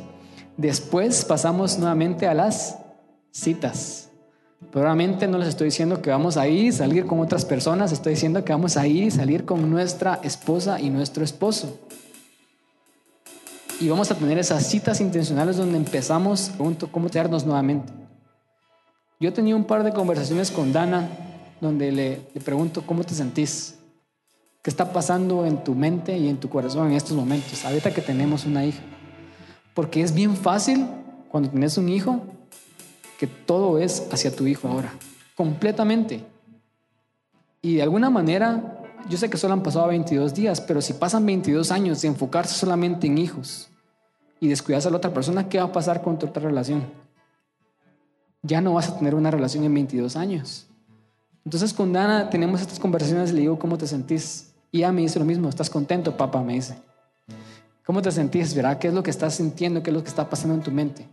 Después 0.57 1.24
pasamos 1.24 1.78
nuevamente 1.78 2.26
a 2.26 2.34
las 2.34 2.78
citas. 3.32 4.11
Probablemente 4.70 5.26
no 5.26 5.38
les 5.38 5.48
estoy 5.48 5.66
diciendo 5.66 6.00
que 6.00 6.11
vamos 6.11 6.36
a 6.36 6.48
ir 6.48 6.72
salir 6.72 7.07
con 7.07 7.20
otras 7.20 7.44
personas, 7.44 7.92
estoy 7.92 8.14
diciendo 8.14 8.44
que 8.44 8.52
vamos 8.52 8.76
a 8.76 8.86
ir 8.86 9.05
y 9.05 9.11
salir 9.11 9.44
con 9.44 9.70
nuestra 9.70 10.20
esposa 10.22 10.80
y 10.80 10.90
nuestro 10.90 11.24
esposo. 11.24 11.78
Y 13.80 13.88
vamos 13.88 14.11
a 14.11 14.14
tener 14.14 14.38
esas 14.38 14.66
citas 14.66 15.00
intencionales 15.00 15.57
donde 15.57 15.76
empezamos, 15.76 16.50
pregunto, 16.50 16.90
cómo 16.90 17.09
nuevamente. 17.44 17.92
Yo 19.20 19.32
tenía 19.32 19.57
un 19.57 19.64
par 19.64 19.82
de 19.84 19.92
conversaciones 19.92 20.50
con 20.50 20.72
Dana 20.72 21.09
donde 21.61 21.92
le, 21.92 22.16
pregunto, 22.44 22.82
¿cómo 22.86 23.05
te 23.05 23.14
sentís? 23.14 23.78
¿Qué 24.62 24.70
está 24.70 24.92
pasando 24.92 25.44
en 25.44 25.62
tu 25.62 25.74
mente 25.74 26.16
y 26.16 26.28
en 26.28 26.38
tu 26.38 26.48
corazón 26.48 26.88
en 26.88 26.94
estos 26.94 27.16
momentos? 27.16 27.64
Ahorita 27.64 27.92
que 27.92 28.00
tenemos 28.00 28.44
una 28.44 28.64
hija. 28.64 28.82
Porque 29.75 30.01
es 30.01 30.14
bien 30.14 30.37
fácil 30.37 30.87
cuando 31.29 31.51
tienes 31.51 31.77
un 31.77 31.89
hijo 31.89 32.22
que 33.18 33.27
todo 33.27 33.79
es 33.79 34.09
hacia 34.12 34.35
tu 34.35 34.47
hijo 34.47 34.68
ahora, 34.68 34.93
completamente. 35.37 36.25
Y 37.61 37.77
de 37.77 37.83
alguna 37.83 38.11
manera, 38.11 38.83
yo 39.09 39.18
sé 39.18 39.29
que 39.29 39.37
solo 39.37 39.55
han 39.55 39.62
pasado 39.62 39.89
22 39.89 40.35
días, 40.35 40.61
pero 40.61 40.81
si 40.81 40.93
pasan 40.93 41.27
22 41.27 41.70
años 41.70 42.03
de 42.03 42.09
enfocarse 42.09 42.55
solamente 42.55 43.07
en 43.07 43.18
hijos 43.18 43.68
y 44.39 44.49
descuidarse 44.49 44.89
a 44.89 44.91
la 44.91 44.99
otra 44.99 45.12
persona, 45.12 45.49
¿qué 45.49 45.59
va 45.59 45.64
a 45.64 45.72
pasar 45.72 46.03
con 46.03 46.18
tu 46.18 46.27
otra 46.27 46.43
relación? 46.43 46.85
Ya 48.43 48.61
no 48.61 48.75
vas 48.75 48.89
a 48.91 48.99
tener 48.99 49.14
una 49.14 49.31
relación 49.31 49.64
en 49.64 49.75
22 49.75 50.16
años. 50.16 50.66
Entonces 51.45 51.72
con 51.72 51.93
Dana 51.93 52.31
tenemos 52.31 52.61
estas 52.61 52.79
conversaciones, 52.79 53.33
le 53.33 53.41
digo, 53.41 53.59
¿cómo 53.59 53.77
te 53.77 53.87
sentís? 53.87 54.53
Y 54.70 54.79
ella 54.79 54.93
me 54.93 55.03
dice 55.03 55.18
lo 55.18 55.25
mismo, 55.25 55.49
¿estás 55.49 55.70
contento, 55.70 56.16
papá? 56.16 56.43
Me 56.43 56.55
dice. 56.55 56.77
¿Cómo 57.85 58.01
te 58.01 58.11
sentís? 58.11 58.55
¿Verdad? 58.55 58.78
¿Qué 58.78 58.89
es 58.89 58.95
lo 58.95 59.03
que 59.03 59.11
estás 59.11 59.35
sintiendo? 59.35 59.82
¿Qué 59.82 59.91
es 59.91 59.95
lo 59.95 60.03
que 60.03 60.09
está 60.09 60.28
pasando 60.28 60.55
en 60.55 60.62
tu 60.62 60.70
mente? 60.70 61.07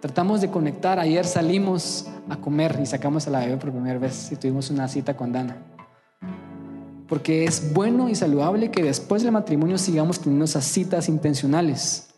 Tratamos 0.00 0.42
de 0.42 0.50
conectar. 0.50 0.98
Ayer 0.98 1.24
salimos 1.24 2.06
a 2.28 2.36
comer 2.36 2.78
y 2.82 2.86
sacamos 2.86 3.26
a 3.26 3.30
la 3.30 3.40
bebé 3.40 3.56
por 3.56 3.72
primera 3.72 3.98
vez 3.98 4.30
y 4.30 4.36
tuvimos 4.36 4.68
una 4.68 4.88
cita 4.88 5.16
con 5.16 5.32
Dana. 5.32 5.56
Porque 7.08 7.44
es 7.44 7.72
bueno 7.72 8.10
y 8.10 8.14
saludable 8.14 8.70
que 8.70 8.82
después 8.82 9.22
del 9.22 9.32
matrimonio 9.32 9.78
sigamos 9.78 10.20
teniendo 10.20 10.44
esas 10.44 10.64
citas 10.64 11.08
intencionales, 11.08 12.10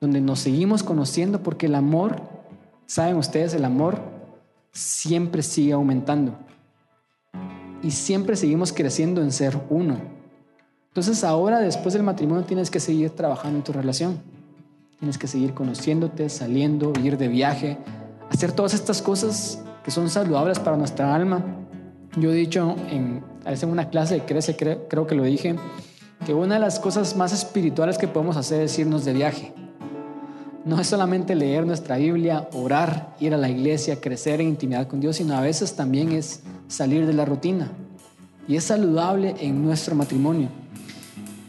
donde 0.00 0.20
nos 0.20 0.40
seguimos 0.40 0.82
conociendo 0.82 1.42
porque 1.42 1.66
el 1.66 1.76
amor, 1.76 2.20
saben 2.86 3.16
ustedes, 3.16 3.54
el 3.54 3.64
amor 3.64 4.02
siempre 4.70 5.42
sigue 5.42 5.72
aumentando 5.72 6.36
y 7.82 7.90
siempre 7.90 8.36
seguimos 8.36 8.72
creciendo 8.72 9.22
en 9.22 9.32
ser 9.32 9.58
uno. 9.70 10.13
Entonces 10.94 11.24
ahora, 11.24 11.58
después 11.58 11.92
del 11.92 12.04
matrimonio, 12.04 12.44
tienes 12.44 12.70
que 12.70 12.78
seguir 12.78 13.10
trabajando 13.10 13.58
en 13.58 13.64
tu 13.64 13.72
relación. 13.72 14.20
Tienes 15.00 15.18
que 15.18 15.26
seguir 15.26 15.52
conociéndote, 15.52 16.28
saliendo, 16.28 16.92
ir 17.02 17.18
de 17.18 17.26
viaje, 17.26 17.78
hacer 18.30 18.52
todas 18.52 18.74
estas 18.74 19.02
cosas 19.02 19.60
que 19.82 19.90
son 19.90 20.08
saludables 20.08 20.60
para 20.60 20.76
nuestra 20.76 21.12
alma. 21.12 21.44
Yo 22.16 22.30
he 22.30 22.36
dicho 22.36 22.76
en, 22.92 23.24
en 23.44 23.68
una 23.68 23.90
clase 23.90 24.14
de 24.14 24.20
Crece, 24.24 24.56
creo 24.56 25.08
que 25.08 25.16
lo 25.16 25.24
dije, 25.24 25.56
que 26.24 26.32
una 26.32 26.54
de 26.54 26.60
las 26.60 26.78
cosas 26.78 27.16
más 27.16 27.32
espirituales 27.32 27.98
que 27.98 28.06
podemos 28.06 28.36
hacer 28.36 28.62
es 28.62 28.78
irnos 28.78 29.04
de 29.04 29.14
viaje. 29.14 29.52
No 30.64 30.80
es 30.80 30.86
solamente 30.86 31.34
leer 31.34 31.66
nuestra 31.66 31.96
Biblia, 31.96 32.48
orar, 32.52 33.16
ir 33.18 33.34
a 33.34 33.36
la 33.36 33.48
iglesia, 33.48 34.00
crecer 34.00 34.40
en 34.40 34.46
intimidad 34.46 34.86
con 34.86 35.00
Dios, 35.00 35.16
sino 35.16 35.36
a 35.36 35.40
veces 35.40 35.74
también 35.74 36.12
es 36.12 36.44
salir 36.68 37.04
de 37.04 37.14
la 37.14 37.24
rutina. 37.24 37.72
Y 38.46 38.54
es 38.54 38.62
saludable 38.62 39.34
en 39.40 39.60
nuestro 39.60 39.96
matrimonio. 39.96 40.62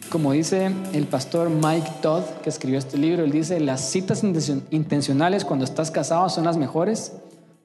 Como 0.10 0.32
dice 0.32 0.72
el 0.94 1.08
pastor 1.08 1.50
Mike 1.50 1.90
Todd, 2.02 2.24
que 2.44 2.50
escribió 2.50 2.78
este 2.78 2.98
libro, 2.98 3.24
él 3.24 3.32
dice, 3.32 3.60
las 3.60 3.90
citas 3.90 4.24
intencionales 4.24 5.44
cuando 5.44 5.66
estás 5.66 5.92
casado 5.92 6.30
son 6.30 6.46
las 6.46 6.58
mejores, 6.58 7.14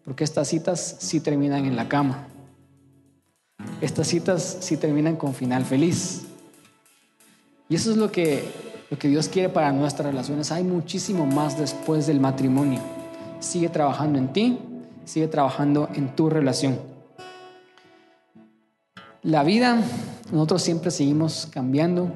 porque 0.05 0.25
estas 0.25 0.49
citas 0.49 0.97
sí 0.99 1.21
terminan 1.21 1.67
en 1.67 1.77
la 1.77 1.89
cama. 1.89 2.27
Estas 3.81 4.09
citas 4.09 4.59
sí 4.61 4.77
terminan 4.77 5.17
con 5.17 5.35
final 5.35 5.65
feliz. 5.65 6.23
Y 7.69 7.77
eso 7.77 7.91
es 7.91 7.99
lo 7.99 8.11
que, 8.11 8.51
lo 8.91 8.99
que 8.99 9.09
Dios 9.09 9.29
quiere 9.29 9.49
para 9.49 9.71
nuestras 9.71 10.07
relaciones. 10.07 10.51
Hay 10.51 10.65
muchísimo 10.65 11.27
más 11.27 11.59
después 11.59 12.07
del 12.07 12.21
matrimonio. 12.21 12.81
Sigue 13.39 13.69
trabajando 13.69 14.19
en 14.19 14.33
ti, 14.33 14.59
sigue 15.05 15.29
trabajando 15.29 15.89
en 15.95 16.17
tu 16.17 16.31
relación. 16.31 16.79
La 19.23 19.45
vida, 19.45 19.83
nosotros 20.33 20.63
siempre 20.63 20.91
seguimos 20.91 21.47
cambiando, 21.51 22.11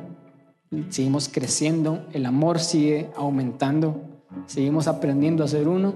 seguimos 0.91 1.29
creciendo, 1.29 2.07
el 2.13 2.27
amor 2.27 2.59
sigue 2.59 3.11
aumentando, 3.17 4.03
seguimos 4.47 4.89
aprendiendo 4.89 5.45
a 5.45 5.49
ser 5.49 5.69
uno. 5.69 5.95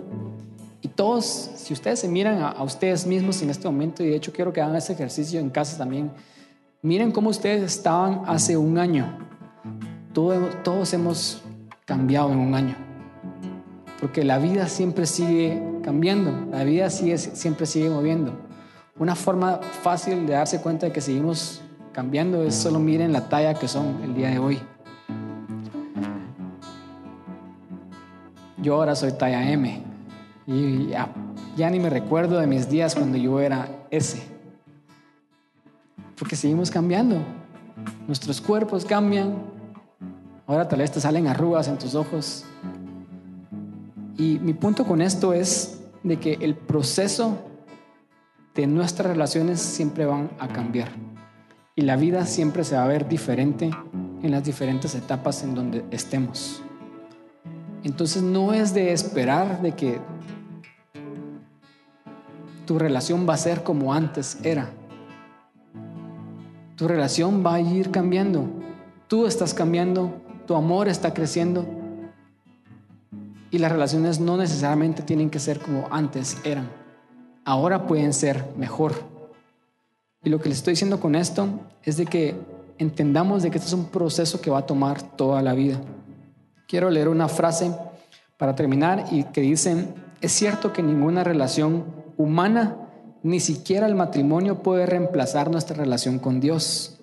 Y 0.80 0.88
todos, 0.88 1.24
si 1.56 1.72
ustedes 1.72 2.00
se 2.00 2.08
miran 2.08 2.40
a, 2.40 2.62
ustedes 2.62 3.06
mismos 3.06 3.42
en 3.42 3.50
este 3.50 3.66
momento, 3.68 4.04
y 4.04 4.08
de 4.08 4.16
hecho 4.16 4.32
quiero 4.32 4.52
que 4.52 4.60
hagan 4.60 4.76
ese 4.76 4.92
ejercicio 4.92 5.40
en 5.40 5.50
casa 5.50 5.76
también, 5.76 6.12
miren 6.82 7.10
cómo 7.10 7.30
ustedes 7.30 7.62
estaban 7.62 8.22
hace 8.26 8.56
un 8.56 8.78
año, 8.78 9.18
todos 10.12 10.92
hemos 10.92 11.42
cambiado 11.84 12.32
en 12.32 12.38
un 12.38 12.54
año. 12.54 12.76
Porque 14.00 14.24
la 14.24 14.38
vida 14.38 14.68
siempre 14.68 15.06
sigue 15.06 15.60
cambiando, 15.82 16.46
la 16.50 16.62
vida 16.62 16.90
sigue, 16.90 17.18
siempre 17.18 17.66
sigue 17.66 17.90
moviendo. 17.90 18.38
Una 18.98 19.14
forma 19.14 19.60
fácil 19.82 20.26
de 20.26 20.34
darse 20.34 20.60
cuenta 20.60 20.86
de 20.86 20.92
que 20.92 21.00
seguimos 21.00 21.62
cambiando 21.92 22.42
es 22.42 22.54
solo 22.54 22.78
miren 22.78 23.12
la 23.12 23.28
talla 23.28 23.54
que 23.54 23.68
son 23.68 24.00
el 24.02 24.14
día 24.14 24.30
de 24.30 24.38
hoy. 24.38 24.60
Yo 28.58 28.74
ahora 28.74 28.94
soy 28.94 29.12
talla 29.12 29.50
M 29.50 29.82
y 30.46 30.88
ya, 30.88 31.70
ni 31.70 31.78
me 31.78 31.90
recuerdo 31.90 32.38
de 32.38 32.46
mis 32.46 32.68
días 32.68 32.94
cuando 32.94 33.18
yo 33.18 33.40
era 33.40 33.68
S. 33.90 34.22
Porque 36.18 36.36
seguimos 36.36 36.70
cambiando. 36.70 37.16
Nuestros 38.06 38.40
cuerpos 38.40 38.84
cambian, 38.84 39.36
Ahora 40.48 40.66
tal 40.66 40.78
vez 40.78 40.90
te 40.90 40.98
salen 40.98 41.26
arrugas 41.26 41.68
en 41.68 41.76
tus 41.76 41.94
ojos. 41.94 42.46
Y 44.16 44.38
mi 44.38 44.54
punto 44.54 44.86
con 44.86 45.02
esto 45.02 45.34
es 45.34 45.78
de 46.02 46.18
que 46.18 46.38
el 46.40 46.56
proceso 46.56 47.36
de 48.54 48.66
nuestras 48.66 49.10
relaciones 49.10 49.60
siempre 49.60 50.06
van 50.06 50.30
a 50.38 50.48
cambiar. 50.48 50.88
Y 51.78 51.82
la 51.82 51.94
vida 51.94 52.26
siempre 52.26 52.64
se 52.64 52.74
va 52.74 52.82
a 52.82 52.88
ver 52.88 53.06
diferente 53.08 53.70
en 54.24 54.32
las 54.32 54.42
diferentes 54.42 54.96
etapas 54.96 55.44
en 55.44 55.54
donde 55.54 55.84
estemos. 55.92 56.60
Entonces 57.84 58.20
no 58.20 58.52
es 58.52 58.74
de 58.74 58.92
esperar 58.92 59.62
de 59.62 59.70
que 59.76 60.00
tu 62.66 62.80
relación 62.80 63.28
va 63.28 63.34
a 63.34 63.36
ser 63.36 63.62
como 63.62 63.94
antes 63.94 64.40
era. 64.42 64.70
Tu 66.74 66.88
relación 66.88 67.46
va 67.46 67.54
a 67.54 67.60
ir 67.60 67.92
cambiando. 67.92 68.48
Tú 69.06 69.26
estás 69.26 69.54
cambiando, 69.54 70.20
tu 70.48 70.56
amor 70.56 70.88
está 70.88 71.14
creciendo 71.14 71.64
y 73.52 73.58
las 73.58 73.70
relaciones 73.70 74.18
no 74.18 74.36
necesariamente 74.36 75.04
tienen 75.04 75.30
que 75.30 75.38
ser 75.38 75.60
como 75.60 75.86
antes 75.92 76.38
eran. 76.42 76.68
Ahora 77.44 77.86
pueden 77.86 78.12
ser 78.12 78.44
mejor. 78.56 79.17
Y 80.22 80.30
lo 80.30 80.40
que 80.40 80.48
les 80.48 80.58
estoy 80.58 80.72
diciendo 80.72 81.00
con 81.00 81.14
esto 81.14 81.48
es 81.82 81.96
de 81.96 82.06
que 82.06 82.34
entendamos 82.78 83.42
de 83.42 83.50
que 83.50 83.58
este 83.58 83.68
es 83.68 83.74
un 83.74 83.86
proceso 83.86 84.40
que 84.40 84.50
va 84.50 84.58
a 84.58 84.66
tomar 84.66 85.02
toda 85.16 85.42
la 85.42 85.54
vida. 85.54 85.80
Quiero 86.66 86.90
leer 86.90 87.08
una 87.08 87.28
frase 87.28 87.72
para 88.36 88.54
terminar 88.54 89.06
y 89.10 89.24
que 89.24 89.40
dice, 89.40 89.88
es 90.20 90.32
cierto 90.32 90.72
que 90.72 90.82
ninguna 90.82 91.24
relación 91.24 91.84
humana, 92.16 92.76
ni 93.22 93.40
siquiera 93.40 93.86
el 93.86 93.94
matrimonio 93.94 94.62
puede 94.62 94.86
reemplazar 94.86 95.50
nuestra 95.50 95.76
relación 95.76 96.18
con 96.18 96.40
Dios. 96.40 97.00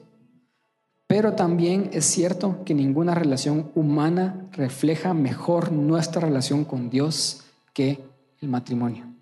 Pero 1.08 1.34
también 1.34 1.90
es 1.94 2.06
cierto 2.06 2.64
que 2.66 2.74
ninguna 2.74 3.16
relación 3.16 3.72
humana 3.76 4.48
refleja 4.52 5.14
mejor 5.14 5.72
nuestra 5.72 6.22
relación 6.22 6.66
con 6.66 6.90
Dios 6.90 7.44
que 7.74 8.04
el 8.42 8.50
matrimonio. 8.50 9.15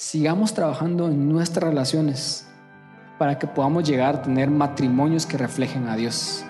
Sigamos 0.00 0.54
trabajando 0.54 1.08
en 1.08 1.28
nuestras 1.28 1.62
relaciones 1.62 2.46
para 3.18 3.38
que 3.38 3.46
podamos 3.46 3.86
llegar 3.86 4.14
a 4.14 4.22
tener 4.22 4.48
matrimonios 4.48 5.26
que 5.26 5.36
reflejen 5.36 5.88
a 5.88 5.94
Dios. 5.94 6.42